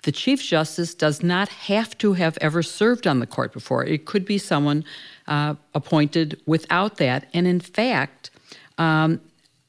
The 0.03 0.11
Chief 0.11 0.41
Justice 0.41 0.93
does 0.93 1.23
not 1.23 1.49
have 1.49 1.97
to 1.97 2.13
have 2.13 2.37
ever 2.39 2.61
served 2.63 3.07
on 3.07 3.19
the 3.19 3.27
court 3.27 3.51
before. 3.51 3.83
It 3.83 4.05
could 4.05 4.25
be 4.25 4.37
someone 4.37 4.85
uh, 5.27 5.55
appointed 5.73 6.39
without 6.45 6.97
that. 6.97 7.27
And 7.33 7.47
in 7.47 7.59
fact, 7.59 8.29
um, 8.77 9.19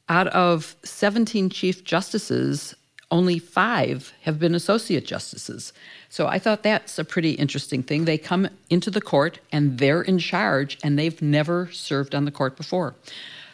out 0.08 0.28
of 0.28 0.76
17 0.84 1.50
Chief 1.50 1.84
Justices, 1.84 2.74
only 3.10 3.38
five 3.38 4.12
have 4.22 4.38
been 4.38 4.54
Associate 4.54 5.04
Justices. 5.04 5.72
So 6.10 6.26
I 6.26 6.38
thought 6.38 6.62
that's 6.62 6.98
a 6.98 7.04
pretty 7.04 7.32
interesting 7.32 7.82
thing. 7.82 8.04
They 8.04 8.18
come 8.18 8.48
into 8.70 8.90
the 8.90 9.00
court 9.00 9.38
and 9.50 9.78
they're 9.78 10.02
in 10.02 10.18
charge, 10.18 10.78
and 10.82 10.98
they've 10.98 11.20
never 11.22 11.70
served 11.72 12.14
on 12.14 12.24
the 12.24 12.30
court 12.30 12.56
before. 12.56 12.94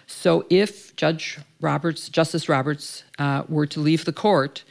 So 0.06 0.44
if 0.50 0.94
Judge 0.96 1.38
Roberts, 1.60 2.08
Justice 2.08 2.48
Roberts, 2.48 3.04
uh, 3.18 3.44
were 3.48 3.66
to 3.66 3.80
leave 3.80 4.04
the 4.04 4.12
court, 4.12 4.64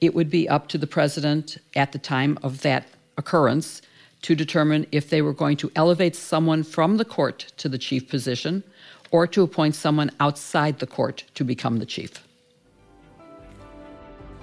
it 0.00 0.14
would 0.14 0.30
be 0.30 0.48
up 0.48 0.68
to 0.68 0.78
the 0.78 0.86
president 0.86 1.58
at 1.76 1.92
the 1.92 1.98
time 1.98 2.38
of 2.42 2.62
that 2.62 2.86
occurrence 3.16 3.82
to 4.22 4.34
determine 4.34 4.86
if 4.92 5.10
they 5.10 5.22
were 5.22 5.32
going 5.32 5.56
to 5.58 5.70
elevate 5.76 6.16
someone 6.16 6.62
from 6.62 6.96
the 6.96 7.04
court 7.04 7.52
to 7.56 7.68
the 7.68 7.78
chief 7.78 8.08
position 8.08 8.62
or 9.10 9.26
to 9.26 9.42
appoint 9.42 9.74
someone 9.74 10.10
outside 10.20 10.78
the 10.78 10.86
court 10.86 11.24
to 11.34 11.44
become 11.44 11.78
the 11.78 11.86
chief. 11.86 12.24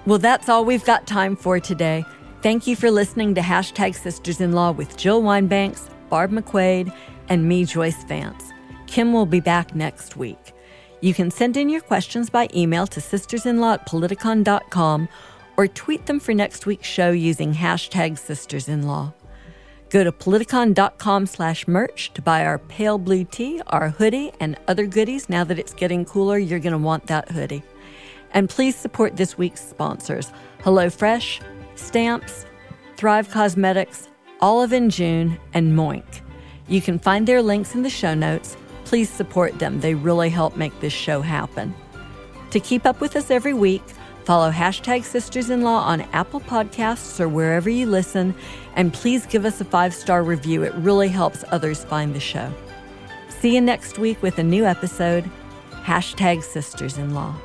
Well, 0.06 0.18
that's 0.18 0.48
all 0.48 0.64
we've 0.64 0.84
got 0.84 1.06
time 1.06 1.36
for 1.36 1.60
today. 1.60 2.04
Thank 2.42 2.66
you 2.66 2.76
for 2.76 2.90
listening 2.90 3.34
to 3.34 3.40
Hashtag 3.40 3.94
Sisters 3.94 4.40
in 4.40 4.52
Law 4.52 4.70
with 4.70 4.96
Jill 4.96 5.22
Wine-Banks, 5.22 5.90
Barb 6.08 6.30
McQuade, 6.30 6.94
and 7.28 7.48
me, 7.48 7.64
Joyce 7.64 8.04
Vance. 8.04 8.52
Kim 8.86 9.12
will 9.12 9.26
be 9.26 9.40
back 9.40 9.74
next 9.74 10.16
week. 10.16 10.52
You 11.00 11.14
can 11.14 11.30
send 11.30 11.56
in 11.56 11.68
your 11.68 11.80
questions 11.80 12.30
by 12.30 12.48
email 12.54 12.86
to 12.88 13.00
sistersinlaw 13.00 13.74
at 13.74 13.86
politicon.com 13.86 15.08
or 15.56 15.66
tweet 15.66 16.06
them 16.06 16.20
for 16.20 16.32
next 16.32 16.66
week's 16.66 16.88
show 16.88 17.10
using 17.10 17.52
hashtag 17.52 18.12
sistersinlaw. 18.12 19.12
Go 19.90 20.04
to 20.04 20.12
politicon.com 20.12 21.26
slash 21.26 21.66
merch 21.66 22.12
to 22.12 22.20
buy 22.20 22.44
our 22.44 22.58
pale 22.58 22.98
blue 22.98 23.24
tee, 23.24 23.62
our 23.68 23.88
hoodie, 23.88 24.32
and 24.38 24.58
other 24.68 24.86
goodies. 24.86 25.28
Now 25.30 25.44
that 25.44 25.58
it's 25.58 25.72
getting 25.72 26.04
cooler, 26.04 26.36
you're 26.36 26.58
going 26.58 26.72
to 26.72 26.78
want 26.78 27.06
that 27.06 27.30
hoodie. 27.30 27.62
And 28.32 28.50
please 28.50 28.76
support 28.76 29.16
this 29.16 29.38
week's 29.38 29.66
sponsors 29.66 30.30
HelloFresh, 30.60 31.40
Stamps, 31.76 32.44
Thrive 32.96 33.28
Causemetics, 33.28 34.08
Olive 34.40 34.72
and 34.72 34.90
June, 34.90 35.38
and 35.54 35.72
Moink. 35.72 36.20
You 36.66 36.82
can 36.82 36.98
find 36.98 37.26
their 37.26 37.40
links 37.40 37.74
in 37.74 37.82
the 37.82 37.90
show 37.90 38.12
notes. 38.12 38.56
Please 38.84 39.08
support 39.08 39.58
them, 39.58 39.80
they 39.80 39.94
really 39.94 40.28
help 40.28 40.56
make 40.56 40.78
this 40.80 40.92
show 40.92 41.22
happen. 41.22 41.74
To 42.50 42.60
keep 42.60 42.86
up 42.86 43.00
with 43.00 43.16
us 43.16 43.30
every 43.30 43.54
week, 43.54 43.82
Follow 44.28 44.50
hashtag 44.50 45.04
Sisters 45.04 45.48
in 45.48 45.62
Law 45.62 45.78
on 45.78 46.02
Apple 46.12 46.40
Podcasts 46.40 47.18
or 47.18 47.30
wherever 47.30 47.70
you 47.70 47.86
listen, 47.86 48.34
and 48.76 48.92
please 48.92 49.24
give 49.24 49.46
us 49.46 49.58
a 49.62 49.64
five 49.64 49.94
star 49.94 50.22
review. 50.22 50.64
It 50.64 50.74
really 50.74 51.08
helps 51.08 51.44
others 51.48 51.82
find 51.84 52.14
the 52.14 52.20
show. 52.20 52.52
See 53.30 53.54
you 53.54 53.62
next 53.62 53.98
week 53.98 54.22
with 54.22 54.38
a 54.38 54.42
new 54.42 54.66
episode. 54.66 55.24
Hashtag 55.70 56.42
Sisters 56.42 56.98
in 56.98 57.14
Law. 57.14 57.36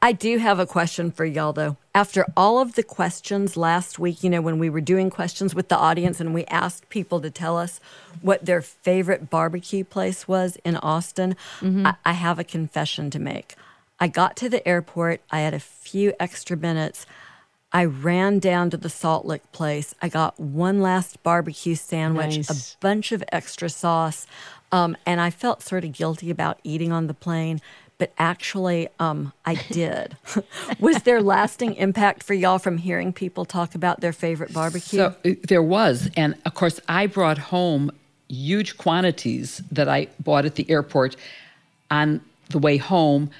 I 0.00 0.12
do 0.12 0.38
have 0.38 0.60
a 0.60 0.66
question 0.66 1.10
for 1.10 1.24
y'all, 1.24 1.52
though. 1.52 1.76
After 1.92 2.24
all 2.36 2.60
of 2.60 2.76
the 2.76 2.84
questions 2.84 3.56
last 3.56 3.98
week, 3.98 4.22
you 4.22 4.30
know, 4.30 4.40
when 4.40 4.60
we 4.60 4.70
were 4.70 4.80
doing 4.80 5.10
questions 5.10 5.56
with 5.56 5.68
the 5.68 5.76
audience 5.76 6.20
and 6.20 6.32
we 6.32 6.44
asked 6.44 6.88
people 6.88 7.20
to 7.20 7.32
tell 7.32 7.58
us 7.58 7.80
what 8.22 8.44
their 8.44 8.62
favorite 8.62 9.28
barbecue 9.28 9.82
place 9.82 10.28
was 10.28 10.56
in 10.64 10.76
Austin, 10.76 11.34
mm-hmm. 11.58 11.88
I, 11.88 11.96
I 12.04 12.12
have 12.12 12.38
a 12.38 12.44
confession 12.44 13.10
to 13.10 13.18
make. 13.18 13.56
I 13.98 14.08
got 14.08 14.36
to 14.36 14.48
the 14.48 14.66
airport. 14.66 15.20
I 15.30 15.40
had 15.40 15.54
a 15.54 15.60
few 15.60 16.12
extra 16.20 16.56
minutes. 16.56 17.06
I 17.72 17.84
ran 17.84 18.38
down 18.38 18.70
to 18.70 18.76
the 18.76 18.88
Salt 18.88 19.26
Lick 19.26 19.50
place. 19.52 19.94
I 20.00 20.08
got 20.08 20.38
one 20.38 20.80
last 20.80 21.22
barbecue 21.22 21.74
sandwich, 21.74 22.36
nice. 22.36 22.74
a 22.74 22.76
bunch 22.80 23.12
of 23.12 23.24
extra 23.32 23.68
sauce, 23.68 24.26
um, 24.72 24.96
and 25.04 25.20
I 25.20 25.30
felt 25.30 25.62
sort 25.62 25.84
of 25.84 25.92
guilty 25.92 26.30
about 26.30 26.58
eating 26.64 26.92
on 26.92 27.06
the 27.06 27.14
plane. 27.14 27.60
But 27.98 28.12
actually, 28.18 28.88
um, 29.00 29.32
I 29.46 29.54
did. 29.70 30.18
was 30.80 31.02
there 31.04 31.22
lasting 31.22 31.76
impact 31.76 32.22
for 32.22 32.34
y'all 32.34 32.58
from 32.58 32.76
hearing 32.76 33.12
people 33.12 33.46
talk 33.46 33.74
about 33.74 34.02
their 34.02 34.12
favorite 34.12 34.52
barbecue? 34.52 34.98
So 34.98 35.14
uh, 35.24 35.30
there 35.48 35.62
was, 35.62 36.10
and 36.14 36.34
of 36.44 36.52
course, 36.52 36.78
I 36.88 37.06
brought 37.06 37.38
home 37.38 37.90
huge 38.28 38.76
quantities 38.76 39.62
that 39.72 39.88
I 39.88 40.08
bought 40.20 40.44
at 40.44 40.56
the 40.56 40.70
airport 40.70 41.16
on 41.90 42.20
the 42.50 42.58
way 42.58 42.76
home 42.76 43.30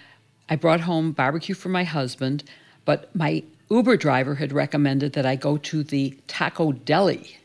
I 0.48 0.56
brought 0.56 0.80
home 0.80 1.12
barbecue 1.12 1.54
for 1.54 1.68
my 1.68 1.84
husband, 1.84 2.44
but 2.84 3.14
my 3.14 3.42
Uber 3.70 3.96
driver 3.96 4.36
had 4.36 4.52
recommended 4.52 5.12
that 5.14 5.26
I 5.26 5.36
go 5.36 5.56
to 5.58 5.82
the 5.82 6.16
Tacodeli 6.28 7.36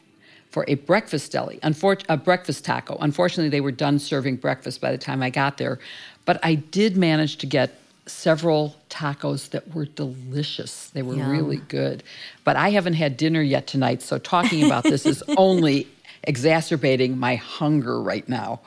for 0.49 0.65
a 0.67 0.75
breakfast 0.75 1.31
deli, 1.31 1.59
Unfor- 1.63 2.03
a 2.09 2.17
breakfast 2.17 2.65
taco. 2.65 2.97
Unfortunately, 2.99 3.49
they 3.49 3.61
were 3.61 3.71
done 3.71 3.97
serving 3.97 4.35
breakfast 4.35 4.81
by 4.81 4.91
the 4.91 4.97
time 4.97 5.23
I 5.23 5.29
got 5.29 5.57
there, 5.57 5.79
but 6.25 6.39
I 6.43 6.55
did 6.55 6.97
manage 6.97 7.37
to 7.37 7.45
get 7.45 7.79
several 8.05 8.75
tacos 8.89 9.49
that 9.51 9.73
were 9.73 9.85
delicious. 9.85 10.89
They 10.89 11.01
were 11.01 11.15
Yum. 11.15 11.31
really 11.31 11.57
good. 11.69 12.03
But 12.43 12.55
I 12.57 12.69
haven't 12.69 12.95
had 12.95 13.15
dinner 13.15 13.41
yet 13.41 13.67
tonight, 13.67 14.01
so 14.01 14.17
talking 14.17 14.63
about 14.65 14.83
this 14.83 15.05
is 15.05 15.23
only 15.37 15.87
exacerbating 16.23 17.17
my 17.17 17.35
hunger 17.35 18.01
right 18.01 18.27
now. 18.27 18.59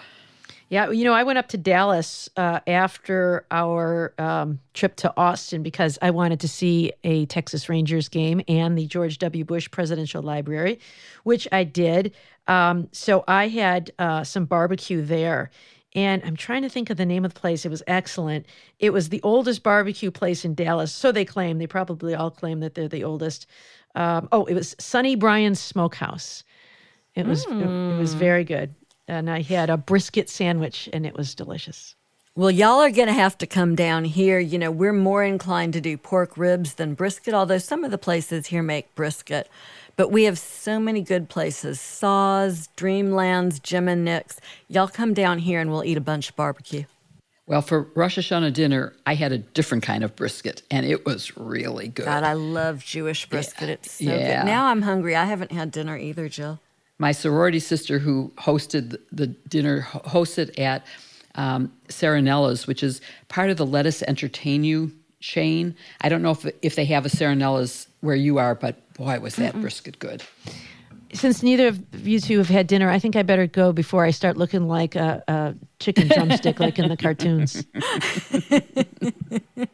Yeah, 0.74 0.90
you 0.90 1.04
know, 1.04 1.12
I 1.12 1.22
went 1.22 1.38
up 1.38 1.46
to 1.50 1.56
Dallas 1.56 2.28
uh, 2.36 2.58
after 2.66 3.46
our 3.52 4.12
um, 4.18 4.58
trip 4.72 4.96
to 4.96 5.14
Austin 5.16 5.62
because 5.62 6.00
I 6.02 6.10
wanted 6.10 6.40
to 6.40 6.48
see 6.48 6.90
a 7.04 7.26
Texas 7.26 7.68
Rangers 7.68 8.08
game 8.08 8.42
and 8.48 8.76
the 8.76 8.88
George 8.88 9.18
W. 9.18 9.44
Bush 9.44 9.70
Presidential 9.70 10.20
Library, 10.20 10.80
which 11.22 11.46
I 11.52 11.62
did. 11.62 12.12
Um, 12.48 12.88
so 12.90 13.22
I 13.28 13.46
had 13.46 13.92
uh, 14.00 14.24
some 14.24 14.46
barbecue 14.46 15.00
there. 15.00 15.52
And 15.94 16.20
I'm 16.24 16.34
trying 16.34 16.62
to 16.62 16.68
think 16.68 16.90
of 16.90 16.96
the 16.96 17.06
name 17.06 17.24
of 17.24 17.32
the 17.32 17.38
place. 17.38 17.64
It 17.64 17.70
was 17.70 17.84
excellent. 17.86 18.44
It 18.80 18.92
was 18.92 19.10
the 19.10 19.22
oldest 19.22 19.62
barbecue 19.62 20.10
place 20.10 20.44
in 20.44 20.56
Dallas. 20.56 20.92
So 20.92 21.12
they 21.12 21.24
claim. 21.24 21.58
They 21.58 21.68
probably 21.68 22.16
all 22.16 22.32
claim 22.32 22.58
that 22.58 22.74
they're 22.74 22.88
the 22.88 23.04
oldest. 23.04 23.46
Um, 23.94 24.28
oh, 24.32 24.44
it 24.46 24.54
was 24.54 24.74
Sonny 24.80 25.14
Bryan's 25.14 25.60
Smokehouse. 25.60 26.42
It 27.14 27.26
was 27.28 27.46
mm. 27.46 27.60
it, 27.60 27.94
it 27.94 28.00
was 28.00 28.12
hmm. 28.12 28.18
very 28.18 28.42
good 28.42 28.74
and 29.08 29.30
I 29.30 29.42
had 29.42 29.70
a 29.70 29.76
brisket 29.76 30.28
sandwich, 30.28 30.88
and 30.92 31.04
it 31.04 31.14
was 31.14 31.34
delicious. 31.34 31.94
Well, 32.36 32.50
y'all 32.50 32.80
are 32.80 32.90
going 32.90 33.06
to 33.06 33.14
have 33.14 33.38
to 33.38 33.46
come 33.46 33.76
down 33.76 34.04
here. 34.04 34.40
You 34.40 34.58
know, 34.58 34.70
we're 34.70 34.92
more 34.92 35.22
inclined 35.22 35.72
to 35.74 35.80
do 35.80 35.96
pork 35.96 36.36
ribs 36.36 36.74
than 36.74 36.94
brisket, 36.94 37.32
although 37.32 37.58
some 37.58 37.84
of 37.84 37.92
the 37.92 37.98
places 37.98 38.46
here 38.46 38.62
make 38.62 38.92
brisket. 38.96 39.48
But 39.96 40.10
we 40.10 40.24
have 40.24 40.36
so 40.36 40.80
many 40.80 41.00
good 41.00 41.28
places 41.28 41.80
Saws, 41.80 42.68
Dreamlands, 42.76 43.62
Jim 43.62 43.86
and 43.86 44.04
Nick's. 44.04 44.40
Y'all 44.66 44.88
come 44.88 45.14
down 45.14 45.38
here 45.38 45.60
and 45.60 45.70
we'll 45.70 45.84
eat 45.84 45.96
a 45.96 46.00
bunch 46.00 46.30
of 46.30 46.36
barbecue. 46.36 46.84
Well, 47.46 47.62
for 47.62 47.82
Rosh 47.94 48.18
Hashanah 48.18 48.52
dinner, 48.52 48.94
I 49.06 49.14
had 49.14 49.30
a 49.30 49.38
different 49.38 49.84
kind 49.84 50.02
of 50.02 50.16
brisket, 50.16 50.62
and 50.70 50.84
it 50.86 51.04
was 51.04 51.36
really 51.36 51.88
good. 51.88 52.06
God, 52.06 52.24
I 52.24 52.32
love 52.32 52.82
Jewish 52.82 53.26
brisket. 53.26 53.68
Yeah. 53.68 53.74
It's 53.74 53.92
so 53.92 54.04
yeah. 54.04 54.42
good. 54.42 54.46
Now 54.46 54.66
I'm 54.66 54.82
hungry. 54.82 55.14
I 55.14 55.26
haven't 55.26 55.52
had 55.52 55.70
dinner 55.70 55.96
either, 55.96 56.28
Jill 56.28 56.58
my 57.04 57.12
sorority 57.12 57.58
sister 57.58 57.98
who 57.98 58.32
hosted 58.38 58.96
the 59.12 59.26
dinner 59.26 59.82
hosted 59.82 60.58
at 60.58 60.86
um, 61.34 61.70
Saranello's, 61.88 62.66
which 62.66 62.82
is 62.82 63.02
part 63.28 63.50
of 63.50 63.58
the 63.58 63.66
Lettuce 63.66 64.02
Entertain 64.04 64.64
You 64.64 64.90
chain. 65.20 65.76
I 66.00 66.08
don't 66.08 66.22
know 66.22 66.30
if 66.30 66.46
if 66.62 66.76
they 66.76 66.86
have 66.86 67.04
a 67.04 67.10
Saranello's 67.10 67.88
where 68.00 68.16
you 68.16 68.38
are, 68.38 68.54
but 68.54 68.74
boy, 68.94 69.20
was 69.20 69.36
that 69.36 69.52
Mm-mm. 69.52 69.60
brisket 69.60 69.98
good. 69.98 70.22
Since 71.12 71.42
neither 71.42 71.68
of 71.68 72.06
you 72.08 72.20
two 72.20 72.38
have 72.38 72.48
had 72.48 72.66
dinner, 72.66 72.88
I 72.88 72.98
think 72.98 73.16
I 73.16 73.22
better 73.22 73.46
go 73.46 73.70
before 73.74 74.06
I 74.06 74.10
start 74.10 74.38
looking 74.38 74.66
like 74.66 74.96
a, 74.96 75.22
a 75.28 75.54
chicken 75.80 76.08
drumstick 76.08 76.58
like 76.58 76.78
in 76.78 76.88
the 76.88 76.96
cartoons. 77.04 77.66